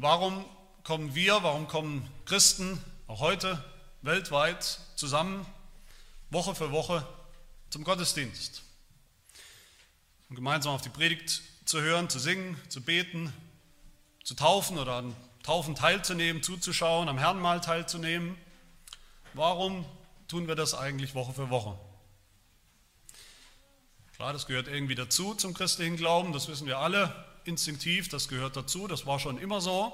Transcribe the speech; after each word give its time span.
Warum 0.00 0.44
kommen 0.84 1.16
wir, 1.16 1.42
warum 1.42 1.66
kommen 1.66 2.08
Christen 2.24 2.80
auch 3.08 3.18
heute 3.18 3.64
weltweit 4.02 4.78
zusammen, 4.94 5.44
Woche 6.30 6.54
für 6.54 6.70
Woche 6.70 7.04
zum 7.70 7.82
Gottesdienst? 7.82 8.62
Um 10.30 10.36
gemeinsam 10.36 10.72
auf 10.72 10.82
die 10.82 10.88
Predigt 10.88 11.42
zu 11.64 11.80
hören, 11.80 12.08
zu 12.08 12.20
singen, 12.20 12.56
zu 12.68 12.80
beten, 12.80 13.32
zu 14.22 14.34
taufen 14.34 14.78
oder 14.78 14.92
an 14.92 15.16
Taufen 15.42 15.74
teilzunehmen, 15.74 16.44
zuzuschauen, 16.44 17.08
am 17.08 17.18
Herrenmahl 17.18 17.60
teilzunehmen. 17.60 18.38
Warum 19.34 19.84
tun 20.28 20.46
wir 20.46 20.54
das 20.54 20.74
eigentlich 20.74 21.16
Woche 21.16 21.32
für 21.32 21.50
Woche? 21.50 21.76
Klar, 24.14 24.32
das 24.32 24.46
gehört 24.46 24.68
irgendwie 24.68 24.94
dazu 24.94 25.34
zum 25.34 25.54
christlichen 25.54 25.96
Glauben, 25.96 26.32
das 26.32 26.46
wissen 26.46 26.68
wir 26.68 26.78
alle 26.78 27.12
instinktiv, 27.48 28.08
das 28.08 28.28
gehört 28.28 28.56
dazu, 28.56 28.86
das 28.86 29.06
war 29.06 29.18
schon 29.18 29.38
immer 29.38 29.60
so. 29.60 29.92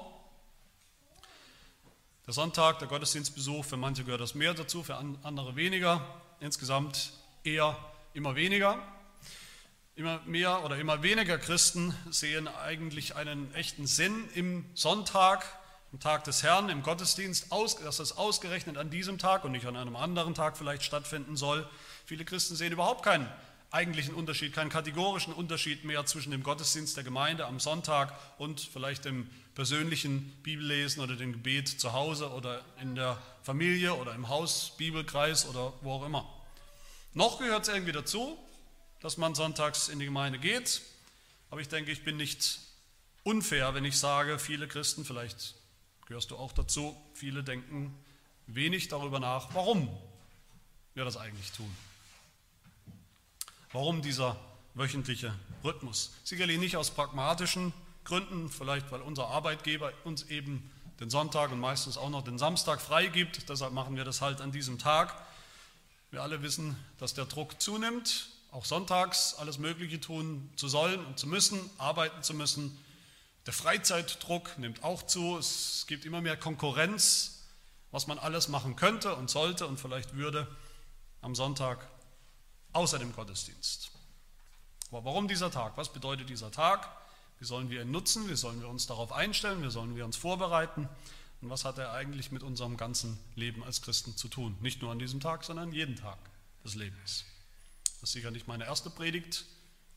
Der 2.27 2.33
Sonntag, 2.33 2.79
der 2.79 2.87
Gottesdienstbesuch, 2.87 3.63
für 3.63 3.77
manche 3.77 4.03
gehört 4.03 4.21
das 4.21 4.35
mehr 4.35 4.53
dazu, 4.53 4.83
für 4.83 4.97
andere 4.97 5.55
weniger, 5.55 6.05
insgesamt 6.39 7.13
eher 7.43 7.77
immer 8.13 8.35
weniger. 8.35 8.79
Immer 9.95 10.19
mehr 10.25 10.65
oder 10.65 10.77
immer 10.77 11.03
weniger 11.03 11.37
Christen 11.37 11.95
sehen 12.09 12.49
eigentlich 12.49 13.15
einen 13.15 13.53
echten 13.53 13.87
Sinn 13.87 14.27
im 14.33 14.65
Sonntag, 14.73 15.45
am 15.93 16.01
Tag 16.01 16.25
des 16.25 16.43
Herrn, 16.43 16.67
im 16.67 16.83
Gottesdienst, 16.83 17.47
dass 17.51 17.97
das 17.97 18.17
ausgerechnet 18.17 18.77
an 18.77 18.89
diesem 18.89 19.17
Tag 19.17 19.45
und 19.45 19.53
nicht 19.53 19.65
an 19.65 19.77
einem 19.77 19.95
anderen 19.95 20.33
Tag 20.33 20.57
vielleicht 20.57 20.83
stattfinden 20.83 21.37
soll. 21.37 21.65
Viele 22.05 22.25
Christen 22.25 22.57
sehen 22.57 22.73
überhaupt 22.73 23.03
keinen 23.03 23.31
eigentlichen 23.71 24.13
Unterschied, 24.13 24.53
keinen 24.53 24.69
kategorischen 24.69 25.33
Unterschied 25.33 25.83
mehr 25.83 26.05
zwischen 26.05 26.31
dem 26.31 26.43
Gottesdienst 26.43 26.95
der 26.95 27.03
Gemeinde 27.03 27.45
am 27.45 27.59
Sonntag 27.59 28.13
und 28.37 28.61
vielleicht 28.61 29.05
dem 29.05 29.29
persönlichen 29.53 30.31
Bibellesen 30.43 31.01
oder 31.01 31.15
dem 31.15 31.33
Gebet 31.33 31.67
zu 31.67 31.93
Hause 31.93 32.31
oder 32.31 32.63
in 32.81 32.95
der 32.95 33.21
Familie 33.43 33.95
oder 33.95 34.13
im 34.13 34.29
Haus, 34.29 34.75
Bibelkreis 34.77 35.47
oder 35.47 35.73
wo 35.81 35.93
auch 35.93 36.05
immer. 36.05 36.29
Noch 37.13 37.39
gehört 37.39 37.67
es 37.67 37.73
irgendwie 37.73 37.93
dazu, 37.93 38.37
dass 39.01 39.17
man 39.17 39.35
sonntags 39.35 39.87
in 39.87 39.99
die 39.99 40.05
Gemeinde 40.05 40.39
geht, 40.39 40.81
aber 41.49 41.61
ich 41.61 41.69
denke, 41.69 41.91
ich 41.91 42.03
bin 42.03 42.17
nicht 42.17 42.59
unfair, 43.23 43.73
wenn 43.73 43.85
ich 43.85 43.97
sage, 43.97 44.39
viele 44.39 44.67
Christen, 44.67 45.05
vielleicht 45.05 45.55
gehörst 46.05 46.31
du 46.31 46.37
auch 46.37 46.51
dazu, 46.51 46.95
viele 47.13 47.43
denken 47.43 47.97
wenig 48.47 48.87
darüber 48.89 49.19
nach, 49.19 49.53
warum 49.53 49.89
wir 50.93 51.05
das 51.05 51.17
eigentlich 51.17 51.51
tun. 51.51 51.75
Warum 53.75 54.01
dieser 54.01 54.37
wöchentliche 54.73 55.35
Rhythmus? 55.61 56.13
Sicherlich 56.23 56.59
nicht 56.59 56.77
aus 56.77 56.91
pragmatischen 56.91 57.73
Gründen, 58.05 58.47
vielleicht 58.47 58.89
weil 58.89 59.01
unser 59.01 59.27
Arbeitgeber 59.27 59.91
uns 60.05 60.23
eben 60.29 60.71
den 61.01 61.09
Sonntag 61.09 61.51
und 61.51 61.59
meistens 61.59 61.97
auch 61.97 62.09
noch 62.09 62.23
den 62.23 62.37
Samstag 62.37 62.79
freigibt. 62.79 63.49
Deshalb 63.49 63.73
machen 63.73 63.97
wir 63.97 64.05
das 64.05 64.21
halt 64.21 64.39
an 64.39 64.53
diesem 64.53 64.79
Tag. 64.79 65.13
Wir 66.09 66.23
alle 66.23 66.41
wissen, 66.41 66.77
dass 66.99 67.15
der 67.15 67.25
Druck 67.25 67.61
zunimmt, 67.61 68.29
auch 68.49 68.63
sonntags 68.63 69.33
alles 69.33 69.57
Mögliche 69.57 69.99
tun 69.99 70.49
zu 70.55 70.69
sollen 70.69 71.05
und 71.05 71.19
zu 71.19 71.27
müssen, 71.27 71.59
arbeiten 71.77 72.23
zu 72.23 72.33
müssen. 72.33 72.79
Der 73.45 73.51
Freizeitdruck 73.51 74.57
nimmt 74.57 74.85
auch 74.85 75.03
zu. 75.03 75.37
Es 75.37 75.83
gibt 75.85 76.05
immer 76.05 76.21
mehr 76.21 76.37
Konkurrenz, 76.37 77.43
was 77.91 78.07
man 78.07 78.19
alles 78.19 78.47
machen 78.47 78.77
könnte 78.77 79.15
und 79.15 79.29
sollte 79.29 79.67
und 79.67 79.81
vielleicht 79.81 80.15
würde 80.15 80.47
am 81.21 81.35
Sonntag 81.35 81.89
außer 82.75 82.99
dem 82.99 83.13
Gottesdienst. 83.13 83.89
Aber 84.91 85.05
warum 85.05 85.27
dieser 85.27 85.51
Tag? 85.51 85.77
Was 85.77 85.91
bedeutet 85.91 86.29
dieser 86.29 86.51
Tag? 86.51 86.89
Wie 87.39 87.45
sollen 87.45 87.69
wir 87.69 87.81
ihn 87.81 87.91
nutzen? 87.91 88.29
Wie 88.29 88.35
sollen 88.35 88.61
wir 88.61 88.69
uns 88.69 88.87
darauf 88.87 89.11
einstellen? 89.11 89.63
Wie 89.63 89.71
sollen 89.71 89.95
wir 89.95 90.05
uns 90.05 90.17
vorbereiten? 90.17 90.87
Und 91.41 91.49
was 91.49 91.65
hat 91.65 91.77
er 91.77 91.91
eigentlich 91.91 92.31
mit 92.31 92.43
unserem 92.43 92.77
ganzen 92.77 93.19
Leben 93.35 93.63
als 93.63 93.81
Christen 93.81 94.15
zu 94.15 94.27
tun? 94.27 94.57
Nicht 94.61 94.81
nur 94.81 94.91
an 94.91 94.99
diesem 94.99 95.19
Tag, 95.19 95.43
sondern 95.43 95.71
jeden 95.71 95.95
Tag 95.95 96.17
des 96.63 96.75
Lebens. 96.75 97.25
Das 98.01 98.09
ist 98.09 98.13
sicher 98.13 98.31
nicht 98.31 98.47
meine 98.47 98.65
erste 98.65 98.89
Predigt 98.89 99.45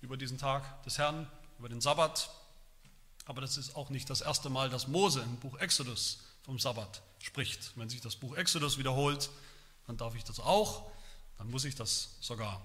über 0.00 0.16
diesen 0.16 0.38
Tag 0.38 0.82
des 0.84 0.98
Herrn, 0.98 1.30
über 1.58 1.68
den 1.68 1.80
Sabbat. 1.80 2.30
Aber 3.26 3.40
das 3.40 3.56
ist 3.56 3.76
auch 3.76 3.90
nicht 3.90 4.08
das 4.08 4.20
erste 4.20 4.50
Mal, 4.50 4.70
dass 4.70 4.88
Mose 4.88 5.20
im 5.20 5.36
Buch 5.36 5.58
Exodus 5.58 6.20
vom 6.44 6.58
Sabbat 6.58 7.02
spricht. 7.18 7.72
Wenn 7.76 7.88
sich 7.88 8.00
das 8.00 8.16
Buch 8.16 8.36
Exodus 8.36 8.78
wiederholt, 8.78 9.30
dann 9.86 9.96
darf 9.96 10.14
ich 10.14 10.24
das 10.24 10.40
auch 10.40 10.90
dann 11.38 11.50
muss 11.50 11.64
ich 11.64 11.74
das 11.74 12.16
sogar. 12.20 12.60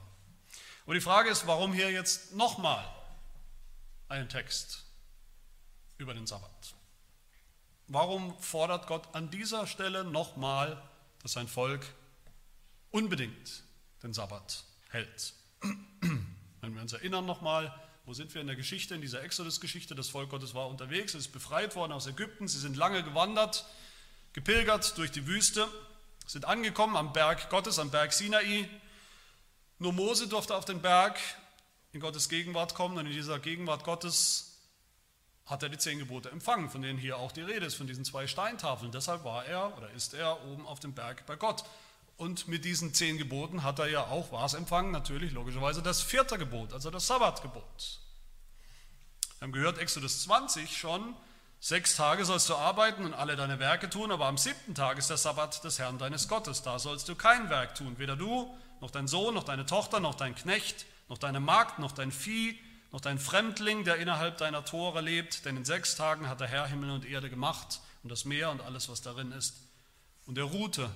Und 0.86 0.96
die 0.96 1.02
Frage 1.02 1.30
ist, 1.30 1.48
warum 1.48 1.72
hier 1.72 1.92
jetzt 1.92 2.34
nochmal 2.34 2.86
einen 4.10 4.28
Text 4.28 4.84
über 5.98 6.14
den 6.14 6.28
Sabbat? 6.28 6.76
Warum 7.88 8.38
fordert 8.40 8.88
Gott 8.88 9.08
an 9.14 9.30
dieser 9.30 9.68
Stelle 9.68 10.04
nochmal, 10.04 10.82
dass 11.22 11.34
sein 11.34 11.48
Volk 11.48 11.86
unbedingt 12.92 13.64
den 14.02 14.14
Sabbat 14.14 14.64
hält? 14.90 15.34
Wenn 16.62 16.76
wir 16.76 16.82
uns 16.82 16.94
erinnern 16.94 17.26
nochmal, 17.26 17.74
wo 18.06 18.14
sind 18.14 18.34
wir 18.34 18.42
in 18.42 18.48
der 18.48 18.56
Geschichte, 18.56 18.96
in 18.96 19.02
dieser 19.02 19.24
Exodus-Geschichte? 19.24 19.96
Das 19.96 20.10
Volk 20.10 20.30
Gottes 20.30 20.54
war 20.54 20.68
unterwegs, 20.68 21.14
es 21.14 21.28
ist 21.28 21.32
befreit 21.32 21.76
worden 21.76 21.94
aus 21.94 22.08
Ägypten, 22.08 22.48
sie 22.48 22.60
sind 22.60 22.76
lange 22.76 23.04
gewandert, 23.04 23.66
gepilgert 24.34 24.98
durch 24.98 25.12
die 25.12 25.26
Wüste 25.26 25.68
sind 26.26 26.46
angekommen 26.46 26.96
am 26.96 27.14
Berg 27.14 27.50
Gottes, 27.50 27.80
am 27.80 27.92
Berg 27.92 28.14
Sinai. 28.14 28.70
Nur 29.80 29.94
Mose 29.94 30.28
durfte 30.28 30.56
auf 30.56 30.66
den 30.66 30.82
Berg 30.82 31.20
in 31.92 32.00
Gottes 32.00 32.30
Gegenwart 32.30 32.76
kommen 32.76 32.98
und 32.98 33.06
in 33.06 33.12
dieser 33.12 33.40
Gegenwart 33.40 33.84
Gottes 33.84 34.54
hat 35.46 35.62
er 35.62 35.70
die 35.70 35.78
zehn 35.78 36.00
Gebote 36.00 36.32
empfangen, 36.32 36.70
von 36.70 36.82
denen 36.82 36.98
hier 36.98 37.18
auch 37.18 37.32
die 37.32 37.42
Rede 37.42 37.66
ist, 37.66 37.76
von 37.76 37.88
diesen 37.88 38.06
zwei 38.06 38.28
Steintafeln. 38.28 38.92
Deshalb 38.92 39.24
war 39.24 39.46
er 39.46 39.78
oder 39.78 39.90
ist 39.92 40.14
er 40.14 40.44
oben 40.46 40.66
auf 40.66 40.80
dem 40.80 40.94
Berg 40.94 41.26
bei 41.26 41.36
Gott. 41.36 41.64
Und 42.16 42.48
mit 42.48 42.64
diesen 42.64 42.94
zehn 42.94 43.18
Geboten 43.18 43.64
hat 43.64 43.80
er 43.80 43.90
ja 43.90 44.08
auch 44.08 44.32
was 44.32 44.54
empfangen, 44.54 44.92
natürlich 44.92 45.34
logischerweise 45.34 45.82
das 45.82 46.02
vierte 46.02 46.38
Gebot, 46.38 46.72
also 46.72 46.92
das 46.92 47.08
Sabbatgebot. 47.08 48.00
Wir 49.40 49.46
haben 49.48 49.52
gehört, 49.52 49.78
Exodus 49.80 50.24
20 50.24 50.78
schon, 50.78 51.16
Sechs 51.66 51.96
Tage 51.96 52.26
sollst 52.26 52.50
du 52.50 52.56
arbeiten 52.56 53.06
und 53.06 53.14
alle 53.14 53.38
deine 53.38 53.58
Werke 53.58 53.90
tun, 53.90 54.12
aber 54.12 54.26
am 54.26 54.38
siebten 54.38 54.76
Tag 54.76 54.98
ist 54.98 55.10
der 55.10 55.16
Sabbat 55.16 55.64
des 55.64 55.80
Herrn 55.80 55.98
deines 55.98 56.28
Gottes. 56.28 56.62
Da 56.62 56.78
sollst 56.78 57.08
du 57.08 57.16
kein 57.16 57.50
Werk 57.50 57.76
tun, 57.76 57.98
weder 58.00 58.18
du, 58.18 58.54
noch 58.82 58.92
dein 58.92 59.08
Sohn, 59.08 59.34
noch 59.34 59.46
deine 59.46 59.66
Tochter, 59.66 60.02
noch 60.02 60.16
dein 60.16 60.36
Knecht, 60.36 60.86
noch 61.08 61.18
deine 61.18 61.40
Magd, 61.40 61.80
noch 61.80 61.94
dein 61.94 62.12
Vieh, 62.12 62.60
noch 62.92 63.00
dein 63.00 63.18
Fremdling, 63.18 63.86
der 63.86 63.96
innerhalb 63.96 64.40
deiner 64.40 64.66
Tore 64.66 65.00
lebt. 65.00 65.46
Denn 65.46 65.56
in 65.56 65.64
sechs 65.64 65.96
Tagen 65.96 66.28
hat 66.28 66.42
der 66.42 66.50
Herr 66.50 66.68
Himmel 66.68 66.92
und 66.92 67.06
Erde 67.06 67.30
gemacht 67.30 67.80
und 68.04 68.12
das 68.12 68.26
Meer 68.26 68.52
und 68.52 68.60
alles, 68.60 68.90
was 68.90 69.02
darin 69.02 69.32
ist. 69.32 69.56
Und 70.26 70.38
er 70.38 70.44
ruhte 70.44 70.90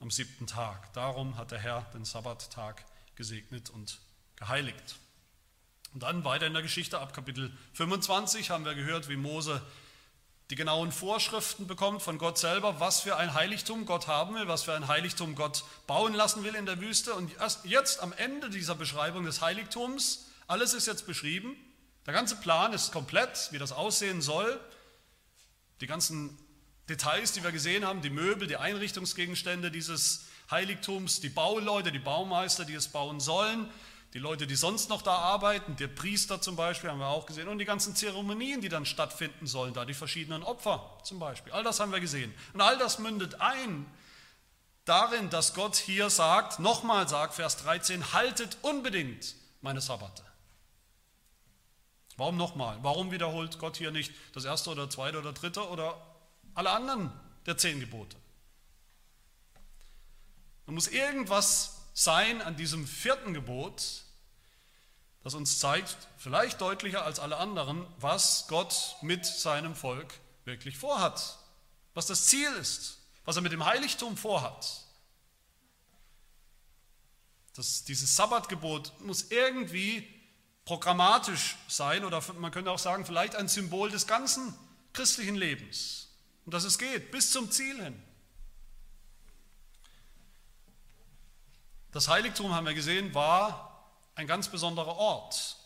am 0.00 0.10
siebten 0.10 0.46
Tag. 0.46 0.94
Darum 0.94 1.36
hat 1.36 1.50
der 1.50 1.58
Herr 1.58 1.82
den 1.92 2.06
Sabbattag 2.06 2.86
gesegnet 3.16 3.68
und 3.68 3.98
geheiligt. 4.36 4.96
Und 5.92 6.04
dann 6.04 6.24
weiter 6.24 6.46
in 6.46 6.54
der 6.54 6.62
Geschichte 6.62 7.00
ab 7.00 7.12
Kapitel 7.12 7.52
25 7.74 8.48
haben 8.48 8.64
wir 8.64 8.74
gehört, 8.74 9.10
wie 9.10 9.16
Mose 9.16 9.60
die 10.50 10.54
genauen 10.54 10.92
Vorschriften 10.92 11.66
bekommt 11.66 12.02
von 12.02 12.18
Gott 12.18 12.38
selber, 12.38 12.78
was 12.78 13.00
für 13.00 13.16
ein 13.16 13.34
Heiligtum 13.34 13.84
Gott 13.84 14.06
haben 14.06 14.36
will, 14.36 14.46
was 14.46 14.62
für 14.62 14.74
ein 14.74 14.86
Heiligtum 14.86 15.34
Gott 15.34 15.64
bauen 15.86 16.14
lassen 16.14 16.44
will 16.44 16.54
in 16.54 16.66
der 16.66 16.80
Wüste. 16.80 17.14
Und 17.14 17.32
jetzt 17.64 18.00
am 18.00 18.12
Ende 18.12 18.48
dieser 18.48 18.76
Beschreibung 18.76 19.24
des 19.24 19.40
Heiligtums, 19.40 20.26
alles 20.46 20.72
ist 20.72 20.86
jetzt 20.86 21.06
beschrieben, 21.06 21.56
der 22.06 22.14
ganze 22.14 22.36
Plan 22.36 22.72
ist 22.72 22.92
komplett, 22.92 23.48
wie 23.50 23.58
das 23.58 23.72
aussehen 23.72 24.22
soll. 24.22 24.60
Die 25.80 25.88
ganzen 25.88 26.38
Details, 26.88 27.32
die 27.32 27.42
wir 27.42 27.50
gesehen 27.50 27.84
haben, 27.84 28.00
die 28.00 28.10
Möbel, 28.10 28.46
die 28.46 28.56
Einrichtungsgegenstände 28.56 29.72
dieses 29.72 30.26
Heiligtums, 30.48 31.20
die 31.20 31.28
Bauleute, 31.28 31.90
die 31.90 31.98
Baumeister, 31.98 32.64
die 32.64 32.74
es 32.74 32.86
bauen 32.86 33.18
sollen, 33.18 33.68
die 34.16 34.22
Leute, 34.22 34.46
die 34.46 34.56
sonst 34.56 34.88
noch 34.88 35.02
da 35.02 35.14
arbeiten, 35.14 35.76
der 35.76 35.88
Priester 35.88 36.40
zum 36.40 36.56
Beispiel, 36.56 36.88
haben 36.88 37.00
wir 37.00 37.08
auch 37.08 37.26
gesehen, 37.26 37.48
und 37.48 37.58
die 37.58 37.66
ganzen 37.66 37.94
Zeremonien, 37.94 38.62
die 38.62 38.70
dann 38.70 38.86
stattfinden 38.86 39.46
sollen, 39.46 39.74
da 39.74 39.84
die 39.84 39.92
verschiedenen 39.92 40.42
Opfer 40.42 40.98
zum 41.04 41.18
Beispiel, 41.18 41.52
all 41.52 41.62
das 41.62 41.80
haben 41.80 41.92
wir 41.92 42.00
gesehen. 42.00 42.32
Und 42.54 42.62
all 42.62 42.78
das 42.78 42.98
mündet 42.98 43.42
ein 43.42 43.84
darin, 44.86 45.28
dass 45.28 45.52
Gott 45.52 45.76
hier 45.76 46.08
sagt, 46.08 46.60
nochmal 46.60 47.06
sagt, 47.10 47.34
Vers 47.34 47.58
13, 47.58 48.14
haltet 48.14 48.56
unbedingt 48.62 49.34
meine 49.60 49.82
Sabbate. 49.82 50.22
Warum 52.16 52.38
nochmal? 52.38 52.78
Warum 52.80 53.10
wiederholt 53.10 53.58
Gott 53.58 53.76
hier 53.76 53.90
nicht 53.90 54.14
das 54.32 54.46
erste 54.46 54.70
oder 54.70 54.88
zweite 54.88 55.18
oder 55.18 55.34
dritte 55.34 55.68
oder 55.68 56.00
alle 56.54 56.70
anderen 56.70 57.12
der 57.44 57.58
zehn 57.58 57.80
Gebote? 57.80 58.16
Da 60.64 60.72
muss 60.72 60.88
irgendwas 60.88 61.82
sein 61.92 62.40
an 62.40 62.56
diesem 62.56 62.86
vierten 62.86 63.34
Gebot, 63.34 64.05
das 65.26 65.34
uns 65.34 65.58
zeigt, 65.58 65.96
vielleicht 66.18 66.60
deutlicher 66.60 67.04
als 67.04 67.18
alle 67.18 67.38
anderen, 67.38 67.84
was 67.98 68.46
Gott 68.46 68.94
mit 69.02 69.26
seinem 69.26 69.74
Volk 69.74 70.14
wirklich 70.44 70.78
vorhat, 70.78 71.40
was 71.94 72.06
das 72.06 72.26
Ziel 72.26 72.48
ist, 72.60 73.00
was 73.24 73.34
er 73.34 73.42
mit 73.42 73.50
dem 73.50 73.66
Heiligtum 73.66 74.16
vorhat. 74.16 74.84
Das, 77.54 77.82
dieses 77.82 78.14
Sabbatgebot 78.14 79.00
muss 79.00 79.32
irgendwie 79.32 80.08
programmatisch 80.64 81.56
sein 81.66 82.04
oder 82.04 82.22
man 82.38 82.52
könnte 82.52 82.70
auch 82.70 82.78
sagen, 82.78 83.04
vielleicht 83.04 83.34
ein 83.34 83.48
Symbol 83.48 83.90
des 83.90 84.06
ganzen 84.06 84.56
christlichen 84.92 85.34
Lebens. 85.34 86.06
Und 86.44 86.54
dass 86.54 86.62
es 86.62 86.78
geht 86.78 87.10
bis 87.10 87.32
zum 87.32 87.50
Ziel 87.50 87.82
hin. 87.82 88.00
Das 91.90 92.06
Heiligtum, 92.06 92.54
haben 92.54 92.66
wir 92.66 92.74
gesehen, 92.74 93.12
war 93.12 93.65
ein 94.16 94.26
ganz 94.26 94.48
besonderer 94.48 94.96
Ort. 94.96 95.56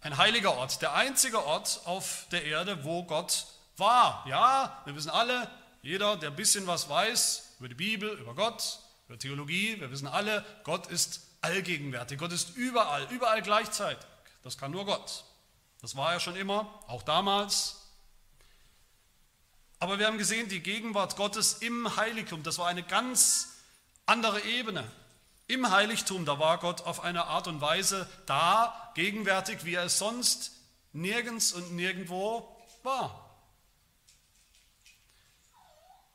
Ein 0.00 0.16
heiliger 0.16 0.56
Ort, 0.56 0.82
der 0.82 0.94
einzige 0.94 1.44
Ort 1.46 1.82
auf 1.84 2.26
der 2.32 2.44
Erde, 2.44 2.84
wo 2.84 3.04
Gott 3.04 3.46
war. 3.76 4.24
Ja, 4.26 4.82
wir 4.84 4.96
wissen 4.96 5.10
alle, 5.10 5.48
jeder, 5.82 6.16
der 6.16 6.30
ein 6.30 6.36
bisschen 6.36 6.66
was 6.66 6.88
weiß 6.88 7.56
über 7.60 7.68
die 7.68 7.74
Bibel, 7.74 8.10
über 8.18 8.34
Gott, 8.34 8.80
über 9.06 9.18
Theologie, 9.18 9.78
wir 9.78 9.90
wissen 9.90 10.08
alle, 10.08 10.44
Gott 10.64 10.88
ist 10.88 11.20
allgegenwärtig. 11.42 12.18
Gott 12.18 12.32
ist 12.32 12.56
überall, 12.56 13.06
überall 13.10 13.42
gleichzeitig. 13.42 14.04
Das 14.42 14.58
kann 14.58 14.72
nur 14.72 14.84
Gott. 14.86 15.24
Das 15.80 15.96
war 15.96 16.12
er 16.12 16.20
schon 16.20 16.36
immer, 16.36 16.82
auch 16.88 17.02
damals. 17.02 17.82
Aber 19.78 19.98
wir 19.98 20.06
haben 20.06 20.18
gesehen, 20.18 20.48
die 20.48 20.60
Gegenwart 20.60 21.16
Gottes 21.16 21.54
im 21.54 21.96
Heiligtum, 21.96 22.42
das 22.42 22.58
war 22.58 22.68
eine 22.68 22.82
ganz 22.82 23.58
andere 24.06 24.40
Ebene. 24.42 24.88
Im 25.52 25.70
Heiligtum, 25.70 26.24
da 26.24 26.38
war 26.38 26.56
Gott 26.56 26.80
auf 26.86 27.00
eine 27.00 27.26
Art 27.26 27.46
und 27.46 27.60
Weise 27.60 28.08
da, 28.24 28.90
gegenwärtig, 28.94 29.66
wie 29.66 29.74
er 29.74 29.84
es 29.84 29.98
sonst 29.98 30.52
nirgends 30.94 31.52
und 31.52 31.72
nirgendwo 31.72 32.58
war. 32.82 33.36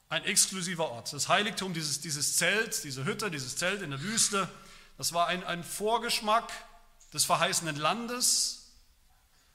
Ein 0.10 0.24
exklusiver 0.24 0.90
Ort. 0.90 1.14
Das 1.14 1.30
Heiligtum, 1.30 1.76
dieses, 1.76 2.02
dieses 2.02 2.36
Zelt, 2.38 2.84
diese 2.84 3.06
Hütte, 3.06 3.30
dieses 3.30 3.58
Zelt 3.58 3.84
in 3.84 3.92
der 3.92 4.02
Wüste, 4.02 4.50
das 4.98 5.14
war 5.14 5.28
ein, 5.28 5.44
ein 5.44 5.64
Vorgeschmack 5.64 6.52
des 7.14 7.26
verheißenen 7.26 7.76
Landes, 7.76 8.72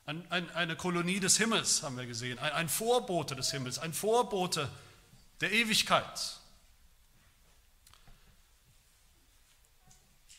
ein, 0.07 0.25
ein, 0.31 0.49
eine 0.51 0.77
Kolonie 0.77 1.19
des 1.19 1.39
Himmels, 1.39 1.83
haben 1.83 1.97
wir 1.97 2.07
gesehen, 2.07 2.39
ein, 2.39 2.53
ein 2.53 2.69
Vorbote 2.69 3.35
des 3.35 3.51
Himmels, 3.51 3.81
ein 3.81 3.95
Vorbote 3.95 4.69
der 5.41 5.51
Ewigkeit. 5.51 6.39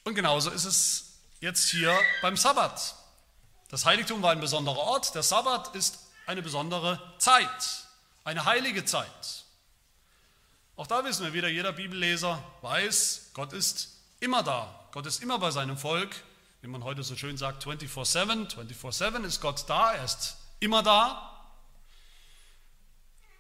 Und 0.04 0.16
genauso 0.16 0.50
ist 0.50 0.66
es 0.66 1.20
jetzt 1.40 1.70
hier 1.70 1.98
beim 2.22 2.38
Sabbat. 2.38 2.96
Das 3.70 3.86
Heiligtum 3.86 4.22
war 4.22 4.32
ein 4.32 4.40
besonderer 4.40 4.78
Ort, 4.78 5.16
der 5.16 5.24
Sabbat 5.24 5.76
ist 5.76 6.00
eine 6.26 6.42
besondere 6.42 7.02
Zeit, 7.18 7.86
eine 8.24 8.46
heilige 8.46 8.86
Zeit. 8.86 9.44
Auch 10.76 10.88
da 10.88 11.04
wissen 11.06 11.24
wir 11.24 11.34
wieder, 11.34 11.48
jeder 11.48 11.72
Bibelleser 11.72 12.44
weiß, 12.62 13.32
Gott 13.34 13.54
ist 13.54 13.90
immer 14.20 14.44
da. 14.44 14.88
Gott 14.92 15.06
ist 15.06 15.22
immer 15.22 15.40
bei 15.40 15.52
seinem 15.52 15.78
Volk, 15.78 16.16
wie 16.62 16.68
man 16.68 16.84
heute 16.84 17.04
so 17.04 17.16
schön 17.16 17.38
sagt, 17.38 17.66
24-7. 17.66 18.56
24-7 18.56 19.24
ist 19.24 19.42
Gott 19.42 19.66
da, 19.68 19.94
er 19.94 20.04
ist 20.04 20.38
immer 20.60 20.82
da. 20.82 21.30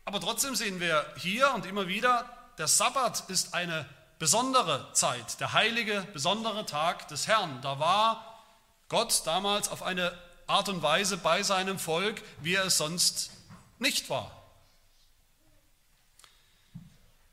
Aber 0.06 0.19
trotzdem 0.19 0.56
sehen 0.56 0.80
wir 0.80 1.06
hier 1.18 1.54
und 1.54 1.66
immer 1.66 1.88
wieder, 1.88 2.30
der 2.57 2.68
Sabbat 2.68 3.30
ist 3.30 3.54
eine 3.54 3.88
besondere 4.19 4.92
Zeit, 4.94 5.39
der 5.39 5.54
heilige, 5.54 6.01
besondere 6.13 6.65
Tag 6.65 7.07
des 7.07 7.27
Herrn. 7.27 7.62
Da 7.62 7.80
war 7.80 8.44
Gott 8.89 9.24
damals 9.25 9.69
auf 9.69 9.83
eine 9.83 10.18
Art 10.48 10.69
und 10.69 10.81
Weise 10.81 11.18
bei 11.18 11.44
seinem 11.44 11.80
Volk, 11.80 12.21
wie 12.42 12.56
er 12.56 12.65
es 12.65 12.77
sonst 12.77 13.31
nicht 13.80 14.10
war. 14.10 14.31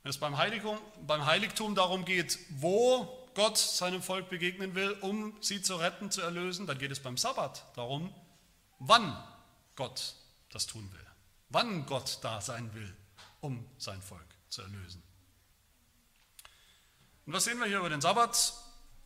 Wenn 0.02 0.10
es 0.10 0.18
beim 0.18 0.38
Heiligtum, 0.38 0.78
beim 1.06 1.26
Heiligtum 1.26 1.74
darum 1.74 2.04
geht, 2.04 2.38
wo 2.50 3.28
Gott 3.34 3.58
seinem 3.58 4.02
Volk 4.02 4.28
begegnen 4.28 4.74
will, 4.74 4.92
um 5.00 5.36
sie 5.40 5.62
zu 5.62 5.76
retten, 5.76 6.10
zu 6.10 6.20
erlösen, 6.20 6.66
dann 6.66 6.78
geht 6.78 6.90
es 6.90 7.00
beim 7.00 7.16
Sabbat 7.16 7.64
darum, 7.76 8.12
wann 8.78 9.16
Gott 9.76 10.14
das 10.50 10.66
tun 10.66 10.90
will, 10.92 11.06
wann 11.50 11.86
Gott 11.86 12.18
da 12.22 12.40
sein 12.40 12.72
will, 12.74 12.96
um 13.40 13.64
sein 13.78 14.00
Volk 14.02 14.26
zu 14.48 14.62
erlösen. 14.62 15.09
Und 17.26 17.32
was 17.32 17.44
sehen 17.44 17.58
wir 17.58 17.66
hier 17.66 17.78
über 17.78 17.90
den 17.90 18.00
Sabbat? 18.00 18.54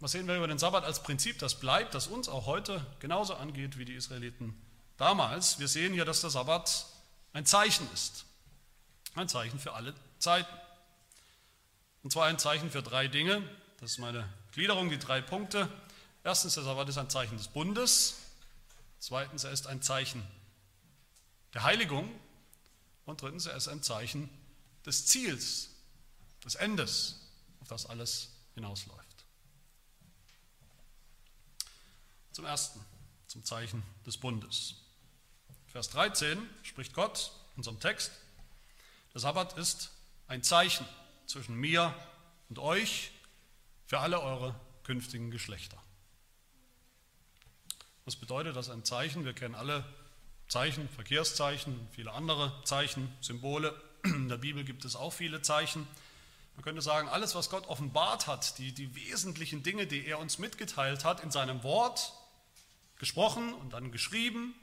Was 0.00 0.12
sehen 0.12 0.26
wir 0.26 0.36
über 0.36 0.48
den 0.48 0.58
Sabbat 0.58 0.84
als 0.84 1.02
Prinzip, 1.02 1.38
das 1.38 1.60
bleibt, 1.60 1.94
das 1.94 2.08
uns 2.08 2.28
auch 2.28 2.46
heute 2.46 2.84
genauso 2.98 3.34
angeht 3.34 3.78
wie 3.78 3.84
die 3.84 3.94
Israeliten 3.94 4.60
damals? 4.96 5.58
Wir 5.58 5.68
sehen 5.68 5.92
hier, 5.92 6.04
dass 6.04 6.20
der 6.20 6.30
Sabbat 6.30 6.86
ein 7.32 7.46
Zeichen 7.46 7.88
ist. 7.92 8.26
Ein 9.14 9.28
Zeichen 9.28 9.58
für 9.58 9.72
alle 9.72 9.94
Zeiten. 10.18 10.52
Und 12.02 12.10
zwar 12.10 12.26
ein 12.26 12.38
Zeichen 12.38 12.70
für 12.70 12.82
drei 12.82 13.08
Dinge. 13.08 13.42
Das 13.80 13.92
ist 13.92 13.98
meine 13.98 14.28
Gliederung, 14.52 14.90
die 14.90 14.98
drei 14.98 15.20
Punkte. 15.20 15.68
Erstens, 16.22 16.54
der 16.54 16.64
Sabbat 16.64 16.88
ist 16.88 16.98
ein 16.98 17.10
Zeichen 17.10 17.38
des 17.38 17.48
Bundes. 17.48 18.16
Zweitens, 18.98 19.44
er 19.44 19.52
ist 19.52 19.66
ein 19.66 19.82
Zeichen 19.82 20.26
der 21.54 21.62
Heiligung. 21.62 22.10
Und 23.06 23.22
drittens, 23.22 23.46
er 23.46 23.56
ist 23.56 23.68
ein 23.68 23.82
Zeichen 23.82 24.28
des 24.84 25.06
Ziels, 25.06 25.70
des 26.44 26.56
Endes 26.56 27.23
auf 27.64 27.68
das 27.68 27.86
alles 27.86 28.28
hinausläuft. 28.54 29.24
Zum 32.32 32.44
Ersten, 32.44 32.84
zum 33.26 33.42
Zeichen 33.42 33.82
des 34.04 34.18
Bundes. 34.18 34.74
Vers 35.68 35.88
13 35.88 36.38
spricht 36.62 36.92
Gott 36.92 37.32
in 37.52 37.60
unserem 37.60 37.80
Text, 37.80 38.12
der 39.14 39.22
Sabbat 39.22 39.56
ist 39.56 39.92
ein 40.26 40.42
Zeichen 40.42 40.86
zwischen 41.26 41.54
mir 41.54 41.94
und 42.50 42.58
euch 42.58 43.12
für 43.86 43.98
alle 43.98 44.20
eure 44.20 44.54
künftigen 44.82 45.30
Geschlechter. 45.30 45.82
Was 48.04 48.16
bedeutet 48.16 48.56
das 48.56 48.68
ein 48.68 48.84
Zeichen? 48.84 49.24
Wir 49.24 49.32
kennen 49.32 49.54
alle 49.54 49.86
Zeichen, 50.48 50.86
Verkehrszeichen, 50.90 51.88
viele 51.92 52.12
andere 52.12 52.62
Zeichen, 52.64 53.10
Symbole. 53.22 53.74
In 54.04 54.28
der 54.28 54.36
Bibel 54.36 54.64
gibt 54.64 54.84
es 54.84 54.96
auch 54.96 55.14
viele 55.14 55.40
Zeichen. 55.40 55.88
Man 56.54 56.62
könnte 56.62 56.82
sagen, 56.82 57.08
alles, 57.08 57.34
was 57.34 57.50
Gott 57.50 57.66
offenbart 57.66 58.26
hat, 58.26 58.58
die, 58.58 58.72
die 58.72 58.94
wesentlichen 58.94 59.62
Dinge, 59.62 59.86
die 59.86 60.06
er 60.06 60.18
uns 60.18 60.38
mitgeteilt 60.38 61.04
hat 61.04 61.20
in 61.20 61.30
seinem 61.30 61.62
Wort, 61.62 62.12
gesprochen 62.96 63.52
und 63.54 63.72
dann 63.72 63.90
geschrieben, 63.90 64.54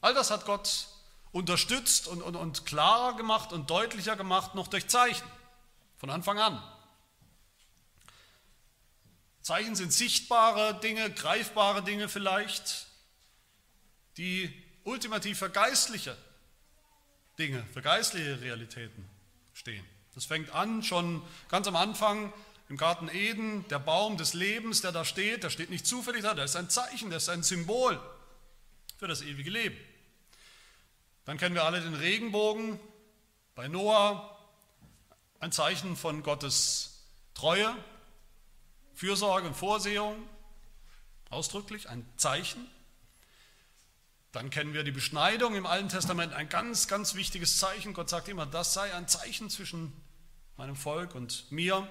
all 0.00 0.14
das 0.14 0.30
hat 0.30 0.44
Gott 0.44 0.88
unterstützt 1.32 2.06
und, 2.06 2.22
und, 2.22 2.36
und 2.36 2.66
klarer 2.66 3.16
gemacht 3.16 3.52
und 3.52 3.70
deutlicher 3.70 4.16
gemacht, 4.16 4.54
noch 4.54 4.68
durch 4.68 4.86
Zeichen, 4.88 5.26
von 5.96 6.10
Anfang 6.10 6.38
an. 6.38 6.62
Zeichen 9.40 9.74
sind 9.74 9.92
sichtbare 9.92 10.78
Dinge, 10.80 11.10
greifbare 11.10 11.82
Dinge 11.82 12.08
vielleicht, 12.08 12.86
die 14.16 14.52
ultimativ 14.84 15.38
für 15.38 15.50
geistliche 15.50 16.16
Dinge, 17.38 17.64
für 17.72 17.82
geistliche 17.82 18.40
Realitäten 18.40 19.08
stehen. 19.52 19.84
Das 20.14 20.26
fängt 20.26 20.50
an 20.50 20.82
schon 20.82 21.22
ganz 21.48 21.66
am 21.66 21.76
Anfang 21.76 22.32
im 22.68 22.76
Garten 22.76 23.08
Eden, 23.08 23.66
der 23.68 23.78
Baum 23.78 24.16
des 24.16 24.32
Lebens, 24.32 24.80
der 24.80 24.92
da 24.92 25.04
steht, 25.04 25.42
der 25.42 25.50
steht 25.50 25.70
nicht 25.70 25.86
zufällig 25.86 26.22
da, 26.22 26.34
der 26.34 26.44
ist 26.44 26.56
ein 26.56 26.70
Zeichen, 26.70 27.10
der 27.10 27.18
ist 27.18 27.28
ein 27.28 27.42
Symbol 27.42 28.00
für 28.96 29.08
das 29.08 29.22
ewige 29.22 29.50
Leben. 29.50 29.76
Dann 31.24 31.36
kennen 31.36 31.54
wir 31.54 31.64
alle 31.64 31.80
den 31.80 31.94
Regenbogen 31.94 32.78
bei 33.54 33.68
Noah, 33.68 34.30
ein 35.40 35.52
Zeichen 35.52 35.96
von 35.96 36.22
Gottes 36.22 37.02
Treue, 37.34 37.74
Fürsorge 38.94 39.48
und 39.48 39.54
Vorsehung, 39.54 40.16
ausdrücklich 41.30 41.88
ein 41.88 42.06
Zeichen. 42.16 42.70
Dann 44.32 44.50
kennen 44.50 44.74
wir 44.74 44.84
die 44.84 44.90
Beschneidung 44.90 45.54
im 45.54 45.66
Alten 45.66 45.88
Testament, 45.88 46.32
ein 46.32 46.48
ganz, 46.48 46.88
ganz 46.88 47.14
wichtiges 47.14 47.58
Zeichen. 47.58 47.94
Gott 47.94 48.08
sagt 48.08 48.28
immer, 48.28 48.46
das 48.46 48.74
sei 48.74 48.92
ein 48.94 49.06
Zeichen 49.06 49.50
zwischen 49.50 49.92
meinem 50.56 50.76
Volk 50.76 51.14
und 51.14 51.50
mir, 51.50 51.88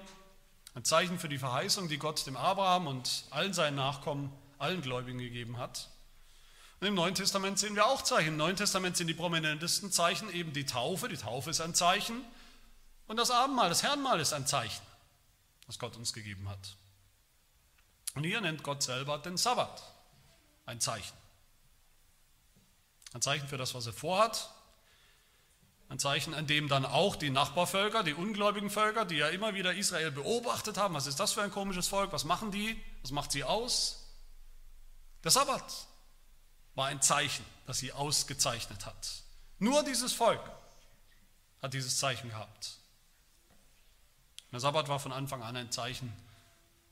ein 0.74 0.84
Zeichen 0.84 1.18
für 1.18 1.28
die 1.28 1.38
Verheißung, 1.38 1.88
die 1.88 1.98
Gott 1.98 2.26
dem 2.26 2.36
Abraham 2.36 2.86
und 2.88 3.24
allen 3.30 3.52
seinen 3.52 3.76
Nachkommen, 3.76 4.32
allen 4.58 4.82
Gläubigen 4.82 5.18
gegeben 5.18 5.58
hat. 5.58 5.88
Und 6.80 6.88
im 6.88 6.94
Neuen 6.94 7.14
Testament 7.14 7.58
sehen 7.58 7.76
wir 7.76 7.86
auch 7.86 8.02
Zeichen. 8.02 8.30
Im 8.30 8.36
Neuen 8.36 8.56
Testament 8.56 8.96
sind 8.96 9.06
die 9.06 9.14
prominentesten 9.14 9.92
Zeichen 9.92 10.32
eben 10.32 10.52
die 10.52 10.66
Taufe. 10.66 11.08
Die 11.08 11.16
Taufe 11.16 11.50
ist 11.50 11.60
ein 11.60 11.74
Zeichen. 11.74 12.24
Und 13.06 13.16
das 13.16 13.30
Abendmahl, 13.30 13.68
das 13.68 13.82
Herrenmahl 13.82 14.18
ist 14.20 14.32
ein 14.32 14.46
Zeichen, 14.46 14.82
das 15.66 15.78
Gott 15.78 15.96
uns 15.96 16.12
gegeben 16.12 16.48
hat. 16.48 16.76
Und 18.14 18.24
hier 18.24 18.40
nennt 18.40 18.62
Gott 18.62 18.82
selber 18.82 19.18
den 19.18 19.36
Sabbat 19.36 19.82
ein 20.66 20.80
Zeichen. 20.80 21.16
Ein 23.12 23.22
Zeichen 23.22 23.46
für 23.46 23.58
das, 23.58 23.74
was 23.74 23.86
er 23.86 23.92
vorhat. 23.92 24.50
Ein 25.88 25.98
Zeichen, 25.98 26.34
an 26.34 26.46
dem 26.46 26.68
dann 26.68 26.86
auch 26.86 27.14
die 27.14 27.30
Nachbarvölker, 27.30 28.02
die 28.02 28.14
ungläubigen 28.14 28.70
Völker, 28.70 29.04
die 29.04 29.16
ja 29.16 29.28
immer 29.28 29.54
wieder 29.54 29.74
Israel 29.74 30.10
beobachtet 30.10 30.76
haben, 30.78 30.94
was 30.94 31.06
ist 31.06 31.20
das 31.20 31.32
für 31.32 31.42
ein 31.42 31.50
komisches 31.50 31.88
Volk, 31.88 32.12
was 32.12 32.24
machen 32.24 32.50
die, 32.50 32.80
was 33.02 33.10
macht 33.10 33.32
sie 33.32 33.44
aus? 33.44 34.04
Der 35.22 35.30
Sabbat 35.30 35.86
war 36.74 36.86
ein 36.86 37.02
Zeichen, 37.02 37.44
das 37.66 37.78
sie 37.78 37.92
ausgezeichnet 37.92 38.86
hat. 38.86 39.22
Nur 39.58 39.84
dieses 39.84 40.12
Volk 40.12 40.42
hat 41.62 41.74
dieses 41.74 41.98
Zeichen 41.98 42.30
gehabt. 42.30 42.78
Der 44.52 44.60
Sabbat 44.60 44.88
war 44.88 45.00
von 45.00 45.12
Anfang 45.12 45.42
an 45.42 45.56
ein 45.56 45.70
Zeichen 45.70 46.12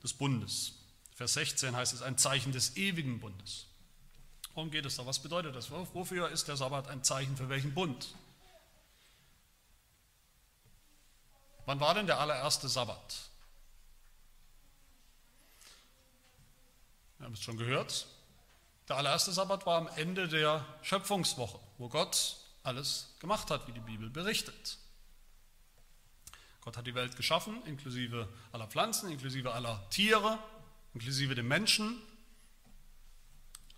des 0.02 0.12
Bundes. 0.12 0.72
Vers 1.14 1.34
16 1.34 1.76
heißt 1.76 1.92
es 1.92 2.02
ein 2.02 2.18
Zeichen 2.18 2.52
des 2.52 2.76
ewigen 2.76 3.20
Bundes. 3.20 3.66
Worum 4.54 4.70
geht 4.70 4.84
es 4.84 4.96
da? 4.96 5.06
Was 5.06 5.20
bedeutet 5.20 5.54
das? 5.54 5.70
Wofür 5.70 6.28
ist 6.30 6.48
der 6.48 6.56
Sabbat 6.56 6.88
ein 6.88 7.04
Zeichen 7.04 7.36
für 7.36 7.48
welchen 7.48 7.74
Bund? 7.74 8.14
Wann 11.66 11.80
war 11.80 11.94
denn 11.94 12.06
der 12.06 12.18
allererste 12.18 12.68
Sabbat? 12.68 13.30
Wir 17.18 17.26
haben 17.26 17.34
es 17.34 17.42
schon 17.42 17.56
gehört. 17.56 18.06
Der 18.88 18.96
allererste 18.96 19.32
Sabbat 19.32 19.64
war 19.64 19.78
am 19.78 19.88
Ende 19.96 20.26
der 20.26 20.66
Schöpfungswoche, 20.82 21.60
wo 21.78 21.88
Gott 21.88 22.36
alles 22.64 23.14
gemacht 23.20 23.50
hat, 23.50 23.66
wie 23.68 23.72
die 23.72 23.80
Bibel 23.80 24.10
berichtet. 24.10 24.78
Gott 26.62 26.76
hat 26.76 26.86
die 26.86 26.94
Welt 26.94 27.16
geschaffen, 27.16 27.64
inklusive 27.64 28.28
aller 28.52 28.66
Pflanzen, 28.66 29.10
inklusive 29.10 29.52
aller 29.52 29.88
Tiere, 29.90 30.38
inklusive 30.94 31.34
dem 31.34 31.48
Menschen. 31.48 32.00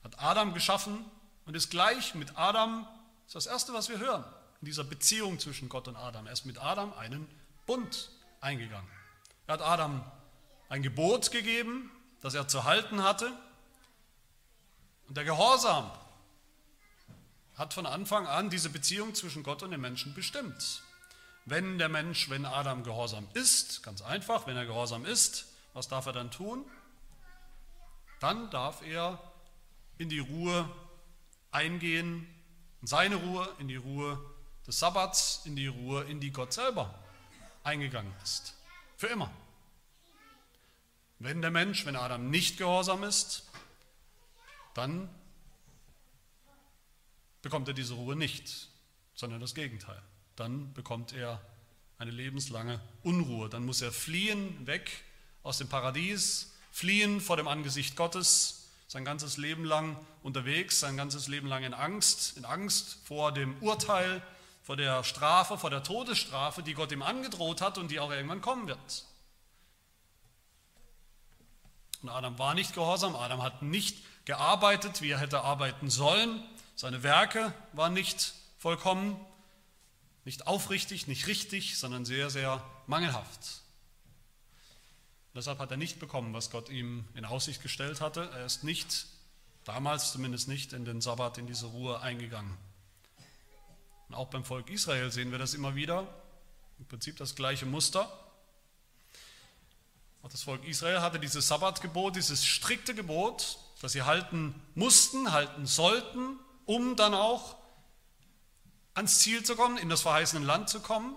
Hat 0.02 0.18
Adam 0.18 0.52
geschaffen 0.52 1.04
und 1.46 1.54
ist 1.54 1.70
gleich 1.70 2.14
mit 2.14 2.36
Adam, 2.36 2.86
das 3.26 3.36
ist 3.36 3.46
das 3.46 3.46
Erste, 3.46 3.72
was 3.72 3.88
wir 3.88 3.98
hören, 3.98 4.24
in 4.60 4.66
dieser 4.66 4.84
Beziehung 4.84 5.38
zwischen 5.38 5.68
Gott 5.68 5.88
und 5.88 5.96
Adam. 5.96 6.26
Er 6.26 6.32
ist 6.32 6.44
mit 6.44 6.58
Adam 6.58 6.92
einen 6.94 7.26
Bund 7.66 8.10
eingegangen. 8.40 8.90
Er 9.46 9.54
hat 9.54 9.62
Adam 9.62 10.04
ein 10.68 10.82
Gebot 10.82 11.30
gegeben, 11.30 11.90
das 12.20 12.34
er 12.34 12.48
zu 12.48 12.64
halten 12.64 13.02
hatte. 13.02 13.32
Und 15.08 15.16
der 15.16 15.24
Gehorsam 15.24 15.90
hat 17.56 17.74
von 17.74 17.86
Anfang 17.86 18.26
an 18.26 18.50
diese 18.50 18.70
Beziehung 18.70 19.14
zwischen 19.14 19.42
Gott 19.42 19.62
und 19.62 19.70
dem 19.70 19.80
Menschen 19.80 20.14
bestimmt. 20.14 20.82
Wenn 21.44 21.78
der 21.78 21.88
Mensch, 21.88 22.30
wenn 22.30 22.46
Adam 22.46 22.82
gehorsam 22.84 23.28
ist, 23.34 23.82
ganz 23.82 24.00
einfach, 24.00 24.46
wenn 24.46 24.56
er 24.56 24.64
gehorsam 24.64 25.04
ist, 25.04 25.46
was 25.74 25.88
darf 25.88 26.06
er 26.06 26.12
dann 26.12 26.30
tun? 26.30 26.64
Dann 28.20 28.50
darf 28.50 28.82
er 28.82 29.20
in 29.98 30.08
die 30.08 30.20
Ruhe 30.20 30.68
eingehen, 31.50 32.26
in 32.80 32.86
seine 32.86 33.16
Ruhe, 33.16 33.48
in 33.58 33.68
die 33.68 33.76
Ruhe 33.76 34.18
des 34.66 34.78
Sabbats, 34.78 35.42
in 35.44 35.54
die 35.54 35.66
Ruhe, 35.66 36.04
in 36.04 36.20
die 36.20 36.32
Gott 36.32 36.52
selber 36.52 36.98
eingegangen 37.64 38.12
ist. 38.22 38.54
Für 38.96 39.08
immer. 39.08 39.30
Wenn 41.18 41.42
der 41.42 41.50
Mensch, 41.50 41.84
wenn 41.86 41.96
Adam 41.96 42.30
nicht 42.30 42.58
gehorsam 42.58 43.02
ist, 43.02 43.48
dann 44.74 45.08
bekommt 47.42 47.68
er 47.68 47.74
diese 47.74 47.94
Ruhe 47.94 48.16
nicht, 48.16 48.68
sondern 49.14 49.40
das 49.40 49.54
Gegenteil. 49.54 50.00
Dann 50.36 50.72
bekommt 50.72 51.12
er 51.12 51.40
eine 51.98 52.10
lebenslange 52.10 52.80
Unruhe. 53.02 53.48
Dann 53.48 53.64
muss 53.64 53.80
er 53.80 53.92
fliehen 53.92 54.66
weg 54.66 55.04
aus 55.42 55.58
dem 55.58 55.68
Paradies, 55.68 56.52
fliehen 56.72 57.20
vor 57.20 57.36
dem 57.36 57.48
Angesicht 57.48 57.96
Gottes, 57.96 58.70
sein 58.88 59.04
ganzes 59.04 59.36
Leben 59.36 59.64
lang 59.64 59.96
unterwegs, 60.22 60.80
sein 60.80 60.96
ganzes 60.96 61.28
Leben 61.28 61.46
lang 61.46 61.64
in 61.64 61.74
Angst, 61.74 62.36
in 62.36 62.44
Angst 62.44 62.98
vor 63.04 63.32
dem 63.32 63.56
Urteil, 63.62 64.22
vor 64.64 64.76
der 64.76 65.04
Strafe, 65.04 65.58
vor 65.58 65.68
der 65.68 65.82
Todesstrafe, 65.82 66.62
die 66.62 66.72
Gott 66.72 66.90
ihm 66.90 67.02
angedroht 67.02 67.60
hat 67.60 67.76
und 67.76 67.90
die 67.90 68.00
auch 68.00 68.10
irgendwann 68.10 68.40
kommen 68.40 68.66
wird. 68.66 69.04
Und 72.02 72.08
Adam 72.08 72.38
war 72.38 72.54
nicht 72.54 72.74
gehorsam, 72.74 73.14
Adam 73.14 73.42
hat 73.42 73.62
nicht 73.62 73.98
gearbeitet, 74.24 75.02
wie 75.02 75.10
er 75.10 75.20
hätte 75.20 75.42
arbeiten 75.42 75.90
sollen. 75.90 76.42
Seine 76.76 77.02
Werke 77.02 77.52
waren 77.74 77.92
nicht 77.92 78.32
vollkommen, 78.58 79.20
nicht 80.24 80.46
aufrichtig, 80.46 81.06
nicht 81.08 81.26
richtig, 81.26 81.78
sondern 81.78 82.06
sehr, 82.06 82.30
sehr 82.30 82.64
mangelhaft. 82.86 83.60
Deshalb 85.34 85.58
hat 85.58 85.70
er 85.72 85.76
nicht 85.76 85.98
bekommen, 85.98 86.32
was 86.32 86.50
Gott 86.50 86.70
ihm 86.70 87.04
in 87.14 87.26
Aussicht 87.26 87.62
gestellt 87.62 88.00
hatte. 88.00 88.30
Er 88.32 88.46
ist 88.46 88.64
nicht, 88.64 89.06
damals 89.64 90.12
zumindest 90.12 90.48
nicht, 90.48 90.72
in 90.72 90.86
den 90.86 91.02
Sabbat, 91.02 91.36
in 91.36 91.46
diese 91.46 91.66
Ruhe 91.66 92.00
eingegangen. 92.00 92.56
Und 94.08 94.14
auch 94.14 94.28
beim 94.28 94.44
Volk 94.44 94.70
Israel 94.70 95.10
sehen 95.10 95.30
wir 95.30 95.38
das 95.38 95.54
immer 95.54 95.74
wieder. 95.74 96.06
Im 96.78 96.86
Prinzip 96.86 97.16
das 97.16 97.34
gleiche 97.34 97.66
Muster. 97.66 98.10
Auch 100.22 100.30
das 100.30 100.42
Volk 100.42 100.64
Israel 100.64 101.02
hatte 101.02 101.18
dieses 101.18 101.48
Sabbatgebot, 101.48 102.16
dieses 102.16 102.44
strikte 102.44 102.94
Gebot, 102.94 103.58
das 103.82 103.92
sie 103.92 104.02
halten 104.02 104.54
mussten, 104.74 105.32
halten 105.32 105.66
sollten, 105.66 106.38
um 106.64 106.96
dann 106.96 107.14
auch 107.14 107.56
ans 108.94 109.18
Ziel 109.18 109.42
zu 109.42 109.56
kommen, 109.56 109.76
in 109.76 109.88
das 109.88 110.02
verheißene 110.02 110.44
Land 110.44 110.70
zu 110.70 110.80
kommen. 110.80 111.14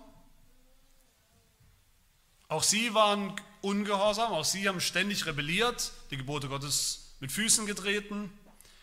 Auch 2.50 2.64
sie 2.64 2.94
waren 2.94 3.40
ungehorsam, 3.62 4.32
auch 4.32 4.46
sie 4.46 4.68
haben 4.68 4.82
ständig 4.82 5.26
rebelliert, 5.26 5.92
die 6.12 6.18
Gebote 6.18 6.48
Gottes 6.48 7.16
mit 7.20 7.32
Füßen 7.32 7.66
getreten. 7.66 8.32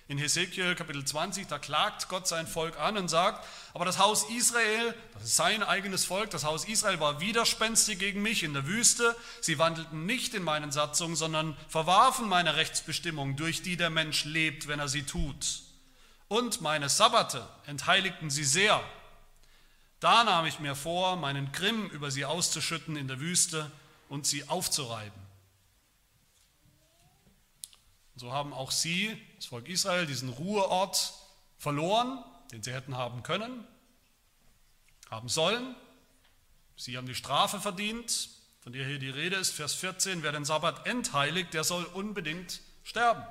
In 0.07 0.19
Hesekiel 0.19 0.75
Kapitel 0.75 1.03
20, 1.03 1.47
da 1.49 1.59
klagt 1.59 2.11
Gott 2.11 2.29
sein 2.29 2.47
Volk 2.47 2.79
an 2.79 2.99
und 2.99 3.09
sagt, 3.09 3.43
aber 3.73 3.87
das 3.87 3.99
Haus 3.99 4.29
Israel, 4.29 4.95
das 5.15 5.25
ist 5.25 5.37
sein 5.37 5.63
eigenes 5.63 6.05
Volk, 6.05 6.29
das 6.29 6.45
Haus 6.45 6.67
Israel 6.67 7.01
war 7.01 7.21
widerspenstig 7.21 7.99
gegen 7.99 8.21
mich 8.21 8.43
in 8.43 8.53
der 8.53 8.67
Wüste. 8.67 9.17
Sie 9.41 9.59
wandelten 9.59 10.05
nicht 10.05 10.35
in 10.35 10.43
meinen 10.43 10.73
Satzungen, 10.73 11.17
sondern 11.17 11.57
verwarfen 11.69 12.29
meine 12.29 12.57
Rechtsbestimmung, 12.57 13.37
durch 13.37 13.63
die 13.63 13.79
der 13.79 13.89
Mensch 13.89 14.27
lebt, 14.27 14.69
wenn 14.69 14.79
er 14.79 14.89
sie 14.89 15.05
tut. 15.05 15.63
Und 16.29 16.61
meine 16.61 16.91
Sabbate 16.91 17.49
entheiligten 17.65 18.29
sie 18.29 18.45
sehr. 18.45 18.85
Da 20.01 20.23
nahm 20.23 20.45
ich 20.45 20.61
mir 20.61 20.75
vor, 20.75 21.17
meinen 21.17 21.51
Grimm 21.53 21.89
über 21.89 22.11
sie 22.11 22.27
auszuschütten 22.27 22.97
in 22.97 23.09
der 23.09 23.21
Wüste 23.21 23.71
und 24.11 24.27
sie 24.27 24.47
aufzureiben. 24.51 25.25
So 28.17 28.33
haben 28.33 28.53
auch 28.53 28.71
sie, 28.71 29.21
das 29.45 29.51
Volk 29.51 29.69
Israel, 29.69 30.07
diesen 30.07 30.31
Ruheort 30.31 31.13
verloren, 31.59 32.25
den 32.51 32.63
sie 32.63 32.73
hätten 32.73 32.97
haben 32.97 33.23
können, 33.23 33.67
haben 35.11 35.29
sollen. 35.29 35.77
Sie 36.77 36.97
haben 36.97 37.07
die 37.07 37.15
Strafe 37.15 37.61
verdient, 37.61 38.31
von 38.61 38.73
der 38.73 38.87
hier 38.87 38.99
die 38.99 39.11
Rede 39.11 39.37
ist, 39.37 39.51
Vers 39.51 39.75
14, 39.75 40.23
wer 40.23 40.33
den 40.33 40.47
Sabbat 40.47 40.87
entheiligt, 40.87 41.53
der 41.53 41.63
soll 41.63 41.85
unbedingt 41.85 42.63
sterben. 42.85 43.23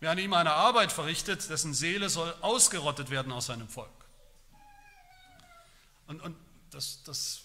Wer 0.00 0.12
an 0.12 0.18
ihm 0.18 0.32
eine 0.32 0.52
Arbeit 0.52 0.90
verrichtet, 0.90 1.50
dessen 1.50 1.74
Seele 1.74 2.08
soll 2.08 2.34
ausgerottet 2.40 3.10
werden 3.10 3.30
aus 3.30 3.46
seinem 3.46 3.68
Volk. 3.68 3.90
Und, 6.06 6.22
und 6.22 6.34
das, 6.70 7.02
das 7.02 7.42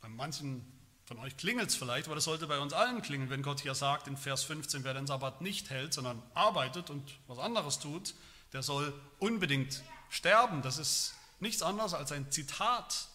bei 0.00 0.08
manchen 0.08 0.79
von 1.10 1.18
euch 1.18 1.36
klingelt 1.36 1.70
es 1.70 1.74
vielleicht, 1.74 2.06
aber 2.06 2.14
das 2.14 2.22
sollte 2.22 2.46
bei 2.46 2.60
uns 2.60 2.72
allen 2.72 3.02
klingen, 3.02 3.30
wenn 3.30 3.42
Gott 3.42 3.58
hier 3.58 3.74
sagt 3.74 4.06
in 4.06 4.16
Vers 4.16 4.44
15, 4.44 4.84
wer 4.84 4.94
den 4.94 5.08
Sabbat 5.08 5.40
nicht 5.40 5.68
hält, 5.68 5.92
sondern 5.92 6.22
arbeitet 6.34 6.88
und 6.88 7.18
was 7.26 7.40
anderes 7.40 7.80
tut, 7.80 8.14
der 8.52 8.62
soll 8.62 8.94
unbedingt 9.18 9.82
sterben. 10.08 10.62
Das 10.62 10.78
ist 10.78 11.14
nichts 11.40 11.62
anderes 11.62 11.94
als 11.94 12.12
ein 12.12 12.30
Zitat 12.30 13.08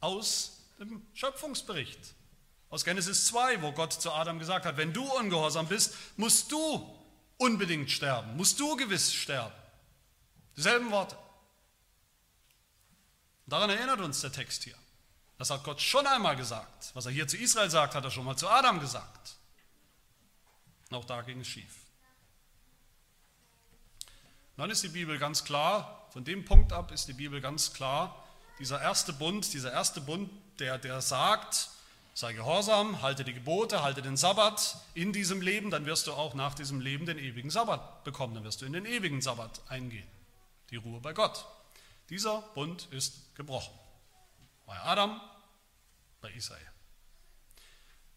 aus 0.00 0.58
dem 0.80 1.06
Schöpfungsbericht, 1.14 2.16
aus 2.68 2.84
Genesis 2.84 3.26
2, 3.26 3.62
wo 3.62 3.70
Gott 3.70 3.92
zu 3.92 4.10
Adam 4.10 4.40
gesagt 4.40 4.66
hat, 4.66 4.76
wenn 4.76 4.92
du 4.92 5.04
ungehorsam 5.04 5.68
bist, 5.68 5.94
musst 6.16 6.50
du 6.50 6.98
unbedingt 7.36 7.92
sterben, 7.92 8.36
musst 8.36 8.58
du 8.58 8.74
gewiss 8.74 9.14
sterben. 9.14 9.54
Dieselben 10.56 10.90
Worte. 10.90 11.16
Daran 13.46 13.70
erinnert 13.70 14.00
uns 14.00 14.20
der 14.20 14.32
Text 14.32 14.64
hier. 14.64 14.74
Das 15.38 15.50
hat 15.50 15.64
Gott 15.64 15.80
schon 15.80 16.06
einmal 16.06 16.36
gesagt. 16.36 16.90
Was 16.94 17.06
er 17.06 17.12
hier 17.12 17.28
zu 17.28 17.36
Israel 17.36 17.70
sagt, 17.70 17.94
hat 17.94 18.04
er 18.04 18.10
schon 18.10 18.24
mal 18.24 18.36
zu 18.36 18.48
Adam 18.48 18.80
gesagt. 18.80 19.36
Und 20.90 20.96
auch 20.96 21.04
da 21.04 21.22
ging 21.22 21.40
es 21.40 21.48
schief. 21.48 21.74
Und 24.56 24.62
dann 24.62 24.70
ist 24.70 24.82
die 24.82 24.88
Bibel 24.88 25.18
ganz 25.18 25.44
klar, 25.44 26.08
von 26.12 26.24
dem 26.24 26.44
Punkt 26.44 26.72
ab 26.72 26.90
ist 26.90 27.08
die 27.08 27.12
Bibel 27.12 27.40
ganz 27.40 27.74
klar, 27.74 28.24
dieser 28.58 28.80
erste 28.80 29.12
Bund, 29.12 29.52
dieser 29.52 29.70
erste 29.70 30.00
Bund, 30.00 30.30
der, 30.58 30.78
der 30.78 31.02
sagt, 31.02 31.68
sei 32.14 32.32
gehorsam, 32.32 33.02
halte 33.02 33.22
die 33.24 33.34
Gebote, 33.34 33.82
halte 33.82 34.00
den 34.00 34.16
Sabbat 34.16 34.78
in 34.94 35.12
diesem 35.12 35.42
Leben, 35.42 35.70
dann 35.70 35.84
wirst 35.84 36.06
du 36.06 36.14
auch 36.14 36.32
nach 36.32 36.54
diesem 36.54 36.80
Leben 36.80 37.04
den 37.04 37.18
ewigen 37.18 37.50
Sabbat 37.50 38.04
bekommen, 38.04 38.34
dann 38.34 38.44
wirst 38.44 38.62
du 38.62 38.66
in 38.66 38.72
den 38.72 38.86
ewigen 38.86 39.20
Sabbat 39.20 39.60
eingehen, 39.68 40.08
die 40.70 40.76
Ruhe 40.76 41.00
bei 41.00 41.12
Gott. 41.12 41.44
Dieser 42.08 42.40
Bund 42.54 42.88
ist 42.92 43.34
gebrochen. 43.34 43.74
Bei 44.66 44.78
Adam, 44.80 45.20
bei 46.20 46.30
Israel. 46.32 46.60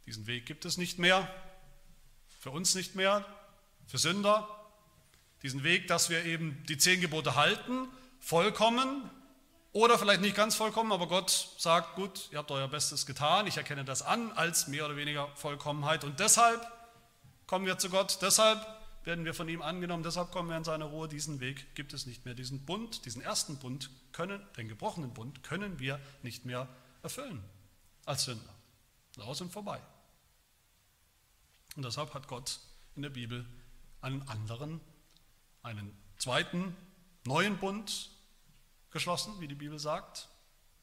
Diesen 0.06 0.26
Weg 0.28 0.46
gibt 0.46 0.66
es 0.66 0.78
nicht 0.78 0.98
mehr, 0.98 1.32
für 2.40 2.50
uns 2.50 2.74
nicht 2.74 2.96
mehr, 2.96 3.24
für 3.86 4.00
Sünder. 4.00 4.48
Diesen 5.44 5.64
Weg, 5.64 5.88
dass 5.88 6.10
wir 6.10 6.26
eben 6.26 6.64
die 6.68 6.78
zehn 6.78 7.00
Gebote 7.00 7.36
halten, 7.36 7.88
vollkommen 8.20 9.10
oder 9.72 10.00
vielleicht 10.00 10.22
nicht 10.22 10.36
ganz 10.36 10.56
vollkommen, 10.56 10.92
aber 10.92 11.08
Gott 11.08 11.50
sagt, 11.58 11.96
gut, 11.96 12.28
ihr 12.32 12.40
habt 12.40 12.50
euer 12.52 12.68
Bestes 12.68 13.06
getan, 13.06 13.46
ich 13.46 13.58
erkenne 13.58 13.86
das 13.86 14.02
an 14.02 14.32
als 14.32 14.68
mehr 14.68 14.86
oder 14.86 14.96
weniger 14.96 15.28
Vollkommenheit 15.36 16.04
und 16.04 16.20
deshalb 16.20 16.66
kommen 17.46 17.66
wir 17.66 17.78
zu 17.78 17.90
Gott, 17.90 18.18
deshalb 18.22 18.66
werden 19.04 19.26
wir 19.26 19.34
von 19.34 19.50
ihm 19.50 19.62
angenommen, 19.62 20.04
deshalb 20.04 20.32
kommen 20.32 20.50
wir 20.50 20.58
in 20.58 20.64
seine 20.64 20.86
Ruhe. 20.86 21.08
Diesen 21.08 21.40
Weg 21.40 21.74
gibt 21.76 21.94
es 21.94 22.06
nicht 22.06 22.26
mehr. 22.26 22.34
Diesen 22.34 22.66
Bund, 22.66 23.06
diesen 23.06 23.22
ersten 23.22 23.58
Bund 23.58 23.90
können, 24.12 24.42
den 24.58 24.68
gebrochenen 24.68 25.14
Bund, 25.14 25.44
können 25.44 25.80
wir 25.80 26.00
nicht 26.22 26.46
mehr 26.46 26.68
erfüllen 27.02 27.44
als 28.06 28.26
Sünder. 28.26 28.54
Aus 29.18 29.42
und 29.42 29.52
vorbei. 29.52 29.82
Und 31.76 31.84
deshalb 31.84 32.14
hat 32.14 32.28
Gott 32.28 32.60
in 32.96 33.02
der 33.02 33.10
Bibel 33.10 33.46
einen 34.02 34.22
anderen, 34.30 34.80
einen 35.62 35.96
zweiten 36.18 36.76
neuen 37.26 37.58
Bund 37.58 38.12
geschlossen, 38.92 39.40
wie 39.40 39.48
die 39.48 39.56
Bibel 39.56 39.80
sagt. 39.80 40.30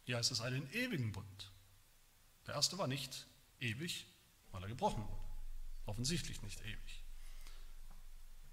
Hier 0.04 0.16
heißt 0.16 0.30
es 0.32 0.40
einen 0.40 0.70
ewigen 0.72 1.12
Bund. 1.12 1.50
Der 2.46 2.54
erste 2.54 2.78
war 2.78 2.86
nicht 2.86 3.26
ewig, 3.60 4.06
weil 4.52 4.62
er 4.62 4.68
gebrochen 4.68 5.02
wurde. 5.08 5.24
Offensichtlich 5.86 6.42
nicht 6.42 6.60
ewig. 6.60 7.05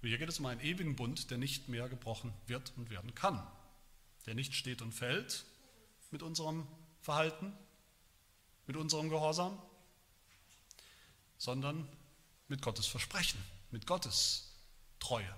Hier 0.08 0.18
geht 0.18 0.28
es 0.28 0.38
um 0.38 0.46
einen 0.46 0.60
ewigen 0.60 0.96
Bund, 0.96 1.30
der 1.30 1.38
nicht 1.38 1.68
mehr 1.68 1.88
gebrochen 1.88 2.32
wird 2.46 2.72
und 2.76 2.90
werden 2.90 3.14
kann. 3.14 3.44
Der 4.26 4.34
nicht 4.34 4.54
steht 4.54 4.82
und 4.82 4.92
fällt 4.92 5.44
mit 6.10 6.22
unserem 6.22 6.66
Verhalten, 7.00 7.52
mit 8.66 8.76
unserem 8.76 9.08
Gehorsam, 9.08 9.60
sondern 11.38 11.88
mit 12.48 12.62
Gottes 12.62 12.86
Versprechen, 12.86 13.42
mit 13.70 13.86
Gottes 13.86 14.52
Treue. 15.00 15.34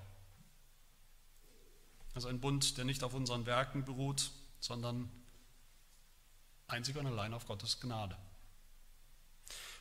Also 2.15 2.29
ein 2.29 2.41
Bund, 2.41 2.77
der 2.79 2.85
nicht 2.85 3.03
auf 3.03 3.15
unseren 3.15 3.47
Werken 3.47 3.85
beruht, 3.85 4.31
sondern 4.59 5.11
einzig 6.67 6.97
und 6.97 7.07
allein 7.07 7.35
auf 7.35 7.47
Gottes 7.47 7.81
Gnade. 7.81 8.17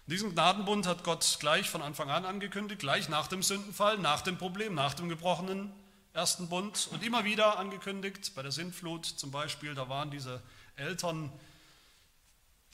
Diesen 0.08 0.34
Gnadenbund 0.34 0.86
hat 0.86 1.04
Gott 1.04 1.38
gleich 1.40 1.68
von 1.68 1.82
Anfang 1.82 2.12
an 2.12 2.26
angekündigt, 2.26 2.80
gleich 2.80 3.10
nach 3.10 3.28
dem 3.28 3.42
Sündenfall, 3.42 3.98
nach 3.98 4.22
dem 4.22 4.38
Problem, 4.38 4.76
nach 4.76 4.94
dem 4.94 5.10
gebrochenen 5.10 5.74
ersten 6.14 6.48
Bund 6.48 6.88
und 6.92 7.04
immer 7.04 7.26
wieder 7.26 7.58
angekündigt. 7.58 8.34
Bei 8.36 8.44
der 8.44 8.52
Sintflut 8.52 9.06
zum 9.06 9.32
Beispiel, 9.32 9.74
da 9.74 9.90
waren 9.90 10.12
diese 10.12 10.44
Eltern, 10.76 11.32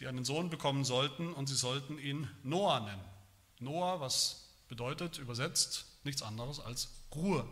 die 0.01 0.07
einen 0.07 0.25
Sohn 0.25 0.49
bekommen 0.49 0.83
sollten 0.83 1.31
und 1.31 1.47
sie 1.47 1.55
sollten 1.55 1.97
ihn 1.97 2.29
Noah 2.43 2.81
nennen. 2.81 3.05
Noah, 3.59 4.01
was 4.01 4.49
bedeutet 4.67 5.17
übersetzt 5.17 5.85
nichts 6.03 6.21
anderes 6.21 6.59
als 6.59 6.89
Ruhe. 7.15 7.47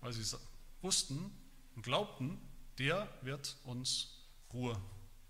Weil 0.00 0.14
sie 0.14 0.38
wussten 0.80 1.30
und 1.76 1.82
glaubten, 1.82 2.40
der 2.78 3.08
wird 3.20 3.56
uns 3.64 4.08
Ruhe 4.52 4.80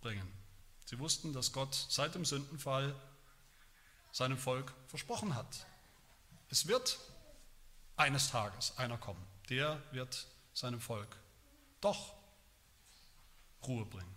bringen. 0.01 0.44
Sie 0.85 0.99
wussten, 0.99 1.33
dass 1.33 1.53
Gott 1.53 1.75
seit 1.89 2.15
dem 2.15 2.25
Sündenfall 2.25 2.95
seinem 4.13 4.39
Volk 4.39 4.73
versprochen 4.87 5.35
hat. 5.35 5.67
Es 6.51 6.67
wird 6.67 6.99
eines 7.97 8.31
Tages 8.31 8.77
einer 8.77 8.99
kommen, 8.99 9.25
der 9.49 9.83
wird 9.93 10.27
seinem 10.53 10.81
Volk 10.81 11.17
doch 11.81 12.15
Ruhe 13.67 13.85
bringen. 13.87 14.15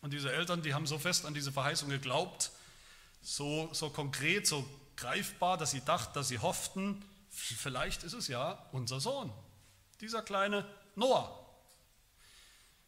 Und 0.00 0.12
diese 0.12 0.32
Eltern, 0.32 0.62
die 0.62 0.74
haben 0.74 0.86
so 0.86 0.98
fest 0.98 1.26
an 1.26 1.34
diese 1.34 1.52
Verheißung 1.52 1.90
geglaubt, 1.90 2.50
so, 3.22 3.68
so 3.72 3.90
konkret, 3.90 4.46
so 4.46 4.66
greifbar, 4.96 5.58
dass 5.58 5.72
sie 5.72 5.82
dachten, 5.82 6.14
dass 6.14 6.28
sie 6.28 6.38
hofften, 6.38 7.04
vielleicht 7.30 8.02
ist 8.02 8.14
es 8.14 8.28
ja 8.28 8.66
unser 8.72 9.00
Sohn, 9.00 9.32
dieser 10.00 10.22
kleine 10.22 10.66
Noah. 10.96 11.36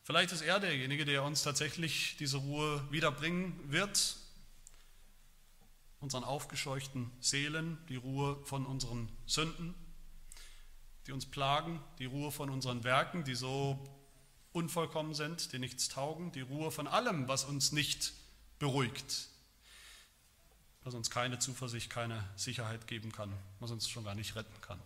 Vielleicht 0.05 0.33
ist 0.33 0.43
er 0.43 0.59
derjenige, 0.59 1.05
der 1.05 1.23
uns 1.23 1.43
tatsächlich 1.43 2.17
diese 2.19 2.39
Ruhe 2.39 2.85
wiederbringen 2.91 3.71
wird, 3.71 4.17
unseren 6.01 6.25
aufgescheuchten 6.25 7.13
Seelen, 7.21 7.79
die 7.89 7.97
Ruhe 7.97 8.45
von 8.45 8.67
unseren 8.67 9.09
Sünden, 9.27 9.75
die 11.07 11.13
uns 11.13 11.27
plagen, 11.27 11.81
die 12.01 12.07
Ruhe 12.07 12.33
von 12.33 12.51
unseren 12.51 12.83
Werken, 12.83 13.23
die 13.23 13.37
so 13.37 13.79
unvollkommen 14.53 15.15
sind, 15.15 15.53
die 15.53 15.61
nichts 15.61 15.89
taugen, 15.89 16.33
die 16.33 16.41
Ruhe 16.41 16.73
von 16.73 16.89
allem, 16.89 17.29
was 17.29 17.45
uns 17.45 17.71
nicht 17.71 18.13
beruhigt, 18.59 19.29
was 20.83 20.95
uns 20.95 21.11
keine 21.11 21.39
Zuversicht, 21.39 21.91
keine 21.91 22.29
Sicherheit 22.35 22.89
geben 22.89 23.13
kann, 23.13 23.33
was 23.61 23.71
uns 23.71 23.89
schon 23.89 24.03
gar 24.03 24.17
nicht 24.17 24.35
retten 24.35 24.61
kann. 24.63 24.81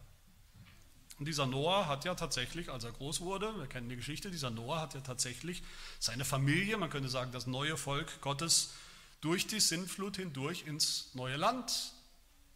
Und 1.19 1.27
dieser 1.27 1.47
Noah 1.47 1.87
hat 1.87 2.05
ja 2.05 2.15
tatsächlich, 2.15 2.71
als 2.71 2.85
er 2.85 2.93
groß 2.93 3.23
wurde, 3.23 3.59
wir 3.59 3.67
kennen 3.67 3.89
die 3.89 3.97
Geschichte, 3.97 4.31
dieser 4.31 4.51
Noah 4.51 4.81
hat 4.81 4.95
ja 4.95 5.01
tatsächlich 5.01 5.63
seine 5.99 6.25
Familie, 6.25 6.77
man 6.77 6.91
könnte 6.91 7.09
sagen 7.09 7.33
das 7.33 7.47
neue 7.47 7.77
Volk 7.77 8.21
Gottes, 8.21 8.75
durch 9.23 9.47
die 9.47 9.61
Sintflut 9.61 10.17
hindurch 10.17 10.67
ins 10.67 11.15
neue 11.15 11.37
Land, 11.37 11.93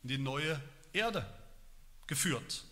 in 0.02 0.10
die 0.10 0.18
neue 0.18 0.60
Erde 0.92 1.26
geführt. 2.06 2.64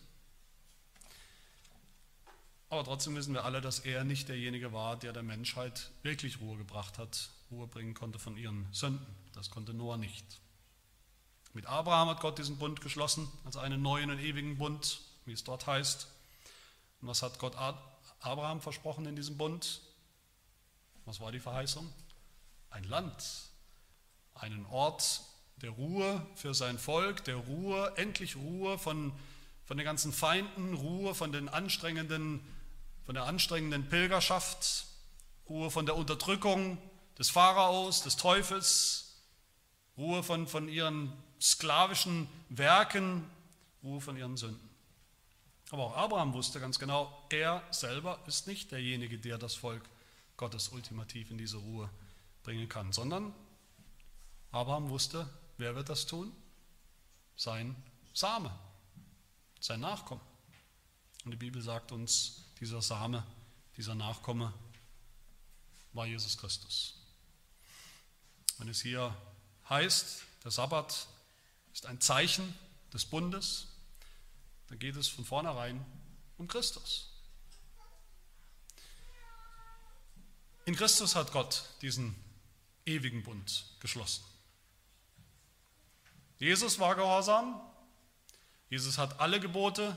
Aber 2.71 2.85
trotzdem 2.85 3.17
wissen 3.17 3.33
wir 3.33 3.47
alle, 3.47 3.63
dass 3.63 3.81
er 3.81 4.05
nicht 4.05 4.29
derjenige 4.29 4.75
war, 4.75 4.99
der 4.99 5.15
der 5.15 5.23
Menschheit 5.23 5.91
wirklich 6.03 6.41
Ruhe 6.41 6.59
gebracht 6.59 6.99
hat, 6.99 7.31
Ruhe 7.51 7.67
bringen 7.67 7.95
konnte 7.95 8.19
von 8.19 8.37
ihren 8.37 8.67
Sünden. 8.73 9.07
Das 9.33 9.49
konnte 9.51 9.73
Noah 9.73 9.97
nicht. 9.97 10.25
Mit 11.55 11.65
Abraham 11.65 12.11
hat 12.11 12.21
Gott 12.21 12.39
diesen 12.39 12.59
Bund 12.59 12.83
geschlossen, 12.83 13.27
als 13.47 13.57
einen 13.57 13.81
neuen 13.81 14.11
und 14.11 14.19
ewigen 14.19 14.59
Bund 14.59 15.01
wie 15.29 15.33
es 15.33 15.45
dort 15.45 15.67
heißt. 15.67 16.09
Und 17.01 17.09
was 17.09 17.23
hat 17.23 17.39
Gott 17.39 17.55
Abraham 18.21 18.61
versprochen 18.61 19.07
in 19.07 19.15
diesem 19.15 19.37
Bund? 19.37 19.81
Was 21.05 21.21
war 21.21 21.31
die 21.31 21.41
Verheißung? 21.41 21.91
Ein 22.71 22.85
Land, 22.85 23.25
einen 24.35 24.67
Ort 24.67 25.23
der 25.57 25.71
Ruhe 25.71 26.25
für 26.35 26.55
sein 26.55 26.79
Volk, 26.79 27.25
der 27.25 27.37
Ruhe, 27.37 27.93
endlich 27.97 28.37
Ruhe 28.37 28.79
von, 28.79 29.13
von 29.65 29.77
den 29.77 29.85
ganzen 29.85 30.13
Feinden, 30.13 30.75
Ruhe 30.75 31.15
von, 31.15 31.33
den 31.33 31.49
anstrengenden, 31.49 32.41
von 33.07 33.15
der 33.15 33.25
anstrengenden 33.25 33.89
Pilgerschaft, 33.89 34.87
Ruhe 35.49 35.71
von 35.71 35.87
der 35.87 35.97
Unterdrückung 35.97 36.79
des 37.19 37.31
Pharaos, 37.31 38.03
des 38.03 38.17
Teufels, 38.17 39.17
Ruhe 39.97 40.23
von, 40.23 40.47
von 40.47 40.69
ihren 40.69 41.13
sklavischen 41.41 42.29
Werken, 42.51 43.29
Ruhe 43.83 44.01
von 44.01 44.17
ihren 44.17 44.37
Sünden. 44.37 44.68
Aber 45.71 45.85
auch 45.85 45.97
Abraham 45.97 46.33
wusste 46.33 46.61
ganz 46.61 46.79
genau, 46.79 47.27
er 47.31 47.63
selber 47.71 48.19
ist 48.27 48.47
nicht 48.47 48.73
derjenige, 48.73 49.19
der 49.19 49.37
das 49.39 49.55
Volk 49.55 49.83
Gottes 50.37 50.69
ultimativ 50.69 51.31
in 51.31 51.39
diese 51.39 51.59
Ruhe 51.59 51.91
bringen 52.43 52.69
kann, 52.69 52.93
sondern 52.93 53.35
Abraham 54.51 54.89
wusste, 54.89 55.29
wer 55.59 55.75
wird 55.75 55.89
das 55.89 56.07
tun? 56.07 56.33
Sein 57.37 57.77
Same, 58.15 58.51
sein 59.61 59.81
Nachkommen. 59.81 60.23
Und 61.25 61.33
die 61.33 61.37
Bibel 61.37 61.61
sagt 61.61 61.93
uns, 61.93 62.45
dieser 62.61 62.81
Same, 62.81 63.25
dieser 63.77 63.95
Nachkomme 63.95 64.53
war 65.93 66.07
Jesus 66.07 66.39
Christus. 66.39 66.95
Wenn 68.57 68.69
es 68.69 68.81
hier 68.81 69.15
heißt, 69.69 70.25
der 70.45 70.51
Sabbat 70.51 71.07
ist 71.73 71.87
ein 71.87 72.01
Zeichen 72.01 72.55
des 72.93 73.05
Bundes, 73.05 73.69
dann 74.69 74.79
geht 74.79 74.97
es 74.97 75.09
von 75.09 75.25
vornherein 75.25 75.85
um 76.37 76.47
Christus. 76.47 77.11
In 80.67 80.77
Christus 80.77 81.15
hat 81.15 81.33
Gott 81.33 81.65
diesen 81.81 82.15
ewigen 82.85 83.23
Bund 83.23 83.65
geschlossen. 83.81 84.25
Jesus 86.39 86.79
war 86.79 86.95
gehorsam. 86.95 87.61
Jesus 88.69 88.99
hat 88.99 89.19
alle 89.19 89.41
Gebote 89.41 89.97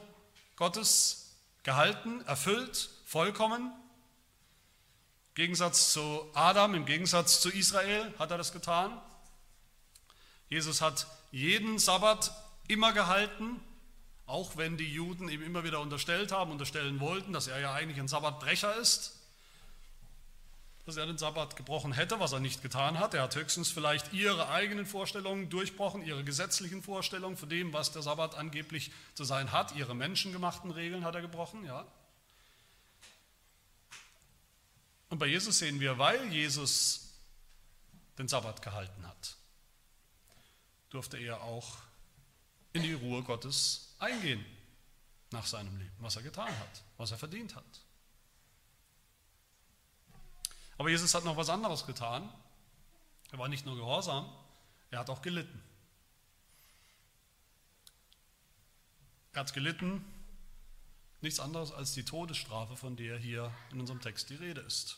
Gottes 0.55 1.36
gehalten, 1.63 2.21
erfüllt, 2.25 2.89
vollkommen. 3.05 3.73
Im 5.29 5.36
Gegensatz 5.36 5.91
zu 5.91 6.29
Adam, 6.34 6.73
im 6.75 6.86
Gegensatz 6.86 7.41
zu 7.41 7.49
Israel 7.49 8.13
hat 8.17 8.31
er 8.31 8.38
das 8.38 8.51
getan. 8.51 9.01
Jesus 10.49 10.81
hat 10.81 11.07
jeden 11.31 11.79
Sabbat 11.79 12.31
immer 12.67 12.93
gehalten, 12.93 13.62
auch 14.32 14.56
wenn 14.56 14.78
die 14.78 14.91
Juden 14.91 15.28
ihm 15.28 15.44
immer 15.44 15.63
wieder 15.63 15.82
unterstellt 15.82 16.32
haben, 16.32 16.52
unterstellen 16.52 17.00
wollten, 17.00 17.34
dass 17.34 17.48
er 17.48 17.60
ja 17.60 17.74
eigentlich 17.74 18.00
ein 18.00 18.08
Sabbatbrecher 18.08 18.76
ist, 18.78 19.20
dass 20.86 20.96
er 20.96 21.06
den 21.06 21.17
Sabbat 21.17 21.56
gebrochen 21.58 21.91
hätte, 21.91 22.20
was 22.20 22.32
er 22.32 22.39
nicht 22.39 22.62
getan 22.62 22.98
hat. 22.98 23.13
Er 23.13 23.24
hat 23.24 23.36
höchstens 23.36 23.70
vielleicht 23.70 24.13
ihre 24.13 24.50
eigenen 24.50 24.86
Vorstellungen 24.86 25.50
durchbrochen, 25.50 26.04
ihre 26.04 26.24
gesetzlichen 26.24 26.82
Vorstellungen 26.82 27.38
von 27.38 27.50
dem, 27.50 27.74
was 27.74 27.91
der 27.91 28.02
Sabbat 28.02 28.36
angeblich 28.36 28.91
zu 29.13 29.26
sein 29.26 29.52
hat. 29.52 29.76
Ihre 29.76 29.96
menschengemachten 29.96 30.72
Regeln 30.72 31.04
hat 31.04 31.13
er 31.13 31.22
gebrochen, 31.22 31.65
ja. 31.65 31.86
Und 35.10 35.20
bei 35.20 35.28
Jesus 35.28 35.60
sehen 35.60 35.82
wir, 35.82 35.98
weil 35.98 36.32
Jesus 36.32 37.10
den 38.17 38.30
Sabbat 38.30 38.62
gehalten 38.62 39.06
hat, 39.06 39.36
durfte 40.89 41.17
er 41.17 41.41
auch 41.41 41.78
in 42.72 42.84
die 42.84 42.94
Ruhe 42.94 43.22
Gottes 43.24 43.90
eingehen 44.01 44.45
nach 45.31 45.45
seinem 45.45 45.77
Leben, 45.77 45.95
was 45.99 46.15
er 46.15 46.23
getan 46.23 46.47
hat, 46.59 46.83
was 46.97 47.11
er 47.11 47.17
verdient 47.17 47.55
hat. 47.55 47.81
Aber 50.77 50.89
Jesus 50.89 51.13
hat 51.13 51.23
noch 51.23 51.37
was 51.37 51.49
anderes 51.49 51.85
getan. 51.85 52.29
Er 53.31 53.37
war 53.37 53.47
nicht 53.47 53.65
nur 53.65 53.75
gehorsam, 53.75 54.29
er 54.89 54.99
hat 54.99 55.09
auch 55.09 55.21
gelitten. 55.21 55.61
Er 59.33 59.41
hat 59.41 59.53
gelitten, 59.53 60.03
nichts 61.21 61.39
anderes 61.39 61.71
als 61.71 61.93
die 61.93 62.03
Todesstrafe, 62.03 62.75
von 62.75 62.97
der 62.97 63.17
hier 63.17 63.53
in 63.71 63.79
unserem 63.79 64.01
Text 64.01 64.29
die 64.29 64.35
Rede 64.35 64.61
ist. 64.61 64.97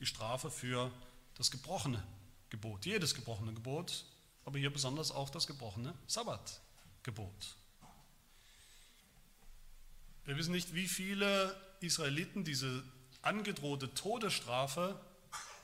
Die 0.00 0.06
Strafe 0.06 0.50
für 0.50 0.90
das 1.34 1.50
gebrochene 1.50 2.02
Gebot, 2.50 2.86
jedes 2.86 3.14
gebrochene 3.14 3.52
Gebot, 3.52 4.04
aber 4.44 4.58
hier 4.58 4.72
besonders 4.72 5.12
auch 5.12 5.30
das 5.30 5.46
gebrochene 5.46 5.94
Sabbatgebot. 6.06 7.56
Wir 10.28 10.36
wissen 10.36 10.52
nicht, 10.52 10.74
wie 10.74 10.86
viele 10.86 11.58
Israeliten 11.80 12.44
diese 12.44 12.84
angedrohte 13.22 13.94
Todesstrafe 13.94 15.00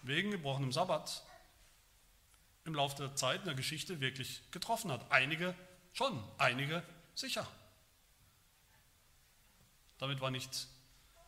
wegen 0.04 0.30
gebrochenem 0.30 0.72
Sabbat 0.72 1.22
im 2.64 2.74
Laufe 2.74 2.96
der 2.96 3.14
Zeit 3.14 3.40
in 3.40 3.44
der 3.44 3.56
Geschichte 3.56 4.00
wirklich 4.00 4.40
getroffen 4.52 4.90
hat. 4.90 5.12
Einige 5.12 5.54
schon, 5.92 6.18
einige 6.38 6.82
sicher. 7.14 7.46
Damit 9.98 10.22
war 10.22 10.30
nicht 10.30 10.66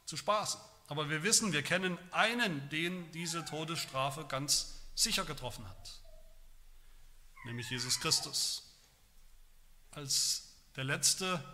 zu 0.07 0.16
spaßen. 0.16 0.59
Aber 0.87 1.11
wir 1.11 1.22
wissen, 1.22 1.53
wir 1.53 1.62
kennen 1.62 1.99
einen, 2.12 2.70
den 2.70 3.12
diese 3.12 3.44
Todesstrafe 3.44 4.25
ganz 4.25 4.81
sicher 4.94 5.27
getroffen 5.27 5.68
hat, 5.68 6.01
nämlich 7.44 7.68
Jesus 7.68 8.01
Christus. 8.01 8.62
Als 9.90 10.57
der 10.75 10.85
letzte 10.85 11.44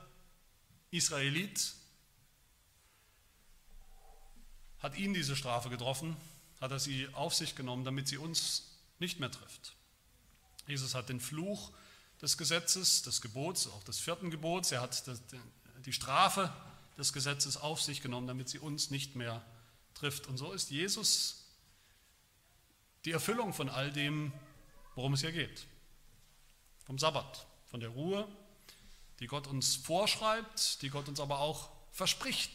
Israelit 0.93 1.75
hat 4.79 4.97
ihn 4.97 5.15
diese 5.15 5.37
Strafe 5.37 5.71
getroffen, 5.71 6.17
hat 6.61 6.71
er 6.71 6.79
sie 6.79 7.09
auf 7.15 7.35
sich 7.35 7.57
genommen, 7.57 7.85
damit 7.85 8.09
sie 8.09 8.19
uns 8.19 8.79
nicht 8.99 9.19
mehr 9.19 9.31
trifft. 9.31 9.75
Jesus 10.67 10.95
hat 10.95 11.09
den 11.09 11.21
Fluch 11.21 11.73
des 12.21 12.39
Gesetzes, 12.39 13.03
des 13.03 13.21
Gebots, 13.21 13.67
auch 13.67 13.83
des 13.83 13.99
vierten 13.99 14.31
Gebots, 14.31 14.71
er 14.71 14.81
hat 14.81 15.03
die 15.85 15.93
Strafe 15.93 16.53
des 16.99 17.13
Gesetzes 17.13 17.57
auf 17.57 17.81
sich 17.81 18.01
genommen, 18.01 18.27
damit 18.27 18.49
sie 18.49 18.59
uns 18.59 18.91
nicht 18.91 19.17
mehr 19.17 19.45
trifft. 19.95 20.29
Und 20.29 20.37
so 20.37 20.53
ist 20.53 20.71
Jesus 20.71 21.47
die 23.05 23.13
Erfüllung 23.13 23.53
von 23.53 23.69
all 23.69 23.91
dem, 23.91 24.33
worum 24.95 25.15
es 25.15 25.21
hier 25.23 25.33
geht. 25.33 25.67
Vom 26.85 26.99
Sabbat, 26.99 27.47
von 27.67 27.81
der 27.81 27.89
Ruhe, 27.89 28.29
die 29.23 29.29
Gott 29.29 29.47
uns 29.47 29.77
vorschreibt, 29.77 30.83
die 30.83 30.91
Gott 30.91 31.09
uns 31.09 31.21
aber 31.21 31.39
auch 31.39 31.71
verspricht. 31.93 32.51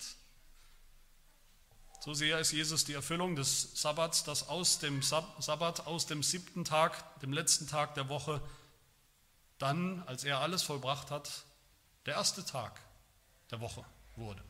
So 2.01 2.13
sehr 2.13 2.39
ist 2.39 2.51
Jesus 2.51 2.83
die 2.83 2.91
Erfüllung 2.91 3.37
des 3.37 3.81
Sabbats, 3.81 4.25
dass 4.25 4.49
aus 4.49 4.79
dem 4.79 5.01
Sabbat, 5.01 5.87
aus 5.87 6.07
dem 6.07 6.23
siebten 6.23 6.65
Tag, 6.65 7.21
dem 7.21 7.31
letzten 7.31 7.69
Tag 7.69 7.95
der 7.95 8.09
Woche, 8.09 8.41
dann, 9.59 10.03
als 10.07 10.25
er 10.25 10.41
alles 10.41 10.61
vollbracht 10.61 11.09
hat, 11.09 11.45
der 12.05 12.15
erste 12.15 12.43
Tag 12.43 12.81
der 13.49 13.61
Woche 13.61 13.85
wurde. 14.17 14.43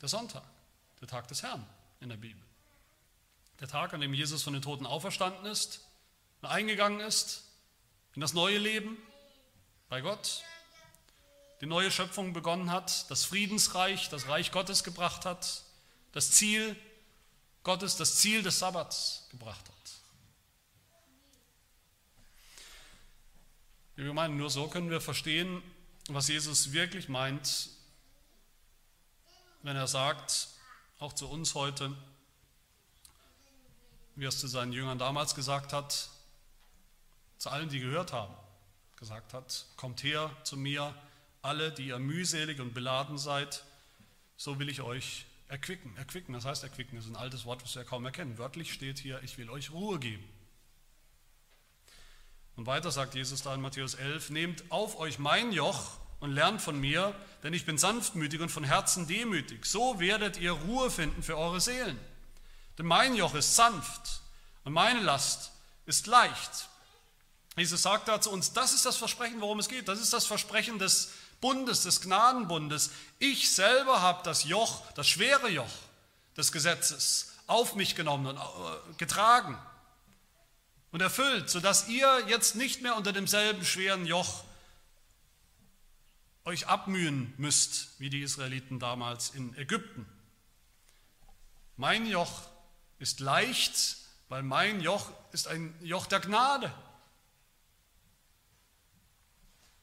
Der 0.00 0.08
Sonntag, 0.08 0.44
der 1.02 1.08
Tag 1.08 1.28
des 1.28 1.42
Herrn 1.42 1.66
in 2.00 2.08
der 2.08 2.16
Bibel. 2.16 2.42
Der 3.60 3.68
Tag, 3.68 3.92
an 3.92 4.00
dem 4.00 4.14
Jesus 4.14 4.42
von 4.42 4.54
den 4.54 4.62
Toten 4.62 4.86
auferstanden 4.86 5.44
ist, 5.44 5.86
eingegangen 6.40 7.00
ist 7.00 7.44
in 8.14 8.22
das 8.22 8.32
neue 8.32 8.56
Leben 8.56 8.96
bei 9.90 10.00
Gott, 10.00 10.42
die 11.60 11.66
neue 11.66 11.90
Schöpfung 11.90 12.32
begonnen 12.32 12.70
hat, 12.70 13.10
das 13.10 13.24
Friedensreich, 13.24 14.08
das 14.08 14.28
Reich 14.28 14.52
Gottes 14.52 14.84
gebracht 14.84 15.24
hat, 15.24 15.62
das 16.12 16.30
Ziel 16.30 16.76
Gottes, 17.64 17.96
das 17.96 18.16
Ziel 18.16 18.42
des 18.42 18.58
Sabbats 18.58 19.26
gebracht 19.30 19.68
hat. 19.68 19.74
Wir 23.96 24.12
meinen, 24.14 24.36
nur 24.36 24.48
so 24.48 24.68
können 24.68 24.90
wir 24.90 25.00
verstehen, 25.00 25.60
was 26.08 26.28
Jesus 26.28 26.72
wirklich 26.72 27.08
meint, 27.08 27.70
wenn 29.62 29.76
er 29.76 29.88
sagt, 29.88 30.48
auch 31.00 31.12
zu 31.12 31.28
uns 31.28 31.54
heute, 31.54 31.94
wie 34.14 34.24
er 34.24 34.28
es 34.28 34.38
zu 34.38 34.46
seinen 34.46 34.72
Jüngern 34.72 34.98
damals 34.98 35.34
gesagt 35.34 35.72
hat, 35.72 36.10
zu 37.38 37.50
allen, 37.50 37.68
die 37.68 37.80
gehört 37.80 38.12
haben, 38.12 38.34
gesagt 38.96 39.34
hat, 39.34 39.66
kommt 39.76 40.04
her 40.04 40.30
zu 40.44 40.56
mir, 40.56 40.94
alle, 41.42 41.72
die 41.72 41.88
ihr 41.88 41.98
mühselig 41.98 42.60
und 42.60 42.74
beladen 42.74 43.18
seid, 43.18 43.64
so 44.36 44.58
will 44.58 44.68
ich 44.68 44.80
euch 44.80 45.26
erquicken. 45.48 45.96
Erquicken, 45.96 46.34
das 46.34 46.44
heißt 46.44 46.62
erquicken, 46.62 46.96
das 46.96 47.06
ist 47.06 47.10
ein 47.12 47.16
altes 47.16 47.44
Wort, 47.44 47.62
was 47.62 47.74
wir 47.74 47.84
kaum 47.84 48.04
erkennen. 48.04 48.38
Wörtlich 48.38 48.72
steht 48.72 48.98
hier, 48.98 49.22
ich 49.22 49.38
will 49.38 49.50
euch 49.50 49.70
Ruhe 49.70 49.98
geben. 49.98 50.24
Und 52.56 52.66
weiter 52.66 52.90
sagt 52.90 53.14
Jesus 53.14 53.42
da 53.42 53.54
in 53.54 53.60
Matthäus 53.60 53.94
11, 53.94 54.30
nehmt 54.30 54.64
auf 54.70 54.98
euch 54.98 55.18
mein 55.18 55.52
Joch 55.52 55.98
und 56.20 56.32
lernt 56.32 56.60
von 56.60 56.78
mir, 56.78 57.14
denn 57.42 57.54
ich 57.54 57.64
bin 57.64 57.78
sanftmütig 57.78 58.40
und 58.40 58.48
von 58.48 58.64
Herzen 58.64 59.06
demütig. 59.06 59.64
So 59.64 60.00
werdet 60.00 60.38
ihr 60.38 60.52
Ruhe 60.52 60.90
finden 60.90 61.22
für 61.22 61.38
eure 61.38 61.60
Seelen. 61.60 61.98
Denn 62.76 62.86
mein 62.86 63.14
Joch 63.14 63.34
ist 63.34 63.54
sanft 63.54 64.22
und 64.64 64.72
meine 64.72 65.00
Last 65.00 65.52
ist 65.86 66.06
leicht. 66.06 66.68
Jesus 67.56 67.82
sagt 67.82 68.08
da 68.08 68.20
zu 68.20 68.30
uns, 68.30 68.52
das 68.52 68.72
ist 68.72 68.84
das 68.84 68.96
Versprechen, 68.96 69.40
worum 69.40 69.58
es 69.58 69.68
geht. 69.68 69.88
Das 69.88 70.00
ist 70.00 70.12
das 70.12 70.26
Versprechen 70.26 70.78
des 70.78 71.12
Bundes, 71.40 71.82
des 71.82 72.00
Gnadenbundes. 72.00 72.90
Ich 73.18 73.54
selber 73.54 74.00
habe 74.02 74.22
das 74.24 74.44
Joch, 74.44 74.82
das 74.92 75.08
schwere 75.08 75.48
Joch 75.48 75.70
des 76.36 76.52
Gesetzes 76.52 77.34
auf 77.46 77.74
mich 77.74 77.94
genommen 77.94 78.26
und 78.26 78.36
äh, 78.36 78.94
getragen 78.98 79.58
und 80.90 81.00
erfüllt, 81.00 81.50
sodass 81.50 81.88
ihr 81.88 82.26
jetzt 82.28 82.54
nicht 82.54 82.82
mehr 82.82 82.96
unter 82.96 83.12
demselben 83.12 83.64
schweren 83.64 84.06
Joch 84.06 84.44
euch 86.44 86.66
abmühen 86.66 87.34
müsst, 87.36 87.98
wie 87.98 88.10
die 88.10 88.22
Israeliten 88.22 88.78
damals 88.78 89.30
in 89.30 89.54
Ägypten. 89.56 90.06
Mein 91.76 92.06
Joch 92.06 92.42
ist 92.98 93.20
leicht, 93.20 93.98
weil 94.28 94.42
mein 94.42 94.80
Joch 94.80 95.10
ist 95.32 95.46
ein 95.46 95.74
Joch 95.80 96.06
der 96.06 96.20
Gnade. 96.20 96.72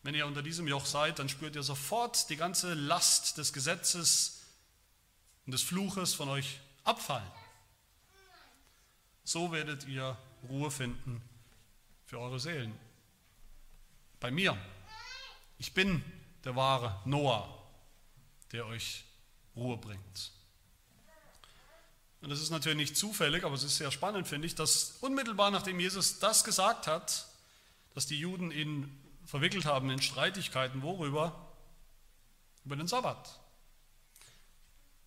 Wenn 0.06 0.13
ihr 0.13 0.28
unter 0.28 0.44
diesem 0.44 0.68
Joch 0.68 0.86
seid, 0.86 1.18
dann 1.18 1.30
spürt 1.30 1.56
ihr 1.56 1.63
sofort 1.63 2.30
die 2.30 2.36
ganze 2.36 2.76
Last 2.76 3.39
des 3.39 3.54
Gesetzes 3.54 4.44
und 5.48 5.52
des 5.52 5.63
Fluches 5.63 6.13
von 6.13 6.30
euch 6.30 6.60
abfallen. 6.84 7.32
So 9.24 9.52
werdet 9.52 9.88
ihr 9.88 10.15
Ruhe 10.48 10.70
finden 10.70 11.24
für 12.06 12.20
eure 12.20 12.39
Seelen. 12.39 12.78
Bei 14.20 14.30
mir. 14.30 14.56
Ich 15.58 15.74
bin 15.74 16.04
der 16.44 16.56
wahre 16.56 17.02
Noah, 17.06 17.68
der 18.52 18.68
euch 18.68 19.06
Ruhe 19.56 19.78
bringt. 19.78 20.32
Und 22.22 22.30
das 22.30 22.41
ist 22.41 22.52
natürlich 22.52 22.78
nicht 22.78 22.96
zufällig, 22.96 23.44
aber 23.44 23.56
es 23.56 23.63
ist 23.63 23.78
sehr 23.78 23.89
spannend, 23.89 24.28
finde 24.28 24.46
ich, 24.46 24.54
dass 24.54 24.98
unmittelbar 25.02 25.50
nachdem 25.50 25.80
Jesus 25.80 26.20
das 26.20 26.44
gesagt 26.44 26.86
hat, 26.86 27.26
dass 27.96 28.06
die 28.06 28.20
Juden 28.20 28.52
ihn 28.52 29.02
verwickelt 29.36 29.65
haben 29.65 29.89
in 29.89 30.02
Streitigkeiten, 30.02 30.82
worüber? 30.82 31.36
Über 32.63 32.78
den 32.78 32.88
Sabbat. 32.88 33.38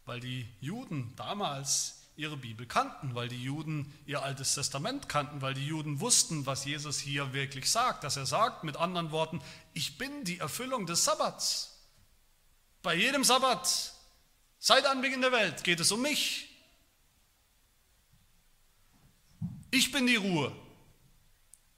Weil 0.05 0.21
die 0.21 0.47
Juden 0.61 1.15
damals 1.17 2.03
ihre 2.15 2.37
Bibel 2.37 2.67
kannten, 2.67 3.15
weil 3.15 3.29
die 3.29 3.43
Juden 3.43 3.91
ihr 4.05 4.23
altes 4.23 4.55
Testament 4.55 5.09
kannten, 5.09 5.41
weil 5.41 5.55
die 5.55 5.67
Juden 5.67 6.01
wussten, 6.01 6.45
was 6.45 6.67
Jesus 6.67 6.99
hier 6.99 7.33
wirklich 7.33 7.71
sagt. 7.71 8.05
Dass 8.05 8.19
er 8.19 8.27
sagt, 8.27 8.65
mit 8.65 8.77
anderen 8.77 9.13
Worten, 9.13 9.41
ich 9.73 9.97
bin 9.97 10.25
die 10.25 10.41
Erfüllung 10.41 10.85
des 10.85 11.07
Sabbats. 11.07 11.79
Bei 12.83 12.95
jedem 12.95 13.25
Sabbat, 13.25 13.95
seit 14.59 14.85
Anbeginn 14.85 15.23
der 15.23 15.33
Welt, 15.33 15.65
geht 15.65 15.81
es 15.81 15.91
um 15.91 16.03
mich. 16.03 16.51
Ich 19.71 19.91
bin 19.91 20.07
die 20.07 20.17
Ruhe 20.17 20.55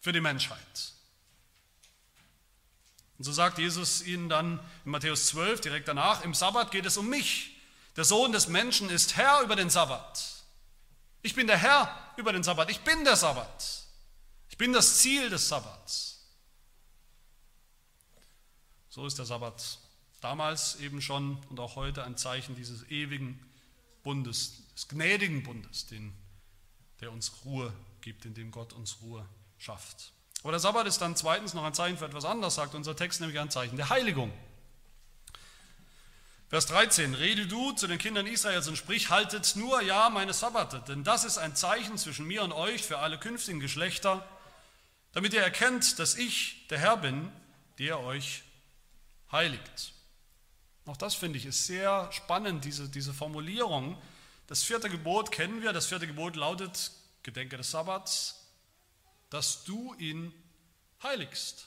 für 0.00 0.10
die 0.10 0.20
Menschheit. 0.20 0.94
Und 3.20 3.24
so 3.24 3.32
sagt 3.32 3.58
Jesus 3.58 4.00
ihnen 4.00 4.30
dann 4.30 4.58
in 4.86 4.92
Matthäus 4.92 5.26
12 5.26 5.60
direkt 5.60 5.88
danach, 5.88 6.24
im 6.24 6.32
Sabbat 6.32 6.70
geht 6.70 6.86
es 6.86 6.96
um 6.96 7.06
mich. 7.10 7.54
Der 7.94 8.04
Sohn 8.04 8.32
des 8.32 8.48
Menschen 8.48 8.88
ist 8.88 9.18
Herr 9.18 9.42
über 9.42 9.56
den 9.56 9.68
Sabbat. 9.68 10.42
Ich 11.20 11.34
bin 11.34 11.46
der 11.46 11.58
Herr 11.58 12.14
über 12.16 12.32
den 12.32 12.42
Sabbat. 12.42 12.70
Ich 12.70 12.80
bin 12.80 13.04
der 13.04 13.16
Sabbat. 13.16 13.84
Ich 14.48 14.56
bin 14.56 14.72
das 14.72 15.00
Ziel 15.00 15.28
des 15.28 15.46
Sabbats. 15.50 16.24
So 18.88 19.04
ist 19.04 19.18
der 19.18 19.26
Sabbat 19.26 19.78
damals 20.22 20.76
eben 20.76 21.02
schon 21.02 21.36
und 21.50 21.60
auch 21.60 21.76
heute 21.76 22.04
ein 22.04 22.16
Zeichen 22.16 22.56
dieses 22.56 22.88
ewigen 22.88 23.38
Bundes, 24.02 24.62
des 24.74 24.88
gnädigen 24.88 25.42
Bundes, 25.42 25.84
den, 25.88 26.14
der 27.00 27.12
uns 27.12 27.44
Ruhe 27.44 27.70
gibt, 28.00 28.24
in 28.24 28.32
dem 28.32 28.50
Gott 28.50 28.72
uns 28.72 29.02
Ruhe 29.02 29.28
schafft. 29.58 30.14
Aber 30.42 30.52
der 30.52 30.60
Sabbat 30.60 30.86
ist 30.86 31.00
dann 31.00 31.16
zweitens 31.16 31.54
noch 31.54 31.64
ein 31.64 31.74
Zeichen 31.74 31.98
für 31.98 32.06
etwas 32.06 32.24
anderes, 32.24 32.54
sagt 32.54 32.74
unser 32.74 32.96
Text, 32.96 33.20
nämlich 33.20 33.38
ein 33.38 33.50
Zeichen 33.50 33.76
der 33.76 33.90
Heiligung. 33.90 34.32
Vers 36.48 36.66
13, 36.66 37.14
rede 37.14 37.46
du 37.46 37.72
zu 37.72 37.86
den 37.86 37.98
Kindern 37.98 38.26
Israels 38.26 38.66
und 38.66 38.76
sprich, 38.76 39.10
haltet 39.10 39.54
nur 39.54 39.82
ja 39.82 40.10
meine 40.10 40.32
Sabbate, 40.32 40.82
denn 40.88 41.04
das 41.04 41.24
ist 41.24 41.38
ein 41.38 41.54
Zeichen 41.54 41.96
zwischen 41.96 42.26
mir 42.26 42.42
und 42.42 42.52
euch 42.52 42.82
für 42.82 42.98
alle 42.98 43.18
künftigen 43.18 43.60
Geschlechter, 43.60 44.26
damit 45.12 45.32
ihr 45.32 45.42
erkennt, 45.42 46.00
dass 46.00 46.16
ich 46.16 46.66
der 46.68 46.78
Herr 46.78 46.96
bin, 46.96 47.30
der 47.78 48.00
euch 48.00 48.42
heiligt. 49.30 49.92
Auch 50.86 50.96
das 50.96 51.14
finde 51.14 51.38
ich 51.38 51.46
ist 51.46 51.66
sehr 51.66 52.10
spannend, 52.10 52.64
diese, 52.64 52.88
diese 52.88 53.14
Formulierung. 53.14 53.96
Das 54.48 54.64
vierte 54.64 54.90
Gebot 54.90 55.30
kennen 55.30 55.62
wir, 55.62 55.72
das 55.72 55.86
vierte 55.86 56.08
Gebot 56.08 56.34
lautet, 56.34 56.90
Gedenke 57.22 57.58
des 57.58 57.70
Sabbats, 57.70 58.39
dass 59.30 59.64
du 59.64 59.94
ihn 59.94 60.32
heiligst. 61.02 61.66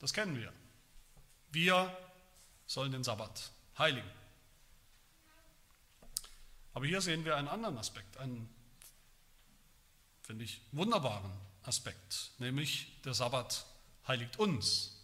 Das 0.00 0.12
kennen 0.12 0.36
wir. 0.36 0.52
Wir 1.50 1.96
sollen 2.66 2.92
den 2.92 3.04
Sabbat 3.04 3.50
heiligen. 3.78 4.10
Aber 6.74 6.86
hier 6.86 7.00
sehen 7.00 7.24
wir 7.24 7.36
einen 7.36 7.48
anderen 7.48 7.78
Aspekt, 7.78 8.18
einen, 8.18 8.48
finde 10.22 10.44
ich, 10.44 10.60
wunderbaren 10.72 11.32
Aspekt, 11.62 12.30
nämlich 12.38 13.00
der 13.02 13.14
Sabbat 13.14 13.66
heiligt 14.06 14.38
uns. 14.38 14.97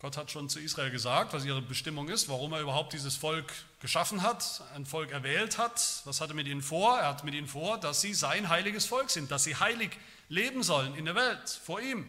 Gott 0.00 0.16
hat 0.16 0.30
schon 0.30 0.48
zu 0.48 0.60
Israel 0.60 0.92
gesagt, 0.92 1.32
was 1.32 1.44
ihre 1.44 1.60
Bestimmung 1.60 2.08
ist, 2.08 2.28
warum 2.28 2.52
er 2.52 2.60
überhaupt 2.60 2.92
dieses 2.92 3.16
Volk 3.16 3.52
geschaffen 3.80 4.22
hat, 4.22 4.62
ein 4.76 4.86
Volk 4.86 5.10
erwählt 5.10 5.58
hat. 5.58 6.02
Was 6.04 6.20
hat 6.20 6.30
er 6.30 6.36
mit 6.36 6.46
ihnen 6.46 6.62
vor? 6.62 6.96
Er 6.98 7.08
hat 7.08 7.24
mit 7.24 7.34
ihnen 7.34 7.48
vor, 7.48 7.78
dass 7.78 8.00
sie 8.00 8.14
sein 8.14 8.48
heiliges 8.48 8.86
Volk 8.86 9.10
sind, 9.10 9.32
dass 9.32 9.42
sie 9.42 9.56
heilig 9.56 9.90
leben 10.28 10.62
sollen 10.62 10.94
in 10.94 11.04
der 11.04 11.16
Welt 11.16 11.48
vor 11.64 11.80
ihm. 11.80 12.08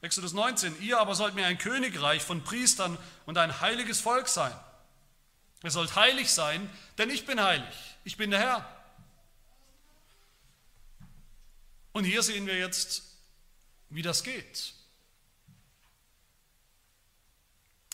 Exodus 0.00 0.32
19, 0.32 0.80
ihr 0.80 0.98
aber 0.98 1.14
sollt 1.14 1.34
mir 1.34 1.44
ein 1.44 1.58
Königreich 1.58 2.22
von 2.22 2.42
Priestern 2.42 2.96
und 3.26 3.36
ein 3.36 3.60
heiliges 3.60 4.00
Volk 4.00 4.26
sein. 4.28 4.54
Ihr 5.62 5.70
sollt 5.70 5.94
heilig 5.96 6.32
sein, 6.32 6.70
denn 6.96 7.10
ich 7.10 7.26
bin 7.26 7.42
heilig. 7.42 7.98
Ich 8.02 8.16
bin 8.16 8.30
der 8.30 8.40
Herr. 8.40 8.76
Und 11.92 12.04
hier 12.04 12.22
sehen 12.22 12.46
wir 12.46 12.56
jetzt, 12.56 13.02
wie 13.90 14.00
das 14.00 14.22
geht. 14.22 14.72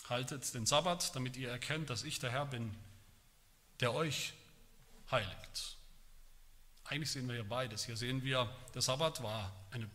Haltet 0.09 0.53
den 0.53 0.65
Sabbat, 0.65 1.15
damit 1.15 1.35
ihr 1.35 1.49
erkennt, 1.49 1.89
dass 1.89 2.03
ich 2.03 2.19
der 2.19 2.31
Herr 2.31 2.45
bin, 2.45 2.73
der 3.79 3.93
euch 3.93 4.33
heiligt. 5.11 5.77
Eigentlich 6.85 7.11
sehen 7.11 7.27
wir 7.27 7.35
hier 7.35 7.43
beides. 7.43 7.85
Hier 7.85 7.97
sehen 7.97 8.23
wir, 8.23 8.49
der 8.73 8.81
Sabbat 8.81 9.21
war 9.21 9.51
eine 9.71 9.89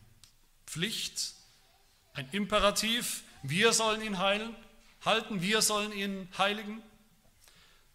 Pflicht, 0.66 1.35
ein 2.12 2.29
Imperativ. 2.33 3.25
Wir 3.42 3.72
sollen 3.72 4.03
ihn 4.03 4.18
heilen, 4.18 4.55
halten, 5.05 5.40
wir 5.40 5.62
sollen 5.62 5.92
ihn 5.92 6.29
heiligen. 6.37 6.83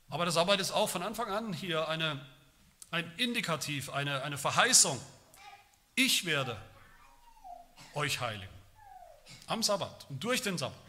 Aber 0.09 0.25
der 0.25 0.31
Sabbat 0.31 0.59
ist 0.59 0.71
auch 0.71 0.89
von 0.89 1.03
Anfang 1.03 1.29
an 1.29 1.53
hier 1.53 1.87
eine, 1.87 2.25
ein 2.89 3.11
Indikativ, 3.17 3.89
eine, 3.89 4.23
eine 4.23 4.37
Verheißung. 4.37 4.99
Ich 5.95 6.25
werde 6.25 6.59
euch 7.93 8.19
heiligen. 8.19 8.53
Am 9.47 9.61
Sabbat 9.61 10.05
und 10.09 10.23
durch 10.23 10.41
den 10.41 10.57
Sabbat. 10.57 10.86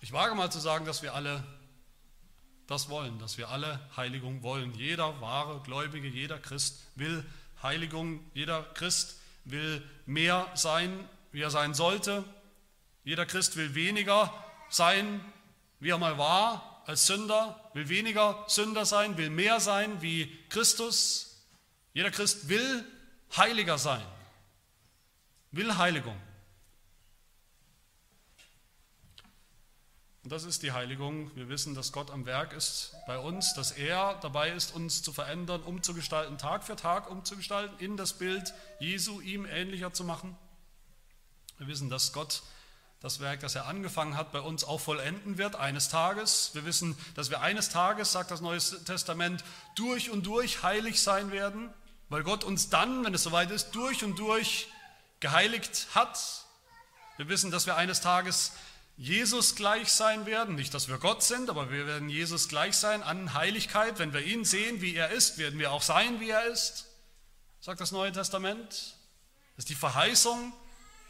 Ich 0.00 0.12
wage 0.12 0.34
mal 0.34 0.50
zu 0.50 0.58
sagen, 0.58 0.86
dass 0.86 1.02
wir 1.02 1.14
alle 1.14 1.44
das 2.66 2.88
wollen, 2.88 3.18
dass 3.18 3.36
wir 3.36 3.48
alle 3.48 3.80
Heiligung 3.96 4.42
wollen. 4.42 4.72
Jeder 4.74 5.20
wahre 5.20 5.60
Gläubige, 5.62 6.08
jeder 6.08 6.38
Christ 6.38 6.86
will 6.94 7.24
Heiligung, 7.62 8.20
jeder 8.32 8.62
Christ 8.74 9.20
will 9.44 9.82
mehr 10.06 10.46
sein, 10.54 11.08
wie 11.32 11.42
er 11.42 11.50
sein 11.50 11.74
sollte. 11.74 12.24
Jeder 13.04 13.26
Christ 13.26 13.56
will 13.56 13.74
weniger 13.74 14.32
sein, 14.68 15.20
wie 15.80 15.90
er 15.90 15.98
mal 15.98 16.16
war 16.16 16.82
als 16.86 17.06
Sünder, 17.06 17.60
will 17.74 17.88
weniger 17.88 18.44
Sünder 18.48 18.86
sein, 18.86 19.16
will 19.16 19.30
mehr 19.30 19.60
sein 19.60 20.00
wie 20.00 20.34
Christus. 20.48 21.44
Jeder 21.92 22.10
Christ 22.10 22.48
will 22.48 22.84
heiliger 23.36 23.78
sein, 23.78 24.04
will 25.50 25.76
Heiligung. 25.76 26.16
Und 30.30 30.34
das 30.34 30.44
ist 30.44 30.62
die 30.62 30.70
Heiligung. 30.70 31.28
Wir 31.34 31.48
wissen, 31.48 31.74
dass 31.74 31.90
Gott 31.90 32.12
am 32.12 32.24
Werk 32.24 32.52
ist 32.52 32.94
bei 33.08 33.18
uns, 33.18 33.52
dass 33.54 33.72
er 33.72 34.16
dabei 34.22 34.50
ist, 34.50 34.72
uns 34.76 35.02
zu 35.02 35.12
verändern, 35.12 35.60
umzugestalten, 35.60 36.38
Tag 36.38 36.62
für 36.62 36.76
Tag 36.76 37.10
umzugestalten, 37.10 37.76
in 37.80 37.96
das 37.96 38.12
Bild 38.12 38.54
Jesu 38.78 39.20
ihm 39.22 39.44
ähnlicher 39.44 39.92
zu 39.92 40.04
machen. 40.04 40.38
Wir 41.58 41.66
wissen, 41.66 41.90
dass 41.90 42.12
Gott 42.12 42.42
das 43.00 43.18
Werk, 43.18 43.40
das 43.40 43.56
er 43.56 43.66
angefangen 43.66 44.16
hat, 44.16 44.30
bei 44.30 44.40
uns 44.40 44.62
auch 44.62 44.78
vollenden 44.78 45.36
wird, 45.36 45.56
eines 45.56 45.88
Tages. 45.88 46.50
Wir 46.52 46.64
wissen, 46.64 46.96
dass 47.16 47.30
wir 47.30 47.40
eines 47.40 47.68
Tages, 47.68 48.12
sagt 48.12 48.30
das 48.30 48.40
Neue 48.40 48.60
Testament, 48.60 49.42
durch 49.74 50.10
und 50.10 50.26
durch 50.26 50.62
heilig 50.62 51.02
sein 51.02 51.32
werden, 51.32 51.74
weil 52.08 52.22
Gott 52.22 52.44
uns 52.44 52.68
dann, 52.68 53.04
wenn 53.04 53.14
es 53.14 53.24
soweit 53.24 53.50
ist, 53.50 53.72
durch 53.72 54.04
und 54.04 54.16
durch 54.16 54.68
geheiligt 55.18 55.88
hat. 55.96 56.20
Wir 57.16 57.28
wissen, 57.28 57.50
dass 57.50 57.66
wir 57.66 57.74
eines 57.74 58.00
Tages 58.00 58.52
Jesus 59.00 59.54
gleich 59.54 59.90
sein 59.90 60.26
werden. 60.26 60.56
Nicht, 60.56 60.74
dass 60.74 60.88
wir 60.88 60.98
Gott 60.98 61.22
sind, 61.22 61.48
aber 61.48 61.70
wir 61.70 61.86
werden 61.86 62.10
Jesus 62.10 62.50
gleich 62.50 62.76
sein 62.76 63.02
an 63.02 63.32
Heiligkeit. 63.32 63.98
Wenn 63.98 64.12
wir 64.12 64.20
ihn 64.20 64.44
sehen, 64.44 64.82
wie 64.82 64.94
er 64.94 65.08
ist, 65.08 65.38
werden 65.38 65.58
wir 65.58 65.72
auch 65.72 65.80
sein, 65.80 66.20
wie 66.20 66.28
er 66.28 66.44
ist, 66.44 66.84
sagt 67.62 67.80
das 67.80 67.92
Neue 67.92 68.12
Testament. 68.12 68.68
Das 68.68 69.64
ist 69.64 69.70
die 69.70 69.74
Verheißung 69.74 70.52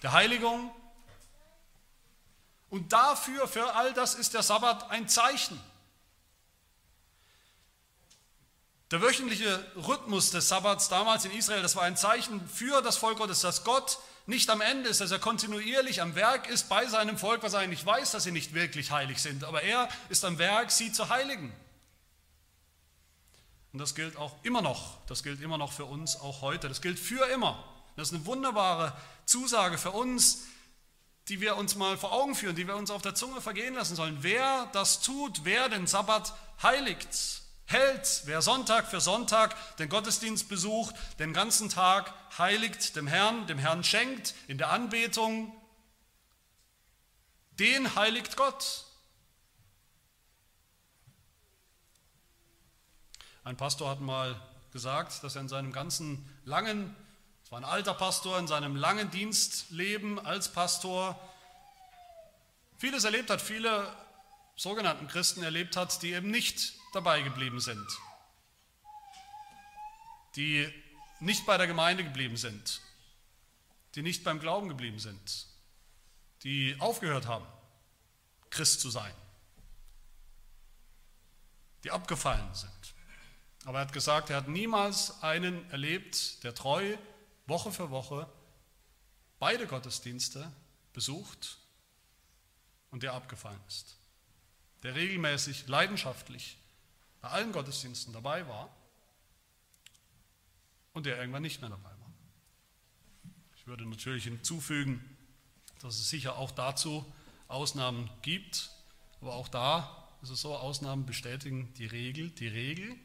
der 0.05 0.13
Heiligung. 0.13 0.73
Und 2.69 2.93
dafür, 2.93 3.49
für 3.49 3.75
all 3.75 3.93
das 3.93 4.15
ist 4.15 4.35
der 4.35 4.45
Sabbat 4.45 4.89
ein 4.93 5.09
Zeichen. 5.09 5.61
Der 8.91 9.01
wöchentliche 9.01 9.65
Rhythmus 9.77 10.31
des 10.31 10.49
Sabbats 10.49 10.89
damals 10.89 11.25
in 11.25 11.31
Israel, 11.31 11.63
das 11.63 11.77
war 11.77 11.85
ein 11.85 11.97
Zeichen 11.97 12.47
für 12.49 12.83
das 12.83 12.97
Volk 12.97 13.19
Gottes, 13.19 13.41
dass 13.41 13.63
Gott 13.63 13.99
nicht 14.27 14.51
am 14.51 14.61
Ende 14.61 14.89
ist, 14.89 15.01
dass 15.01 15.13
er 15.13 15.21
kontinuierlich 15.21 16.03
am 16.03 16.17
Werk 16.17 16.49
ist 16.49 16.69
bei 16.69 16.87
seinem 16.87 17.17
Volk, 17.17 17.43
was 17.43 17.53
er 17.53 17.61
eigentlich 17.61 17.87
weiß, 17.87 18.11
dass 18.11 18.25
sie 18.25 18.33
nicht 18.33 18.53
wirklich 18.53 18.91
heilig 18.91 19.23
sind. 19.23 19.45
Aber 19.45 19.63
er 19.63 19.89
ist 20.09 20.25
am 20.25 20.39
Werk, 20.39 20.73
sie 20.73 20.93
zu 20.93 21.09
heiligen. 21.09 21.53
Und 23.73 23.79
das 23.79 23.95
gilt 23.95 24.17
auch 24.17 24.35
immer 24.43 24.63
noch. 24.63 24.99
Das 25.07 25.23
gilt 25.23 25.41
immer 25.41 25.59
noch 25.59 25.73
für 25.73 25.85
uns, 25.85 26.17
auch 26.17 26.41
heute. 26.41 26.69
Das 26.69 26.83
gilt 26.83 26.99
für 26.99 27.29
immer. 27.31 27.63
Das 27.95 28.09
ist 28.09 28.15
eine 28.15 28.27
wunderbare 28.27 28.93
Zusage 29.25 29.79
für 29.79 29.93
uns, 29.93 30.45
die 31.29 31.41
wir 31.41 31.57
uns 31.57 31.77
mal 31.77 31.97
vor 31.97 32.13
Augen 32.13 32.35
führen, 32.35 32.57
die 32.57 32.67
wir 32.67 32.75
uns 32.75 32.91
auf 32.91 33.03
der 33.03 33.15
Zunge 33.15 33.41
vergehen 33.41 33.75
lassen 33.75 33.95
sollen. 33.95 34.19
Wer 34.23 34.69
das 34.73 35.01
tut, 35.01 35.45
wer 35.45 35.69
den 35.69 35.87
Sabbat 35.87 36.35
heiligt, 36.61 37.40
hält, 37.71 38.23
wer 38.25 38.43
Sonntag 38.43 38.89
für 38.89 39.01
Sonntag 39.01 39.55
den 39.77 39.89
Gottesdienst 39.89 40.49
besucht, 40.49 40.95
den 41.19 41.33
ganzen 41.33 41.69
Tag 41.69 42.13
heiligt 42.39 42.97
dem 42.97 43.07
Herrn, 43.07 43.47
dem 43.47 43.59
Herrn 43.59 43.85
schenkt 43.85 44.35
in 44.49 44.59
der 44.59 44.71
Anbetung, 44.71 45.53
den 47.53 47.95
heiligt 47.95 48.37
Gott. 48.37 48.85
Ein 53.45 53.57
Pastor 53.57 53.91
hat 53.91 54.01
mal 54.01 54.41
gesagt, 54.73 55.23
dass 55.25 55.35
er 55.35 55.43
in 55.43 55.49
seinem 55.49 55.73
ganzen 55.73 56.29
langen, 56.45 56.95
es 57.45 57.51
war 57.51 57.59
ein 57.59 57.65
alter 57.65 57.95
Pastor, 57.95 58.39
in 58.39 58.47
seinem 58.47 58.77
langen 58.77 59.11
Dienstleben 59.11 60.19
als 60.19 60.53
Pastor 60.53 61.19
vieles 62.77 63.05
erlebt 63.05 63.31
hat, 63.31 63.41
viele 63.41 63.95
sogenannten 64.57 65.09
Christen 65.09 65.43
erlebt 65.43 65.77
hat, 65.77 66.03
die 66.03 66.13
eben 66.13 66.31
nicht 66.31 66.80
dabei 66.93 67.23
geblieben 67.23 67.61
sind, 67.61 67.87
die 70.37 70.73
nicht 71.21 71.47
bei 71.47 71.57
der 71.57 71.67
Gemeinde 71.67 72.05
geblieben 72.05 72.37
sind, 72.37 72.81
die 73.95 74.03
nicht 74.03 74.25
beim 74.25 74.41
Glauben 74.41 74.69
geblieben 74.69 74.99
sind, 74.99 75.47
die 76.43 76.77
aufgehört 76.79 77.27
haben, 77.27 77.47
Christ 78.49 78.81
zu 78.81 78.91
sein, 78.91 79.15
die 81.85 81.91
abgefallen 81.91 82.55
sind. 82.55 82.95
Aber 83.65 83.79
er 83.79 83.87
hat 83.87 83.93
gesagt, 83.93 84.31
er 84.31 84.37
hat 84.37 84.49
niemals 84.49 85.23
einen 85.23 85.69
erlebt, 85.71 86.43
der 86.45 86.55
treu 86.55 86.97
Woche 87.47 87.73
für 87.73 87.91
Woche 87.91 88.31
beide 89.39 89.67
Gottesdienste 89.67 90.51
besucht 90.93 91.59
und 92.91 93.03
der 93.03 93.13
abgefallen 93.13 93.61
ist, 93.69 93.97
der 94.83 94.95
regelmäßig, 94.95 95.69
leidenschaftlich 95.69 96.60
bei 97.21 97.29
allen 97.29 97.53
Gottesdiensten 97.53 98.13
dabei 98.13 98.47
war 98.49 98.75
und 100.93 101.07
der 101.07 101.19
irgendwann 101.19 101.43
nicht 101.43 101.61
mehr 101.61 101.71
dabei 101.71 101.91
war. 101.91 102.13
Ich 103.57 103.67
würde 103.67 103.87
natürlich 103.87 104.25
hinzufügen, 104.25 105.05
dass 105.81 105.99
es 105.99 106.09
sicher 106.09 106.37
auch 106.37 106.51
dazu 106.51 107.05
Ausnahmen 107.49 108.11
gibt, 108.23 108.71
aber 109.21 109.35
auch 109.35 109.49
da 109.49 110.09
ist 110.23 110.31
es 110.31 110.41
so, 110.41 110.55
Ausnahmen 110.57 111.07
bestätigen 111.07 111.73
die 111.75 111.87
Regel. 111.87 112.31
Die 112.31 112.49
Regel 112.49 112.97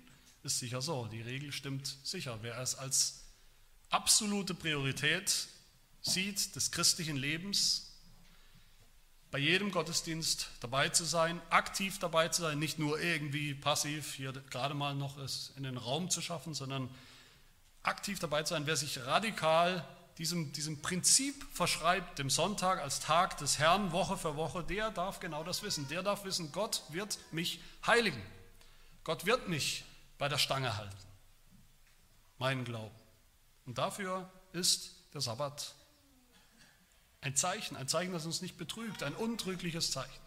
ist 0.43 0.59
sicher 0.59 0.81
so, 0.81 1.07
die 1.07 1.21
Regel 1.21 1.51
stimmt 1.51 1.97
sicher. 2.03 2.39
Wer 2.41 2.57
es 2.59 2.75
als 2.75 3.23
absolute 3.89 4.53
Priorität 4.53 5.47
sieht 6.01 6.55
des 6.55 6.71
christlichen 6.71 7.15
Lebens, 7.15 7.84
bei 9.35 9.39
jedem 9.39 9.69
Gottesdienst 9.69 10.47
dabei 10.61 10.87
zu 10.87 11.03
sein, 11.03 11.41
aktiv 11.49 11.99
dabei 11.99 12.29
zu 12.29 12.43
sein, 12.43 12.57
nicht 12.57 12.79
nur 12.79 13.01
irgendwie 13.01 13.53
passiv 13.53 14.13
hier 14.13 14.31
gerade 14.31 14.73
mal 14.73 14.95
noch 14.95 15.17
es 15.17 15.51
in 15.57 15.63
den 15.63 15.75
Raum 15.75 16.09
zu 16.09 16.21
schaffen, 16.21 16.53
sondern 16.53 16.89
aktiv 17.83 18.17
dabei 18.19 18.43
zu 18.43 18.53
sein, 18.53 18.65
wer 18.65 18.77
sich 18.77 19.05
radikal 19.05 19.85
diesem, 20.19 20.53
diesem 20.53 20.81
Prinzip 20.81 21.45
verschreibt, 21.51 22.17
dem 22.17 22.29
Sonntag 22.29 22.79
als 22.79 23.01
Tag 23.01 23.35
des 23.39 23.59
Herrn, 23.59 23.91
Woche 23.91 24.15
für 24.15 24.37
Woche, 24.37 24.63
der 24.63 24.89
darf 24.91 25.19
genau 25.19 25.43
das 25.43 25.63
wissen. 25.63 25.85
Der 25.89 26.01
darf 26.01 26.23
wissen, 26.23 26.53
Gott 26.53 26.83
wird 26.87 27.19
mich 27.33 27.59
heiligen. 27.85 28.23
Gott 29.03 29.25
wird 29.25 29.49
mich 29.49 29.83
bei 30.17 30.29
der 30.29 30.37
Stange 30.37 30.77
halten. 30.77 30.95
Mein 32.37 32.63
Glauben. 32.63 32.95
Und 33.65 33.77
dafür 33.77 34.31
ist 34.53 34.95
der 35.13 35.19
Sabbat 35.19 35.75
Ein 37.25 37.35
Zeichen, 37.35 37.75
ein 37.75 37.87
Zeichen, 37.87 38.13
das 38.13 38.27
uns 38.27 38.43
nicht 38.43 38.55
betrügt, 38.55 39.01
ein 39.01 39.15
untrügliches 39.15 39.89
Zeichen. 39.89 40.21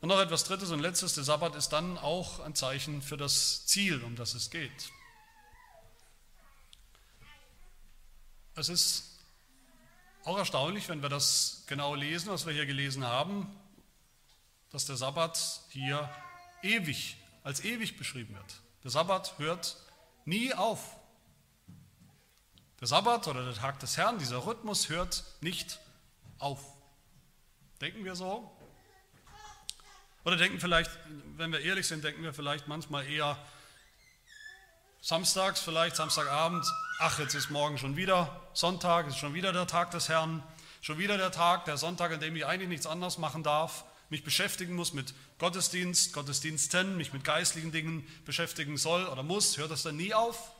Und 0.00 0.10
noch 0.10 0.20
etwas 0.20 0.44
Drittes 0.44 0.70
und 0.70 0.78
Letztes, 0.78 1.14
der 1.14 1.24
Sabbat 1.24 1.56
ist 1.56 1.70
dann 1.70 1.98
auch 1.98 2.38
ein 2.38 2.54
Zeichen 2.54 3.02
für 3.02 3.16
das 3.16 3.66
Ziel, 3.66 4.00
um 4.04 4.14
das 4.14 4.34
es 4.34 4.50
geht. 4.50 4.92
Es 8.54 8.68
ist 8.68 9.18
auch 10.22 10.38
erstaunlich, 10.38 10.88
wenn 10.88 11.02
wir 11.02 11.08
das 11.08 11.64
genau 11.66 11.96
lesen, 11.96 12.30
was 12.30 12.46
wir 12.46 12.52
hier 12.52 12.66
gelesen 12.66 13.04
haben, 13.04 13.48
dass 14.70 14.84
der 14.84 14.96
Sabbat 14.96 15.62
hier 15.70 16.08
ewig, 16.62 17.16
als 17.42 17.64
ewig 17.64 17.96
beschrieben 17.96 18.36
wird. 18.36 18.60
Der 18.84 18.92
Sabbat 18.92 19.36
hört 19.40 19.76
nie 20.26 20.54
auf. 20.54 20.96
Der 22.80 22.86
Sabbat 22.86 23.26
oder 23.26 23.42
der 23.42 23.54
Tag 23.54 23.80
des 23.80 23.96
Herrn, 23.96 24.18
dieser 24.18 24.44
Rhythmus 24.44 24.90
hört 24.90 25.24
nicht 25.40 25.80
auf. 26.38 26.62
Denken 27.80 28.04
wir 28.04 28.14
so? 28.14 28.50
Oder 30.24 30.36
denken 30.36 30.60
vielleicht, 30.60 30.90
wenn 31.36 31.52
wir 31.52 31.60
ehrlich 31.60 31.86
sind, 31.86 32.04
denken 32.04 32.22
wir 32.22 32.34
vielleicht 32.34 32.68
manchmal 32.68 33.06
eher 33.06 33.38
samstags, 35.00 35.60
vielleicht 35.60 35.96
Samstagabend, 35.96 36.66
ach, 36.98 37.18
jetzt 37.18 37.34
ist 37.34 37.48
morgen 37.48 37.78
schon 37.78 37.96
wieder 37.96 38.42
Sonntag, 38.52 39.06
ist 39.06 39.16
schon 39.16 39.32
wieder 39.32 39.54
der 39.54 39.66
Tag 39.66 39.92
des 39.92 40.10
Herrn, 40.10 40.42
schon 40.82 40.98
wieder 40.98 41.16
der 41.16 41.32
Tag, 41.32 41.64
der 41.64 41.78
Sonntag, 41.78 42.12
an 42.12 42.20
dem 42.20 42.36
ich 42.36 42.44
eigentlich 42.44 42.68
nichts 42.68 42.86
anderes 42.86 43.16
machen 43.16 43.42
darf, 43.42 43.84
mich 44.10 44.22
beschäftigen 44.22 44.74
muss 44.74 44.92
mit 44.92 45.14
Gottesdienst, 45.38 46.12
Gottesdiensten, 46.12 46.96
mich 46.96 47.12
mit 47.12 47.24
geistlichen 47.24 47.72
Dingen 47.72 48.06
beschäftigen 48.26 48.76
soll 48.76 49.06
oder 49.06 49.22
muss. 49.22 49.56
Hört 49.56 49.70
das 49.70 49.82
dann 49.82 49.96
nie 49.96 50.12
auf? 50.12 50.52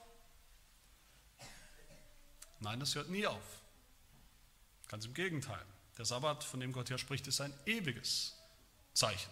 Nein, 2.61 2.81
das 2.81 2.95
hört 2.95 3.11
nie 3.11 3.27
auf. 3.27 3.43
Ganz 4.89 5.05
im 5.05 5.15
Gegenteil. 5.15 5.65
Der 5.99 6.05
Sabbat, 6.05 6.45
von 6.45 6.61
dem 6.61 6.73
Gott 6.73 6.89
hier 6.89 6.99
spricht, 6.99 7.27
ist 7.27 7.41
ein 7.41 7.53
ewiges 7.65 8.35
Zeichen. 8.93 9.31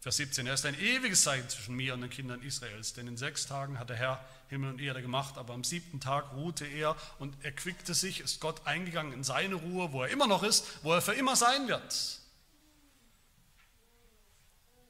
Vers 0.00 0.18
17, 0.18 0.46
er 0.46 0.52
ist 0.52 0.66
ein 0.66 0.78
ewiges 0.78 1.22
Zeichen 1.22 1.48
zwischen 1.48 1.76
mir 1.76 1.94
und 1.94 2.02
den 2.02 2.10
Kindern 2.10 2.42
Israels, 2.42 2.92
denn 2.92 3.06
in 3.06 3.16
sechs 3.16 3.46
Tagen 3.46 3.78
hat 3.78 3.88
der 3.88 3.96
Herr 3.96 4.22
Himmel 4.48 4.70
und 4.70 4.80
Erde 4.80 5.00
gemacht, 5.00 5.38
aber 5.38 5.54
am 5.54 5.64
siebten 5.64 5.98
Tag 5.98 6.32
ruhte 6.34 6.66
er 6.66 6.94
und 7.18 7.42
erquickte 7.42 7.94
sich, 7.94 8.20
ist 8.20 8.38
Gott 8.40 8.66
eingegangen 8.66 9.14
in 9.14 9.24
seine 9.24 9.54
Ruhe, 9.54 9.92
wo 9.92 10.02
er 10.02 10.10
immer 10.10 10.26
noch 10.26 10.42
ist, 10.42 10.66
wo 10.82 10.92
er 10.92 11.00
für 11.00 11.14
immer 11.14 11.36
sein 11.36 11.68
wird. 11.68 12.20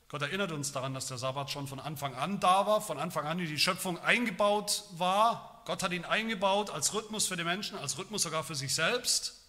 Gott 0.08 0.22
erinnert 0.22 0.50
uns 0.50 0.72
daran, 0.72 0.94
dass 0.94 1.06
der 1.06 1.18
Sabbat 1.18 1.48
schon 1.50 1.68
von 1.68 1.78
Anfang 1.78 2.14
an 2.16 2.40
da 2.40 2.66
war, 2.66 2.80
von 2.80 2.98
Anfang 2.98 3.26
an 3.26 3.38
in 3.38 3.46
die 3.46 3.58
Schöpfung 3.58 3.98
eingebaut 3.98 4.84
war. 4.92 5.53
Gott 5.64 5.82
hat 5.82 5.92
ihn 5.92 6.04
eingebaut 6.04 6.70
als 6.70 6.92
Rhythmus 6.92 7.26
für 7.26 7.36
die 7.36 7.44
Menschen, 7.44 7.78
als 7.78 7.98
Rhythmus 7.98 8.22
sogar 8.22 8.44
für 8.44 8.54
sich 8.54 8.74
selbst. 8.74 9.40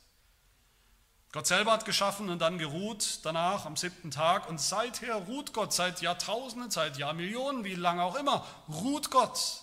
Gott 1.32 1.47
selber 1.47 1.73
hat 1.73 1.84
geschaffen 1.84 2.30
und 2.30 2.39
dann 2.39 2.58
geruht 2.58 3.19
danach 3.23 3.65
am 3.65 3.75
siebten 3.75 4.10
Tag. 4.10 4.47
Und 4.47 4.62
seither 4.62 5.15
ruht 5.15 5.51
Gott, 5.51 5.73
seit 5.73 6.01
Jahrtausenden, 6.01 6.71
seit 6.71 6.97
Jahrmillionen, 6.97 7.65
wie 7.65 7.75
lange 7.75 8.04
auch 8.04 8.15
immer, 8.15 8.47
ruht 8.69 9.12
Gott 9.12 9.62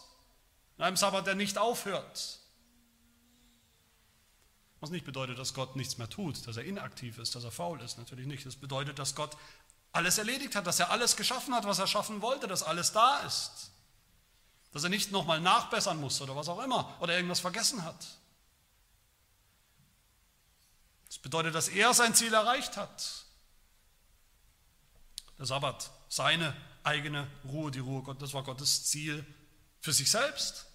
in 0.77 0.85
einem 0.85 0.97
Sabbat, 0.97 1.27
der 1.27 1.35
nicht 1.35 1.57
aufhört. 1.57 2.41
Was 4.81 4.91
nicht 4.91 5.07
bedeutet, 5.07 5.38
dass 5.38 5.55
Gott 5.55 5.77
nichts 5.77 5.97
mehr 5.97 6.11
tut, 6.11 6.47
dass 6.47 6.57
er 6.59 6.65
inaktiv 6.65 7.17
ist, 7.19 7.35
dass 7.35 7.45
er 7.45 7.53
faul 7.53 7.81
ist, 7.81 7.97
natürlich 7.97 8.27
nicht. 8.27 8.45
Das 8.45 8.57
bedeutet, 8.57 8.99
dass 8.99 9.15
Gott 9.15 9.37
alles 9.93 10.19
erledigt 10.19 10.55
hat, 10.55 10.67
dass 10.67 10.81
er 10.81 10.91
alles 10.91 11.17
geschaffen 11.17 11.55
hat, 11.55 11.65
was 11.65 11.79
er 11.79 11.87
schaffen 11.87 12.21
wollte, 12.21 12.49
dass 12.49 12.62
alles 12.62 12.93
da 12.93 13.21
ist. 13.21 13.72
Dass 14.73 14.85
er 14.85 14.89
nicht 14.89 15.13
nochmal 15.13 15.41
nachbessern 15.41 16.01
muss 16.01 16.21
oder 16.21 16.35
was 16.35 16.49
auch 16.49 16.63
immer 16.63 16.97
oder 17.01 17.15
irgendwas 17.15 17.41
vergessen 17.41 17.85
hat. 17.85 18.07
Das 21.07 21.19
bedeutet, 21.19 21.55
dass 21.55 21.69
er 21.69 21.93
sein 21.93 22.15
Ziel 22.15 22.33
erreicht 22.33 22.77
hat. 22.79 23.27
Der 25.39 25.45
Sabbat, 25.45 25.91
seine 26.09 26.57
eigene 26.85 27.27
Ruhe, 27.45 27.71
die 27.71 27.81
Ruhe 27.81 28.03
Gottes, 28.03 28.21
das 28.21 28.35
war 28.35 28.45
Gottes 28.45 28.85
Ziel 28.85 29.27
für 29.81 29.93
sich 29.93 30.11
selbst. 30.11 30.67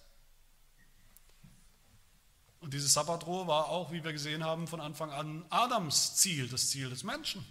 Und 2.60 2.74
diese 2.74 2.88
Sabbatruhe 2.88 3.46
war 3.46 3.68
auch, 3.68 3.92
wie 3.92 4.02
wir 4.02 4.12
gesehen 4.12 4.44
haben, 4.44 4.66
von 4.66 4.80
Anfang 4.80 5.10
an 5.10 5.44
Adams 5.50 6.16
Ziel, 6.16 6.48
das 6.48 6.70
Ziel 6.70 6.90
des 6.90 7.04
Menschen. 7.04 7.44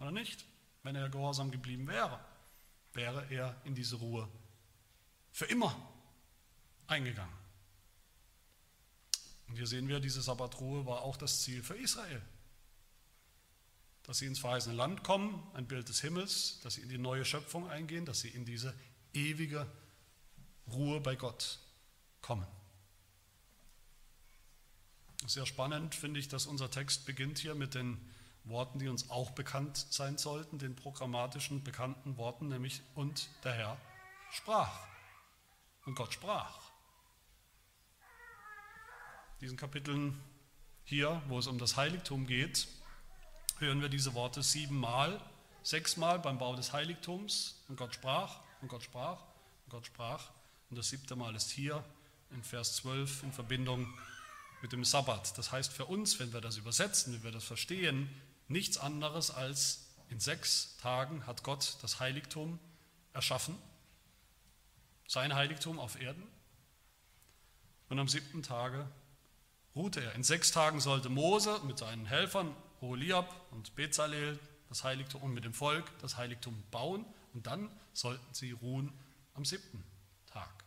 Oder 0.00 0.10
nicht? 0.10 0.44
Wenn 0.82 0.96
er 0.96 1.08
gehorsam 1.08 1.50
geblieben 1.50 1.86
wäre, 1.86 2.18
wäre 2.92 3.26
er 3.30 3.56
in 3.64 3.74
diese 3.74 3.96
Ruhe 3.96 4.28
für 5.36 5.44
immer 5.44 5.76
eingegangen. 6.86 7.36
Und 9.48 9.56
hier 9.56 9.66
sehen 9.66 9.86
wir, 9.86 10.00
diese 10.00 10.22
Sabbatruhe 10.22 10.86
war 10.86 11.02
auch 11.02 11.18
das 11.18 11.42
Ziel 11.42 11.62
für 11.62 11.74
Israel. 11.74 12.22
Dass 14.04 14.16
sie 14.16 14.24
ins 14.24 14.38
verheißene 14.38 14.74
Land 14.74 15.04
kommen, 15.04 15.46
ein 15.52 15.68
Bild 15.68 15.90
des 15.90 16.00
Himmels, 16.00 16.60
dass 16.62 16.74
sie 16.74 16.80
in 16.80 16.88
die 16.88 16.96
neue 16.96 17.26
Schöpfung 17.26 17.68
eingehen, 17.68 18.06
dass 18.06 18.20
sie 18.20 18.30
in 18.30 18.46
diese 18.46 18.72
ewige 19.12 19.70
Ruhe 20.72 21.02
bei 21.02 21.16
Gott 21.16 21.58
kommen. 22.22 22.46
Sehr 25.26 25.44
spannend 25.44 25.94
finde 25.94 26.18
ich, 26.18 26.28
dass 26.28 26.46
unser 26.46 26.70
Text 26.70 27.04
beginnt 27.04 27.36
hier 27.36 27.54
mit 27.54 27.74
den 27.74 28.00
Worten, 28.44 28.78
die 28.78 28.88
uns 28.88 29.10
auch 29.10 29.32
bekannt 29.32 29.86
sein 29.90 30.16
sollten, 30.16 30.58
den 30.58 30.74
programmatischen 30.74 31.62
bekannten 31.62 32.16
Worten, 32.16 32.48
nämlich 32.48 32.80
und 32.94 33.28
der 33.44 33.52
Herr 33.52 33.80
sprach. 34.30 34.95
Und 35.86 35.94
Gott 35.94 36.12
sprach 36.12 36.66
diesen 39.40 39.56
Kapiteln 39.56 40.20
hier, 40.84 41.22
wo 41.28 41.38
es 41.38 41.46
um 41.46 41.58
das 41.58 41.76
Heiligtum 41.76 42.26
geht, 42.26 42.68
hören 43.58 43.80
wir 43.80 43.88
diese 43.88 44.14
Worte 44.14 44.42
siebenmal, 44.42 45.20
sechsmal 45.62 46.18
beim 46.18 46.38
Bau 46.38 46.54
des 46.54 46.72
Heiligtums. 46.72 47.62
Und 47.68 47.76
Gott 47.76 47.94
sprach, 47.94 48.40
und 48.62 48.68
Gott 48.68 48.82
sprach, 48.82 49.20
und 49.64 49.70
Gott 49.70 49.86
sprach. 49.86 50.30
Und 50.70 50.76
das 50.76 50.88
siebte 50.88 51.16
Mal 51.16 51.34
ist 51.34 51.50
hier 51.50 51.84
in 52.30 52.42
Vers 52.42 52.76
12 52.76 53.24
in 53.24 53.32
Verbindung 53.32 53.92
mit 54.62 54.72
dem 54.72 54.84
Sabbat. 54.84 55.36
Das 55.38 55.52
heißt 55.52 55.72
für 55.72 55.86
uns, 55.86 56.18
wenn 56.18 56.32
wir 56.32 56.40
das 56.40 56.56
übersetzen, 56.56 57.14
wenn 57.14 57.22
wir 57.22 57.32
das 57.32 57.44
verstehen, 57.44 58.08
nichts 58.48 58.78
anderes 58.78 59.30
als 59.30 59.86
in 60.08 60.20
sechs 60.20 60.76
Tagen 60.78 61.26
hat 61.26 61.42
Gott 61.42 61.76
das 61.82 62.00
Heiligtum 62.00 62.58
erschaffen, 63.12 63.56
sein 65.06 65.34
Heiligtum 65.34 65.78
auf 65.78 66.00
Erden. 66.00 66.26
Und 67.88 67.98
am 67.98 68.08
siebten 68.08 68.42
Tage 68.42 68.88
ruhte 69.74 70.02
er. 70.02 70.14
In 70.14 70.24
sechs 70.24 70.50
Tagen 70.50 70.80
sollte 70.80 71.08
Mose 71.08 71.60
mit 71.64 71.78
seinen 71.78 72.06
Helfern, 72.06 72.54
Holiab 72.80 73.52
und 73.52 73.74
Bezalel, 73.76 74.38
das 74.68 74.84
Heiligtum 74.84 75.22
und 75.22 75.34
mit 75.34 75.44
dem 75.44 75.54
Volk 75.54 75.90
das 76.00 76.16
Heiligtum 76.16 76.62
bauen 76.70 77.04
und 77.32 77.46
dann 77.46 77.70
sollten 77.92 78.34
sie 78.34 78.50
ruhen 78.50 78.92
am 79.34 79.44
siebten 79.44 79.84
Tag. 80.26 80.64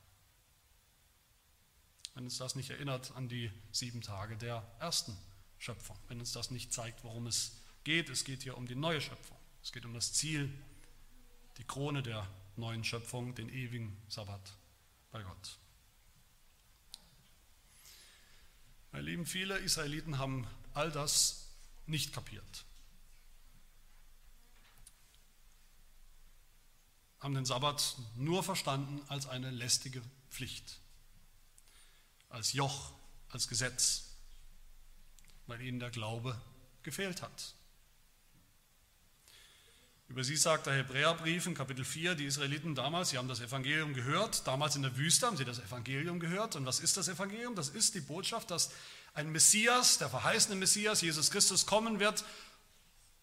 Wenn 2.14 2.24
uns 2.24 2.38
das 2.38 2.56
nicht 2.56 2.70
erinnert 2.70 3.16
an 3.16 3.28
die 3.28 3.52
sieben 3.72 4.02
Tage 4.02 4.38
der 4.38 4.66
ersten 4.80 5.18
Schöpfung, 5.58 5.98
wenn 6.08 6.20
uns 6.20 6.32
das 6.32 6.52
nicht 6.52 6.72
zeigt, 6.74 7.04
worum 7.04 7.28
es 7.28 7.62
geht, 7.84 8.10
es 8.10 8.24
geht 8.24 8.44
hier 8.44 8.58
um 8.58 8.68
die 8.68 8.76
neue 8.76 9.02
Schöpfung. 9.02 9.38
Es 9.62 9.72
geht 9.72 9.86
um 9.86 9.94
das 9.94 10.14
Ziel, 10.14 10.52
die 11.58 11.64
Krone 11.66 12.02
der 12.02 12.26
neuen 12.60 12.84
Schöpfung, 12.84 13.36
den 13.36 13.50
ewigen 13.50 13.96
Sabbat 14.10 14.54
bei 15.12 15.24
Gott. 15.24 15.58
Meine 18.92 19.06
Lieben, 19.06 19.26
viele 19.26 19.58
Israeliten 19.60 20.18
haben 20.18 20.48
all 20.74 20.92
das 20.92 21.48
nicht 21.86 22.14
kapiert. 22.14 22.66
Haben 27.20 27.36
den 27.36 27.46
Sabbat 27.46 27.98
nur 28.16 28.44
verstanden 28.44 29.02
als 29.10 29.28
eine 29.28 29.52
lästige 29.52 30.02
Pflicht, 30.30 30.80
als 32.30 32.54
Joch, 32.54 32.94
als 33.30 33.48
Gesetz, 33.48 34.16
weil 35.48 35.62
ihnen 35.62 35.80
der 35.80 35.92
Glaube 35.92 36.40
gefehlt 36.84 37.22
hat. 37.22 37.56
Über 40.10 40.24
sie 40.24 40.36
sagt 40.36 40.66
der 40.66 40.74
Hebräerbrief 40.74 41.46
in 41.46 41.54
Kapitel 41.54 41.86
4, 41.86 42.16
die 42.16 42.26
Israeliten 42.26 42.74
damals, 42.74 43.10
sie 43.10 43.20
haben 43.20 43.28
das 43.28 43.42
Evangelium 43.42 43.94
gehört, 43.94 44.46
damals 44.48 44.76
in 44.76 44.82
der 44.82 44.98
Wüste 44.98 45.28
haben 45.28 45.38
sie 45.38 45.46
das 45.46 45.60
Evangelium 45.60 46.20
gehört. 46.20 46.56
Und 46.56 46.66
was 46.66 46.80
ist 46.80 46.98
das 46.98 47.08
Evangelium? 47.08 47.54
Das 47.54 47.70
ist 47.70 47.94
die 47.94 48.02
Botschaft, 48.02 48.50
dass 48.50 48.72
ein 49.14 49.32
Messias, 49.32 50.00
der 50.00 50.10
verheißene 50.10 50.56
Messias, 50.56 51.02
Jesus 51.02 51.30
Christus, 51.30 51.68
kommen 51.68 52.00
wird 52.00 52.26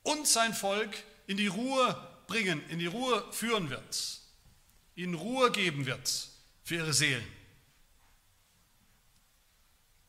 und 0.04 0.28
sein 0.28 0.54
Volk 0.54 0.90
in 1.26 1.36
die 1.36 1.48
Ruhe 1.48 2.08
bringen, 2.28 2.62
in 2.68 2.78
die 2.78 2.86
Ruhe 2.86 3.24
führen 3.32 3.68
wird, 3.68 4.20
ihnen 4.94 5.14
Ruhe 5.14 5.50
geben 5.50 5.86
wird 5.86 6.28
für 6.62 6.76
ihre 6.76 6.92
Seelen. 6.92 7.26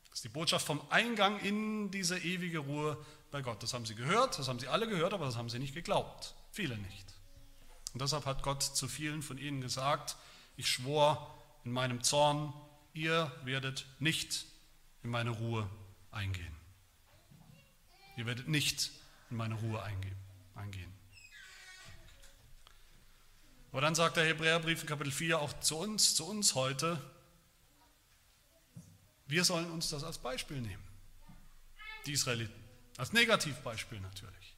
Das 0.09 0.19
ist 0.19 0.25
die 0.25 0.30
Botschaft 0.30 0.67
vom 0.67 0.80
Eingang 0.91 1.39
in 1.39 1.89
diese 1.89 2.19
ewige 2.19 2.59
Ruhe 2.59 3.03
bei 3.32 3.41
Gott. 3.41 3.61
Das 3.63 3.73
haben 3.73 3.86
sie 3.86 3.95
gehört, 3.95 4.38
das 4.39 4.47
haben 4.47 4.59
sie 4.59 4.67
alle 4.67 4.88
gehört, 4.88 5.13
aber 5.13 5.25
das 5.25 5.36
haben 5.36 5.49
sie 5.49 5.59
nicht 5.59 5.73
geglaubt. 5.73 6.36
Viele 6.51 6.78
nicht. 6.78 7.05
Und 7.93 8.01
deshalb 8.01 8.25
hat 8.25 8.43
Gott 8.43 8.63
zu 8.63 8.88
vielen 8.88 9.21
von 9.21 9.38
ihnen 9.38 9.61
gesagt, 9.61 10.17
ich 10.55 10.69
schwor 10.69 11.34
in 11.63 11.71
meinem 11.71 12.03
Zorn, 12.03 12.53
ihr 12.93 13.32
werdet 13.43 13.86
nicht 13.99 14.45
in 15.03 15.09
meine 15.09 15.32
Ruhe 15.32 15.69
eingehen. 16.11 16.55
Ihr 18.15 18.25
werdet 18.25 18.47
nicht 18.47 18.91
in 19.30 19.38
meine 19.38 19.55
Ruhe 19.55 19.82
eingehen. 19.82 20.17
Aber 23.78 23.82
dann 23.82 23.93
sagt 23.93 24.17
der 24.17 24.25
Hebräerbrief 24.25 24.82
in 24.82 24.88
Kapitel 24.88 25.11
4 25.11 25.39
auch 25.39 25.59
zu 25.59 25.78
uns, 25.78 26.15
zu 26.15 26.25
uns 26.25 26.55
heute, 26.55 26.99
wir 29.28 29.43
sollen 29.43 29.69
uns 29.69 29.89
das 29.89 30.03
als 30.03 30.17
Beispiel 30.17 30.59
nehmen. 30.59 30.84
Die 32.07 32.13
Israeliten. 32.13 32.66
Als 32.97 33.13
Negativbeispiel 33.13 33.99
natürlich. 33.99 34.55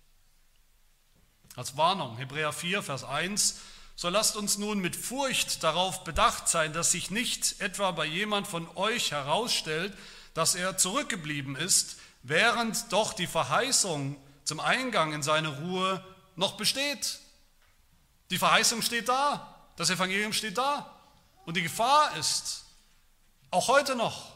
Als 1.57 1.75
Warnung. 1.75 2.15
Hebräer 2.17 2.53
4, 2.53 2.81
Vers 2.81 3.03
1. 3.03 3.59
So 3.97 4.07
lasst 4.07 4.37
uns 4.37 4.57
nun 4.57 4.79
mit 4.79 4.95
Furcht 4.95 5.61
darauf 5.61 6.05
bedacht 6.05 6.47
sein, 6.47 6.71
dass 6.71 6.91
sich 6.91 7.11
nicht 7.11 7.59
etwa 7.59 7.91
bei 7.91 8.05
jemand 8.05 8.47
von 8.47 8.65
euch 8.77 9.11
herausstellt, 9.11 9.93
dass 10.33 10.55
er 10.55 10.77
zurückgeblieben 10.77 11.57
ist, 11.57 11.97
während 12.23 12.93
doch 12.93 13.11
die 13.11 13.27
Verheißung 13.27 14.15
zum 14.45 14.61
Eingang 14.61 15.11
in 15.11 15.21
seine 15.21 15.49
Ruhe 15.49 16.03
noch 16.37 16.55
besteht. 16.55 17.19
Die 18.29 18.37
Verheißung 18.37 18.81
steht 18.81 19.09
da, 19.09 19.53
das 19.75 19.89
Evangelium 19.89 20.31
steht 20.31 20.57
da. 20.57 20.95
Und 21.45 21.57
die 21.57 21.63
Gefahr 21.63 22.15
ist, 22.15 22.63
auch 23.51 23.67
heute 23.67 23.97
noch, 23.97 24.31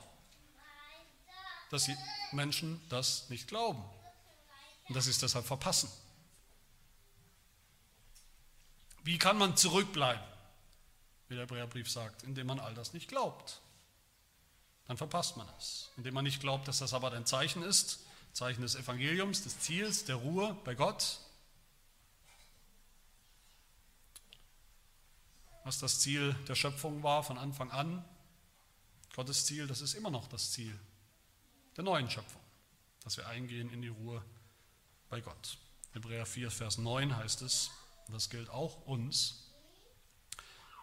dass 1.69 1.85
die 1.85 1.95
Menschen 2.33 2.81
das 2.89 3.29
nicht 3.29 3.47
glauben 3.47 3.83
und 4.95 5.01
sie 5.01 5.09
es 5.09 5.19
deshalb 5.19 5.45
verpassen. 5.45 5.89
Wie 9.03 9.17
kann 9.17 9.37
man 9.37 9.57
zurückbleiben, 9.57 10.23
wie 11.27 11.35
der 11.35 11.43
Hebräerbrief 11.43 11.89
sagt, 11.89 12.23
indem 12.23 12.47
man 12.47 12.59
all 12.59 12.73
das 12.73 12.93
nicht 12.93 13.07
glaubt? 13.07 13.61
Dann 14.87 14.97
verpasst 14.97 15.37
man 15.37 15.47
es. 15.57 15.89
Indem 15.97 16.13
man 16.13 16.23
nicht 16.23 16.39
glaubt, 16.39 16.67
dass 16.67 16.79
das 16.79 16.91
Sabbat 16.91 17.13
ein 17.13 17.25
Zeichen 17.25 17.63
ist, 17.63 17.99
Zeichen 18.33 18.61
des 18.61 18.75
Evangeliums, 18.75 19.43
des 19.43 19.59
Ziels, 19.59 20.05
der 20.05 20.15
Ruhe 20.15 20.55
bei 20.63 20.75
Gott, 20.75 21.19
was 25.63 25.79
das 25.79 25.99
Ziel 25.99 26.33
der 26.47 26.55
Schöpfung 26.55 27.03
war 27.03 27.23
von 27.23 27.37
Anfang 27.37 27.71
an. 27.71 28.03
Gottes 29.15 29.45
Ziel, 29.45 29.67
das 29.67 29.81
ist 29.81 29.93
immer 29.93 30.09
noch 30.09 30.27
das 30.27 30.51
Ziel 30.51 30.77
der 31.77 31.83
neuen 31.83 32.09
Schöpfung, 32.09 32.41
dass 33.03 33.17
wir 33.17 33.27
eingehen 33.27 33.71
in 33.71 33.81
die 33.81 33.87
Ruhe 33.87 34.23
bei 35.13 35.21
Gott. 35.21 35.59
Hebräer 35.91 36.25
4, 36.25 36.49
Vers 36.49 36.79
9 36.79 37.15
heißt 37.15 37.43
es, 37.43 37.69
und 38.07 38.15
das 38.15 38.31
gilt 38.31 38.49
auch 38.49 38.87
uns. 38.87 39.51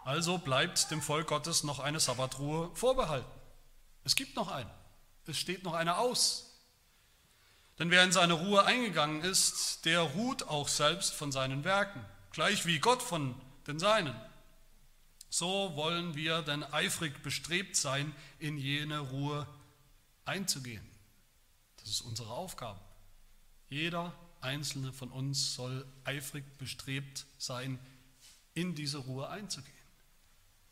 Also 0.05 0.39
bleibt 0.39 0.89
dem 0.93 1.03
Volk 1.03 1.27
Gottes 1.27 1.65
noch 1.65 1.81
eine 1.81 1.99
Sabbatruhe 1.99 2.71
vorbehalten. 2.77 3.29
Es 4.05 4.15
gibt 4.15 4.37
noch 4.37 4.49
eine. 4.49 4.71
Es 5.27 5.37
steht 5.37 5.65
noch 5.65 5.75
eine 5.75 5.97
aus. 5.97 6.61
Denn 7.81 7.91
wer 7.91 8.05
in 8.05 8.13
seine 8.13 8.35
Ruhe 8.35 8.65
eingegangen 8.65 9.23
ist, 9.23 9.85
der 9.85 10.01
ruht 10.03 10.45
auch 10.45 10.69
selbst 10.69 11.13
von 11.13 11.33
seinen 11.33 11.65
Werken, 11.65 12.05
gleich 12.31 12.67
wie 12.67 12.79
Gott 12.79 13.03
von 13.03 13.35
den 13.67 13.81
Seinen. 13.81 14.15
So 15.29 15.75
wollen 15.75 16.15
wir 16.15 16.43
denn 16.43 16.63
eifrig 16.63 17.21
bestrebt 17.25 17.75
sein, 17.75 18.15
in 18.39 18.59
jene 18.59 19.01
Ruhe 19.01 19.49
einzugehen. 20.25 20.89
Das 21.79 21.89
ist 21.89 22.03
unsere 22.03 22.31
Aufgabe. 22.31 22.79
Jeder 23.71 24.13
einzelne 24.41 24.93
von 24.93 25.11
uns 25.11 25.55
soll 25.55 25.87
eifrig 26.05 26.45
bestrebt 26.59 27.27
sein, 27.39 27.79
in 28.53 28.75
diese 28.75 28.99
Ruhe 28.99 29.29
einzugehen. 29.29 29.73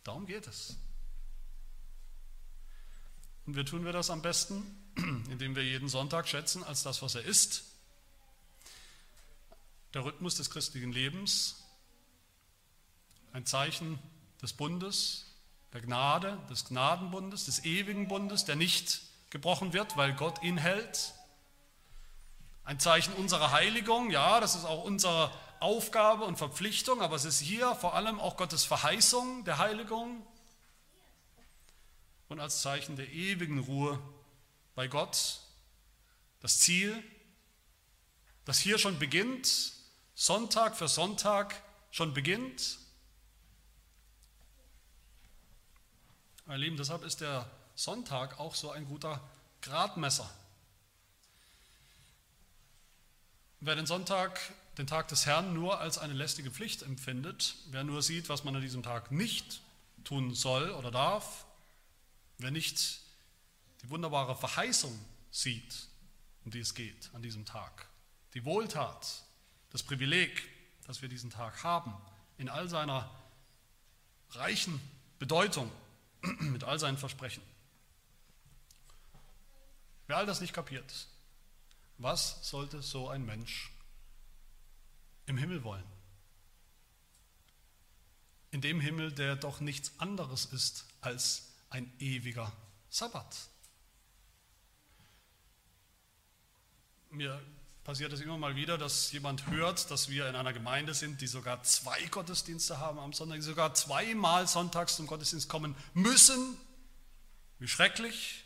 Darum 0.05 0.27
geht 0.27 0.47
es. 0.47 0.77
Und 3.47 3.57
wie 3.57 3.65
tun 3.65 3.85
wir 3.85 3.93
das 3.93 4.11
am 4.11 4.21
besten? 4.21 4.63
Indem 5.31 5.57
wir 5.57 5.65
jeden 5.65 5.89
Sonntag 5.89 6.29
schätzen 6.29 6.63
als 6.65 6.83
das, 6.83 7.01
was 7.01 7.15
er 7.15 7.25
ist. 7.25 7.65
Der 9.95 10.05
Rhythmus 10.05 10.35
des 10.35 10.51
christlichen 10.51 10.93
Lebens, 10.93 11.65
ein 13.33 13.47
Zeichen 13.47 13.99
des 14.43 14.53
Bundes, 14.53 15.25
der 15.73 15.81
Gnade, 15.83 16.39
des 16.51 16.65
Gnadenbundes, 16.65 17.45
des 17.45 17.65
ewigen 17.65 18.09
Bundes, 18.09 18.45
der 18.45 18.57
nicht 18.57 19.03
gebrochen 19.31 19.73
wird, 19.73 19.97
weil 19.97 20.15
Gott 20.15 20.43
ihn 20.43 20.59
hält. 20.59 21.15
Ein 22.69 22.79
Zeichen 22.79 23.15
unserer 23.15 23.51
Heiligung, 23.51 24.11
ja, 24.11 24.41
das 24.41 24.55
ist 24.55 24.67
auch 24.67 24.85
unsere 24.85 25.33
Aufgabe 25.59 26.25
und 26.25 26.37
Verpflichtung, 26.37 27.01
aber 27.01 27.17
es 27.17 27.25
ist 27.25 27.41
hier 27.41 27.75
vor 27.75 27.95
allem 27.95 28.21
auch 28.21 28.37
Gottes 28.37 28.67
Verheißung 28.67 29.47
der 29.47 29.57
Heiligung 29.57 30.23
und 32.29 32.41
als 32.41 32.61
Zeichen 32.61 32.97
der 32.97 33.11
ewigen 33.11 33.59
Ruhe 33.61 33.99
bei 34.75 34.87
Gott 34.87 35.41
das 36.41 36.61
Ziel, 36.61 37.03
das 38.45 38.59
hier 38.59 38.77
schon 38.77 38.99
beginnt, 38.99 39.73
Sonntag 40.15 40.77
für 40.77 40.89
Sonntag 40.89 41.63
schon 41.91 42.13
beginnt, 42.13 42.81
Meine 46.45 46.65
Lieben, 46.65 46.77
deshalb 46.77 47.03
ist 47.03 47.23
der 47.23 47.51
Sonntag 47.75 48.39
auch 48.39 48.55
so 48.55 48.71
ein 48.71 48.87
guter 48.87 49.23
Gradmesser. 49.63 50.31
Wer 53.61 53.75
den 53.75 53.87
Sonntag, 53.87 54.41
den 54.79 54.87
Tag 54.87 55.09
des 55.09 55.27
Herrn, 55.27 55.53
nur 55.53 55.81
als 55.81 55.99
eine 55.99 56.15
lästige 56.15 56.51
Pflicht 56.51 56.83
empfindet, 56.83 57.57
wer 57.71 57.83
nur 57.83 58.03
sieht, 58.03 58.29
was 58.29 58.45
man 58.45 58.55
an 58.55 58.63
diesem 58.63 58.85
Tag 58.85 59.11
nicht 59.11 59.63
tun 60.05 60.33
soll 60.33 60.71
oder 60.71 60.93
darf, 60.93 61.45
wer 62.39 62.53
nicht 62.53 63.01
die 63.83 63.91
wunderbare 63.91 64.37
Verheißung 64.37 64.97
sieht, 65.33 65.89
um 66.45 66.53
die 66.53 66.61
es 66.61 66.75
geht 66.75 67.11
an 67.15 67.23
diesem 67.23 67.45
Tag, 67.45 67.89
die 68.35 68.45
Wohltat, 68.45 69.25
das 69.71 69.83
Privileg, 69.83 70.49
das 70.87 71.03
wir 71.03 71.09
diesen 71.09 71.31
Tag 71.31 71.65
haben, 71.65 71.93
in 72.39 72.49
all 72.49 72.69
seiner 72.69 73.11
reichen 74.31 74.81
Bedeutung, 75.19 75.69
mit 76.41 76.63
all 76.63 76.79
seinen 76.79 76.97
Versprechen. 76.97 77.43
Wer 80.07 80.17
all 80.17 80.27
das 80.27 80.41
nicht 80.41 80.53
kapiert, 80.53 81.09
was 81.99 82.49
sollte 82.49 82.81
so 82.81 83.09
ein 83.09 83.27
Mensch 83.27 83.71
im 85.27 85.37
Himmel 85.37 85.65
wollen? 85.65 85.85
In 88.51 88.61
dem 88.61 88.81
Himmel, 88.81 89.13
der 89.13 89.37
doch 89.37 89.61
nichts 89.61 89.93
anderes 89.99 90.47
ist 90.47 90.87
als 91.01 91.53
ein 91.71 91.93
ewiger 91.99 92.51
Sabbat. 92.89 93.37
Mir 97.11 97.43
passiert 97.85 98.13
es 98.13 98.21
immer 98.21 98.39
mal 98.39 98.55
wieder, 98.55 98.79
dass 98.79 99.13
jemand 99.13 99.47
hört, 99.47 99.91
dass 99.91 100.09
wir 100.09 100.29
in 100.29 100.37
einer 100.37 100.53
Gemeinde 100.53 100.95
sind, 100.95 101.21
die 101.21 101.27
sogar 101.27 101.63
zwei 101.63 102.01
Gottesdienste 102.07 102.79
haben 102.79 102.99
am 102.99 103.13
Sonntag, 103.13 103.37
die 103.37 103.43
sogar 103.43 103.75
zweimal 103.75 104.47
sonntags 104.47 104.97
zum 104.97 105.07
Gottesdienst 105.07 105.49
kommen 105.49 105.75
müssen. 105.95 106.57
Wie 107.59 107.69
schrecklich, 107.69 108.45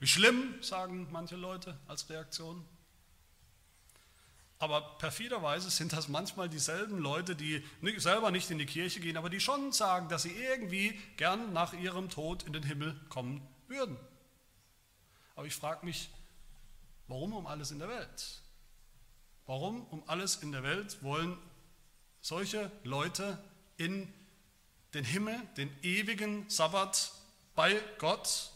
wie 0.00 0.06
schlimm, 0.06 0.54
sagen 0.62 1.08
manche 1.10 1.36
Leute 1.36 1.78
als 1.86 2.08
Reaktion. 2.10 2.64
Aber 4.58 4.96
perfiderweise 4.98 5.70
sind 5.70 5.92
das 5.92 6.08
manchmal 6.08 6.48
dieselben 6.48 6.98
Leute, 6.98 7.36
die 7.36 7.62
selber 7.98 8.30
nicht 8.30 8.50
in 8.50 8.58
die 8.58 8.66
Kirche 8.66 9.00
gehen, 9.00 9.16
aber 9.16 9.28
die 9.28 9.40
schon 9.40 9.72
sagen, 9.72 10.08
dass 10.08 10.22
sie 10.22 10.32
irgendwie 10.32 10.98
gern 11.16 11.52
nach 11.52 11.72
ihrem 11.72 12.08
Tod 12.08 12.44
in 12.44 12.52
den 12.52 12.62
Himmel 12.62 12.98
kommen 13.08 13.46
würden. 13.68 13.96
Aber 15.36 15.46
ich 15.46 15.54
frage 15.54 15.84
mich, 15.84 16.08
Warum 17.06 17.34
um 17.34 17.46
alles 17.46 17.70
in 17.70 17.78
der 17.78 17.88
Welt? 17.88 18.42
Warum 19.46 19.86
um 19.88 20.02
alles 20.06 20.36
in 20.36 20.52
der 20.52 20.62
Welt 20.62 21.02
wollen 21.02 21.36
solche 22.20 22.70
Leute 22.82 23.38
in 23.76 24.12
den 24.94 25.04
Himmel, 25.04 25.38
den 25.58 25.70
ewigen 25.82 26.48
Sabbat 26.48 27.12
bei 27.54 27.78
Gott, 27.98 28.50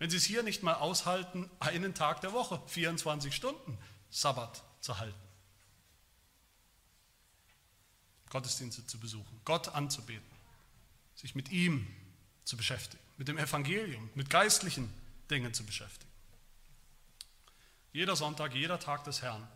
wenn 0.00 0.08
sie 0.08 0.16
es 0.16 0.24
hier 0.24 0.42
nicht 0.42 0.62
mal 0.62 0.74
aushalten, 0.74 1.48
einen 1.60 1.94
Tag 1.94 2.22
der 2.22 2.32
Woche, 2.32 2.60
24 2.66 3.36
Stunden 3.36 3.78
Sabbat 4.08 4.64
zu 4.80 4.98
halten? 4.98 5.20
Gottesdienste 8.30 8.86
zu 8.86 8.98
besuchen, 8.98 9.40
Gott 9.44 9.68
anzubeten, 9.68 10.24
sich 11.14 11.34
mit 11.34 11.50
ihm 11.50 11.86
zu 12.44 12.56
beschäftigen, 12.56 13.02
mit 13.18 13.28
dem 13.28 13.36
Evangelium, 13.36 14.08
mit 14.14 14.30
geistlichen 14.30 14.90
Dingen 15.30 15.52
zu 15.52 15.66
beschäftigen. 15.66 16.10
Jeder 17.92 18.16
Sonntag, 18.16 18.54
jeder 18.54 18.80
Tag 18.80 19.04
des 19.04 19.20
Herrn. 19.20 19.46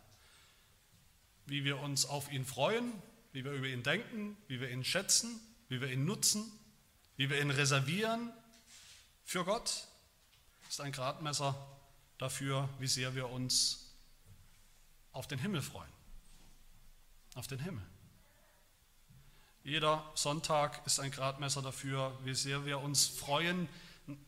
Wie 1.46 1.64
wir 1.64 1.78
uns 1.80 2.04
auf 2.04 2.30
ihn 2.30 2.44
freuen, 2.44 2.92
wie 3.32 3.44
wir 3.44 3.52
über 3.52 3.68
ihn 3.68 3.82
denken, 3.82 4.36
wie 4.48 4.60
wir 4.60 4.70
ihn 4.70 4.84
schätzen, 4.84 5.40
wie 5.68 5.80
wir 5.80 5.90
ihn 5.90 6.04
nutzen, 6.04 6.44
wie 7.16 7.30
wir 7.30 7.40
ihn 7.40 7.50
reservieren 7.50 8.30
für 9.24 9.44
Gott, 9.44 9.88
ist 10.68 10.80
ein 10.80 10.92
Gradmesser 10.92 11.54
dafür, 12.18 12.68
wie 12.78 12.86
sehr 12.86 13.14
wir 13.14 13.30
uns 13.30 13.94
auf 15.12 15.26
den 15.26 15.38
Himmel 15.38 15.62
freuen. 15.62 15.92
Auf 17.34 17.46
den 17.46 17.58
Himmel. 17.58 17.84
Jeder 19.62 20.04
Sonntag 20.14 20.84
ist 20.86 21.00
ein 21.00 21.10
Gradmesser 21.10 21.62
dafür, 21.62 22.16
wie 22.22 22.34
sehr 22.34 22.66
wir 22.66 22.80
uns 22.80 23.06
freuen, 23.06 23.68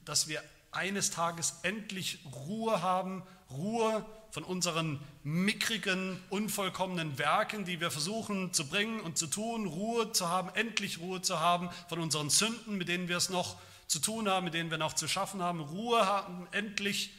dass 0.05 0.29
wir 0.29 0.43
eines 0.71 1.11
Tages 1.11 1.61
endlich 1.63 2.19
Ruhe 2.33 2.81
haben, 2.83 3.23
Ruhe 3.51 4.05
von 4.31 4.45
unseren 4.45 5.01
mickrigen, 5.23 6.23
unvollkommenen 6.31 7.19
Werken, 7.19 7.65
die 7.65 7.81
wir 7.81 7.91
versuchen 7.91 8.53
zu 8.53 8.67
bringen 8.67 9.01
und 9.01 9.19
zu 9.19 9.27
tun, 9.27 9.67
Ruhe 9.67 10.13
zu 10.13 10.29
haben, 10.29 10.51
endlich 10.55 11.01
Ruhe 11.01 11.23
zu 11.23 11.41
haben 11.41 11.71
von 11.89 12.01
unseren 12.01 12.31
Sünden, 12.31 12.77
mit 12.77 12.89
denen 12.89 13.09
wir 13.09 13.17
es 13.17 13.31
noch 13.31 13.57
zu 13.87 13.99
tun 14.01 14.29
haben, 14.29 14.45
mit 14.45 14.55
denen 14.55 14.71
wir 14.71 14.79
noch 14.79 14.95
zu 14.95 15.09
schaffen 15.09 15.43
haben, 15.43 15.61
Ruhe 15.61 16.07
haben, 16.07 16.49
endlich 16.53 17.11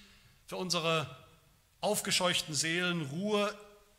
für 0.45 0.57
unsere 0.57 1.15
aufgescheuchten 1.82 2.53
Seelen, 2.53 3.03
Ruhe 3.03 3.55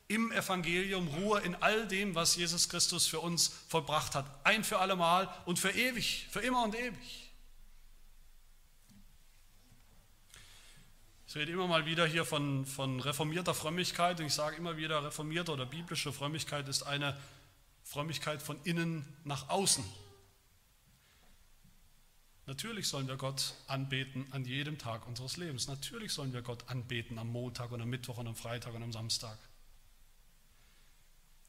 im 0.09 0.33
Evangelium, 0.33 1.09
Ruhe 1.09 1.41
in 1.41 1.55
all 1.57 1.87
dem, 1.87 2.15
was 2.15 2.37
Jesus 2.37 2.69
Christus 2.69 3.07
für 3.07 3.21
uns 3.21 3.49
vollbracht 3.69 4.15
hat, 4.15 4.27
ein 4.45 4.65
für 4.65 4.79
allemal 4.79 5.29
und 5.45 5.59
für 5.59 5.71
ewig, 5.71 6.27
für 6.31 6.41
immer 6.41 6.65
und 6.65 6.75
ewig. 6.75 7.29
Ich 11.29 11.37
rede 11.37 11.53
immer 11.53 11.67
mal 11.67 11.85
wieder 11.85 12.07
hier 12.07 12.25
von, 12.25 12.65
von 12.65 13.01
reformierter 13.01 13.53
Frömmigkeit 13.53 14.19
und 14.19 14.27
ich 14.27 14.33
sage 14.33 14.57
immer 14.57 14.79
wieder, 14.79 15.05
reformierte 15.05 15.53
oder 15.53 15.67
biblische 15.67 16.11
Frömmigkeit 16.11 16.67
ist 16.69 16.85
eine 16.85 17.19
Frömmigkeit 17.85 18.41
von 18.41 18.59
innen 18.65 19.05
nach 19.25 19.51
außen. 19.51 19.85
Natürlich 22.49 22.89
sollen 22.89 23.07
wir 23.09 23.19
Gott 23.19 23.53
anbeten 23.67 24.27
an 24.31 24.47
jedem 24.47 24.79
Tag 24.79 25.07
unseres 25.07 25.37
Lebens. 25.37 25.69
Natürlich 25.69 26.15
sollen 26.15 26.33
wir 26.33 26.41
Gott 26.41 26.67
anbeten 26.71 27.19
am 27.19 27.29
Montag 27.29 27.73
und 27.73 27.83
am 27.83 27.91
Mittwoch 27.91 28.17
und 28.17 28.27
am 28.27 28.35
Freitag 28.35 28.73
und 28.73 28.83
am 28.83 28.91
Samstag. 28.91 29.37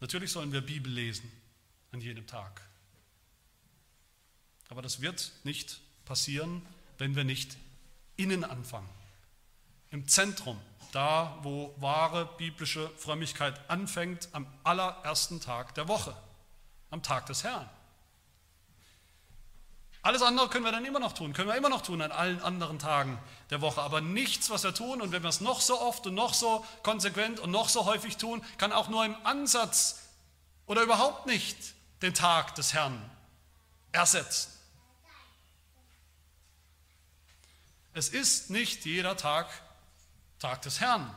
Natürlich 0.01 0.29
sollen 0.29 0.51
wir 0.51 0.59
Bibel 0.59 0.91
lesen 0.91 1.31
an 1.93 2.01
jedem 2.01 2.27
Tag. 2.27 2.61
Aber 4.67 4.81
das 4.81 4.99
wird 4.99 5.31
nicht 5.45 5.79
passieren, 6.03 6.61
wenn 6.97 7.15
wir 7.15 7.23
nicht 7.23 7.55
innen 8.17 8.43
anfangen 8.43 8.89
im 9.91 10.05
Zentrum, 10.05 10.59
da 10.91 11.39
wo 11.43 11.73
wahre 11.77 12.25
biblische 12.37 12.89
Frömmigkeit 12.97 13.57
anfängt, 13.69 14.27
am 14.33 14.45
allerersten 14.65 15.39
Tag 15.39 15.73
der 15.75 15.87
Woche, 15.87 16.13
am 16.89 17.01
Tag 17.03 17.25
des 17.27 17.45
Herrn. 17.45 17.69
Alles 20.01 20.21
andere 20.21 20.47
können 20.47 20.63
wir 20.63 20.71
dann 20.71 20.85
immer 20.85 20.99
noch 20.99 21.11
tun, 21.11 21.33
können 21.33 21.49
wir 21.49 21.57
immer 21.57 21.69
noch 21.69 21.81
tun 21.81 22.01
an 22.01 22.11
allen 22.11 22.41
anderen 22.41 22.79
Tagen 22.79 23.19
der 23.49 23.59
Woche, 23.59 23.81
aber 23.81 23.99
nichts, 23.99 24.49
was 24.49 24.63
wir 24.63 24.73
tun, 24.73 25.01
und 25.01 25.11
wenn 25.11 25.23
wir 25.23 25.29
es 25.29 25.41
noch 25.41 25.59
so 25.59 25.79
oft 25.79 26.07
und 26.07 26.13
noch 26.13 26.33
so 26.33 26.65
konsequent 26.83 27.39
und 27.39 27.51
noch 27.51 27.67
so 27.67 27.85
häufig 27.85 28.15
tun, 28.15 28.41
kann 28.57 28.71
auch 28.71 28.87
nur 28.87 29.03
im 29.03 29.15
Ansatz 29.25 29.99
oder 30.67 30.83
überhaupt 30.83 31.25
nicht 31.25 31.57
den 32.01 32.13
Tag 32.13 32.55
des 32.55 32.73
Herrn 32.73 33.09
ersetzen. 33.91 34.53
Es 37.93 38.07
ist 38.07 38.49
nicht 38.49 38.85
jeder 38.85 39.17
Tag 39.17 39.47
Tag 40.39 40.61
des 40.61 40.79
Herrn. 40.79 41.13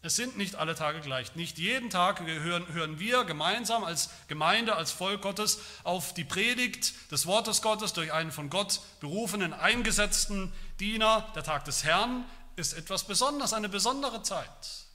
Es 0.00 0.14
sind 0.14 0.36
nicht 0.36 0.54
alle 0.54 0.76
Tage 0.76 1.00
gleich. 1.00 1.34
Nicht 1.34 1.58
jeden 1.58 1.90
Tag 1.90 2.20
hören, 2.20 2.72
hören 2.72 3.00
wir 3.00 3.24
gemeinsam 3.24 3.82
als 3.82 4.10
Gemeinde, 4.28 4.76
als 4.76 4.92
Volk 4.92 5.22
Gottes 5.22 5.58
auf 5.82 6.14
die 6.14 6.24
Predigt 6.24 6.94
des 7.10 7.26
Wortes 7.26 7.62
Gottes 7.62 7.94
durch 7.94 8.12
einen 8.12 8.30
von 8.30 8.48
Gott 8.48 8.80
berufenen, 9.00 9.52
eingesetzten 9.52 10.52
Diener. 10.78 11.30
Der 11.34 11.42
Tag 11.42 11.64
des 11.64 11.82
Herrn 11.82 12.24
ist 12.54 12.74
etwas 12.74 13.04
Besonderes, 13.04 13.52
eine 13.52 13.68
besondere 13.68 14.22
Zeit. 14.22 14.86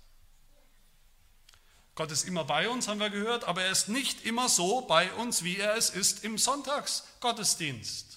Gott 1.96 2.10
ist 2.10 2.24
immer 2.24 2.46
bei 2.46 2.70
uns, 2.70 2.88
haben 2.88 3.00
wir 3.00 3.10
gehört, 3.10 3.44
aber 3.44 3.64
er 3.64 3.72
ist 3.72 3.90
nicht 3.90 4.26
immer 4.26 4.50
so 4.50 4.82
bei 4.82 5.12
uns, 5.14 5.44
wie 5.44 5.58
er 5.58 5.76
es 5.76 5.90
ist 5.90 6.24
im 6.24 6.38
Sonntagsgottesdienst. 6.38 8.13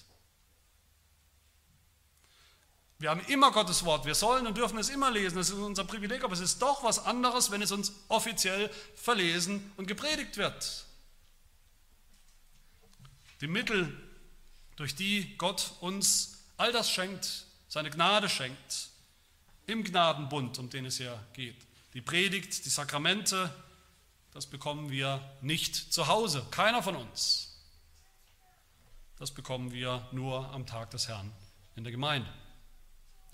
Wir 2.99 3.11
haben 3.11 3.21
immer 3.27 3.51
Gottes 3.51 3.85
Wort, 3.85 4.05
wir 4.05 4.15
sollen 4.15 4.47
und 4.47 4.57
dürfen 4.57 4.79
es 4.79 4.89
immer 4.89 5.11
lesen, 5.11 5.37
das 5.37 5.49
ist 5.49 5.55
unser 5.55 5.83
Privileg, 5.83 6.23
aber 6.23 6.33
es 6.33 6.39
ist 6.39 6.59
doch 6.61 6.83
was 6.83 7.05
anderes, 7.05 7.51
wenn 7.51 7.61
es 7.61 7.71
uns 7.71 7.93
offiziell 8.07 8.71
verlesen 8.95 9.71
und 9.77 9.87
gepredigt 9.87 10.37
wird. 10.37 10.85
Die 13.41 13.47
Mittel, 13.47 13.95
durch 14.77 14.95
die 14.95 15.37
Gott 15.37 15.73
uns 15.79 16.39
all 16.57 16.71
das 16.71 16.89
schenkt, 16.89 17.45
seine 17.67 17.91
Gnade 17.91 18.29
schenkt, 18.29 18.89
im 19.67 19.83
Gnadenbund, 19.83 20.57
um 20.57 20.69
den 20.69 20.85
es 20.85 20.97
hier 20.97 21.23
geht. 21.33 21.57
Die 21.93 22.01
Predigt, 22.01 22.65
die 22.65 22.69
Sakramente, 22.69 23.53
das 24.33 24.47
bekommen 24.47 24.89
wir 24.89 25.21
nicht 25.41 25.93
zu 25.93 26.07
Hause, 26.07 26.47
keiner 26.49 26.81
von 26.81 26.95
uns. 26.95 27.59
Das 29.19 29.31
bekommen 29.31 29.71
wir 29.71 30.07
nur 30.11 30.51
am 30.51 30.65
Tag 30.65 30.89
des 30.91 31.07
Herrn 31.07 31.31
in 31.75 31.83
der 31.83 31.91
Gemeinde 31.91 32.31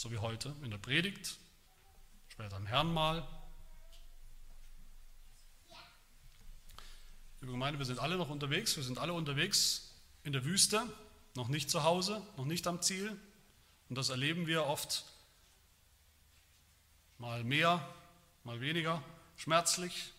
so 0.04 0.12
wie 0.12 0.18
heute 0.18 0.54
in 0.64 0.70
der 0.70 0.78
Predigt, 0.78 1.38
später 2.28 2.58
im 2.58 2.66
Herrnmal. 2.66 3.26
Liebe 7.39 7.54
Gemeinde, 7.54 7.80
wir 7.80 7.86
sind 7.86 7.99
alle 7.99 8.18
noch 8.18 8.30
unterwegs, 8.30 8.76
wir 8.76 8.84
sind 8.84 8.99
alle 8.99 9.14
unterwegs 9.14 9.93
in 10.26 10.34
der 10.34 10.43
Wüste, 10.43 10.86
noch 11.36 11.47
nicht 11.47 11.70
zu 11.70 11.84
Hause, 11.84 12.22
noch 12.36 12.43
nicht 12.43 12.68
am 12.68 12.82
Ziel. 12.82 13.18
Und 13.88 13.97
das 13.97 14.10
erleben 14.10 14.45
wir 14.45 14.66
oft 14.66 15.06
mal 17.18 17.45
mehr, 17.45 17.88
mal 18.43 18.60
weniger 18.60 19.01
schmerzlich. 19.38 20.12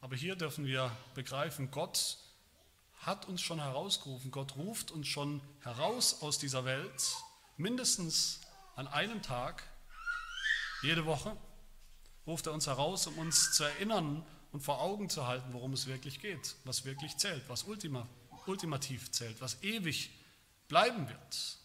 Aber 0.00 0.14
hier 0.14 0.36
dürfen 0.36 0.66
wir 0.66 0.96
begreifen, 1.16 1.72
Gott 1.72 2.16
hat 3.06 3.26
uns 3.26 3.40
schon 3.40 3.60
herausgerufen. 3.60 4.32
Gott 4.32 4.56
ruft 4.56 4.90
uns 4.90 5.06
schon 5.06 5.40
heraus 5.60 6.22
aus 6.22 6.38
dieser 6.38 6.64
Welt, 6.64 7.16
mindestens 7.56 8.40
an 8.74 8.88
einem 8.88 9.22
Tag, 9.22 9.62
jede 10.82 11.06
Woche, 11.06 11.36
ruft 12.26 12.46
er 12.46 12.52
uns 12.52 12.66
heraus, 12.66 13.06
um 13.06 13.16
uns 13.18 13.52
zu 13.52 13.62
erinnern 13.62 14.26
und 14.50 14.60
vor 14.60 14.80
Augen 14.80 15.08
zu 15.08 15.26
halten, 15.26 15.52
worum 15.52 15.72
es 15.72 15.86
wirklich 15.86 16.20
geht, 16.20 16.56
was 16.64 16.84
wirklich 16.84 17.16
zählt, 17.16 17.48
was 17.48 17.62
ultima, 17.62 18.08
ultimativ 18.46 19.12
zählt, 19.12 19.40
was 19.40 19.62
ewig 19.62 20.10
bleiben 20.66 21.08
wird. 21.08 21.58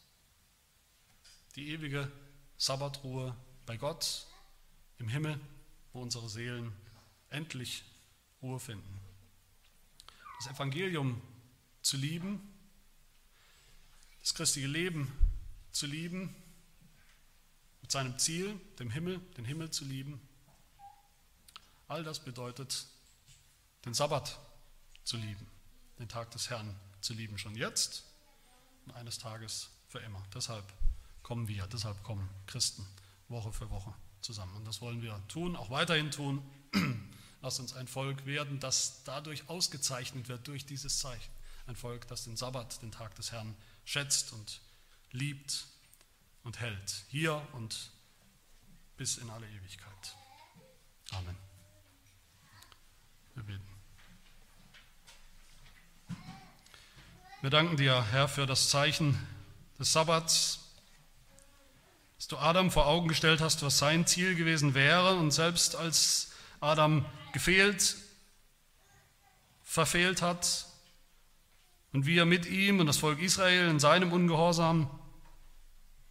Die 1.55 1.69
ewige 1.69 2.09
Sabbatruhe 2.57 3.35
bei 3.65 3.77
Gott 3.77 4.27
im 4.99 5.09
Himmel, 5.09 5.39
wo 5.91 6.01
unsere 6.01 6.29
Seelen 6.29 6.71
endlich 7.29 7.83
Ruhe 8.41 8.59
finden. 8.59 9.01
Das 10.37 10.55
Evangelium 10.55 11.21
zu 11.81 11.97
lieben, 11.97 12.53
das 14.21 14.33
christliche 14.33 14.67
Leben 14.67 15.11
zu 15.71 15.87
lieben, 15.87 16.35
mit 17.81 17.91
seinem 17.91 18.17
Ziel, 18.19 18.59
dem 18.79 18.89
Himmel, 18.89 19.19
den 19.37 19.45
Himmel 19.45 19.71
zu 19.71 19.85
lieben. 19.85 20.21
All 21.87 22.03
das 22.03 22.23
bedeutet, 22.23 22.85
den 23.85 23.93
Sabbat 23.93 24.39
zu 25.03 25.17
lieben, 25.17 25.47
den 25.99 26.07
Tag 26.07 26.31
des 26.31 26.49
Herrn 26.49 26.75
zu 27.01 27.13
lieben, 27.13 27.37
schon 27.37 27.55
jetzt 27.55 28.03
und 28.85 28.93
eines 28.93 29.17
Tages 29.17 29.69
für 29.87 29.99
immer. 29.99 30.23
Deshalb 30.33 30.65
kommen 31.23 31.47
wir, 31.47 31.67
deshalb 31.67 32.01
kommen 32.03 32.29
Christen 32.47 32.85
Woche 33.27 33.51
für 33.51 33.69
Woche 33.69 33.93
zusammen. 34.21 34.55
Und 34.55 34.65
das 34.65 34.81
wollen 34.81 35.01
wir 35.01 35.19
tun, 35.27 35.55
auch 35.55 35.69
weiterhin 35.69 36.11
tun. 36.11 36.43
Lass 37.41 37.59
uns 37.59 37.73
ein 37.73 37.87
Volk 37.87 38.25
werden, 38.25 38.59
das 38.59 39.03
dadurch 39.03 39.49
ausgezeichnet 39.49 40.27
wird, 40.27 40.47
durch 40.47 40.65
dieses 40.65 40.99
Zeichen. 40.99 41.31
Ein 41.71 41.77
Volk, 41.77 42.05
das 42.09 42.25
den 42.25 42.35
Sabbat, 42.35 42.81
den 42.81 42.91
Tag 42.91 43.15
des 43.15 43.31
Herrn, 43.31 43.55
schätzt 43.85 44.33
und 44.33 44.59
liebt 45.13 45.67
und 46.43 46.59
hält. 46.59 47.05
Hier 47.07 47.41
und 47.53 47.91
bis 48.97 49.15
in 49.17 49.29
alle 49.29 49.47
Ewigkeit. 49.47 50.17
Amen. 51.11 51.37
Wir 53.35 53.43
beten. 53.43 53.63
Wir 57.39 57.49
danken 57.49 57.77
dir, 57.77 58.05
Herr, 58.11 58.27
für 58.27 58.45
das 58.45 58.67
Zeichen 58.67 59.17
des 59.79 59.93
Sabbats, 59.93 60.59
dass 62.17 62.27
du 62.27 62.37
Adam 62.37 62.69
vor 62.69 62.85
Augen 62.85 63.07
gestellt 63.07 63.39
hast, 63.39 63.63
was 63.63 63.77
sein 63.77 64.05
Ziel 64.05 64.35
gewesen 64.35 64.73
wäre. 64.73 65.15
Und 65.15 65.31
selbst 65.31 65.77
als 65.77 66.33
Adam 66.59 67.05
gefehlt, 67.31 67.95
verfehlt 69.63 70.21
hat, 70.21 70.65
und 71.93 72.05
wir 72.05 72.25
mit 72.25 72.45
ihm 72.45 72.79
und 72.79 72.87
das 72.87 72.97
Volk 72.97 73.19
Israel 73.19 73.69
in 73.69 73.79
seinem 73.79 74.11
Ungehorsam, 74.11 74.89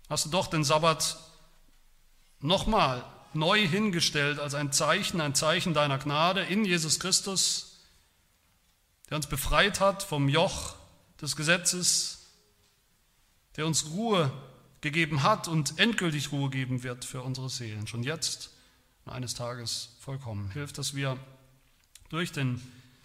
hast 0.08 0.26
du 0.26 0.30
doch 0.30 0.46
den 0.48 0.64
Sabbat 0.64 1.18
nochmal 2.40 3.04
neu 3.32 3.66
hingestellt 3.66 4.38
als 4.38 4.54
ein 4.54 4.72
Zeichen, 4.72 5.20
ein 5.20 5.34
Zeichen 5.34 5.74
deiner 5.74 5.98
Gnade 5.98 6.42
in 6.42 6.64
Jesus 6.64 6.98
Christus, 6.98 7.78
der 9.08 9.16
uns 9.16 9.26
befreit 9.26 9.80
hat 9.80 10.02
vom 10.02 10.28
Joch 10.28 10.74
des 11.20 11.36
Gesetzes, 11.36 12.26
der 13.56 13.66
uns 13.66 13.90
Ruhe 13.90 14.32
gegeben 14.80 15.22
hat 15.22 15.48
und 15.48 15.78
endgültig 15.78 16.32
Ruhe 16.32 16.50
geben 16.50 16.82
wird 16.82 17.04
für 17.04 17.22
unsere 17.22 17.50
Seelen, 17.50 17.86
schon 17.86 18.02
jetzt 18.02 18.50
und 19.04 19.12
eines 19.12 19.34
Tages 19.34 19.90
vollkommen. 20.00 20.50
Hilft, 20.50 20.78
dass 20.78 20.94
wir 20.94 21.18
durch 22.08 22.32
den 22.32 22.60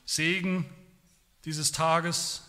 Segen 0.06 0.66
dieses 1.44 1.72
Tages 1.72 2.44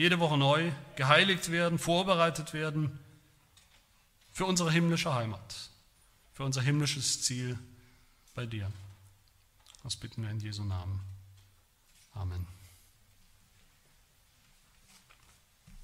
jede 0.00 0.18
Woche 0.18 0.38
neu 0.38 0.72
geheiligt 0.96 1.50
werden, 1.50 1.78
vorbereitet 1.78 2.54
werden 2.54 2.98
für 4.32 4.46
unsere 4.46 4.72
himmlische 4.72 5.12
Heimat, 5.12 5.68
für 6.32 6.42
unser 6.44 6.62
himmlisches 6.62 7.20
Ziel 7.20 7.58
bei 8.34 8.46
dir. 8.46 8.72
Das 9.82 9.96
bitten 9.96 10.22
wir 10.22 10.30
in 10.30 10.40
Jesu 10.40 10.64
Namen. 10.64 11.00
Amen. 12.14 12.59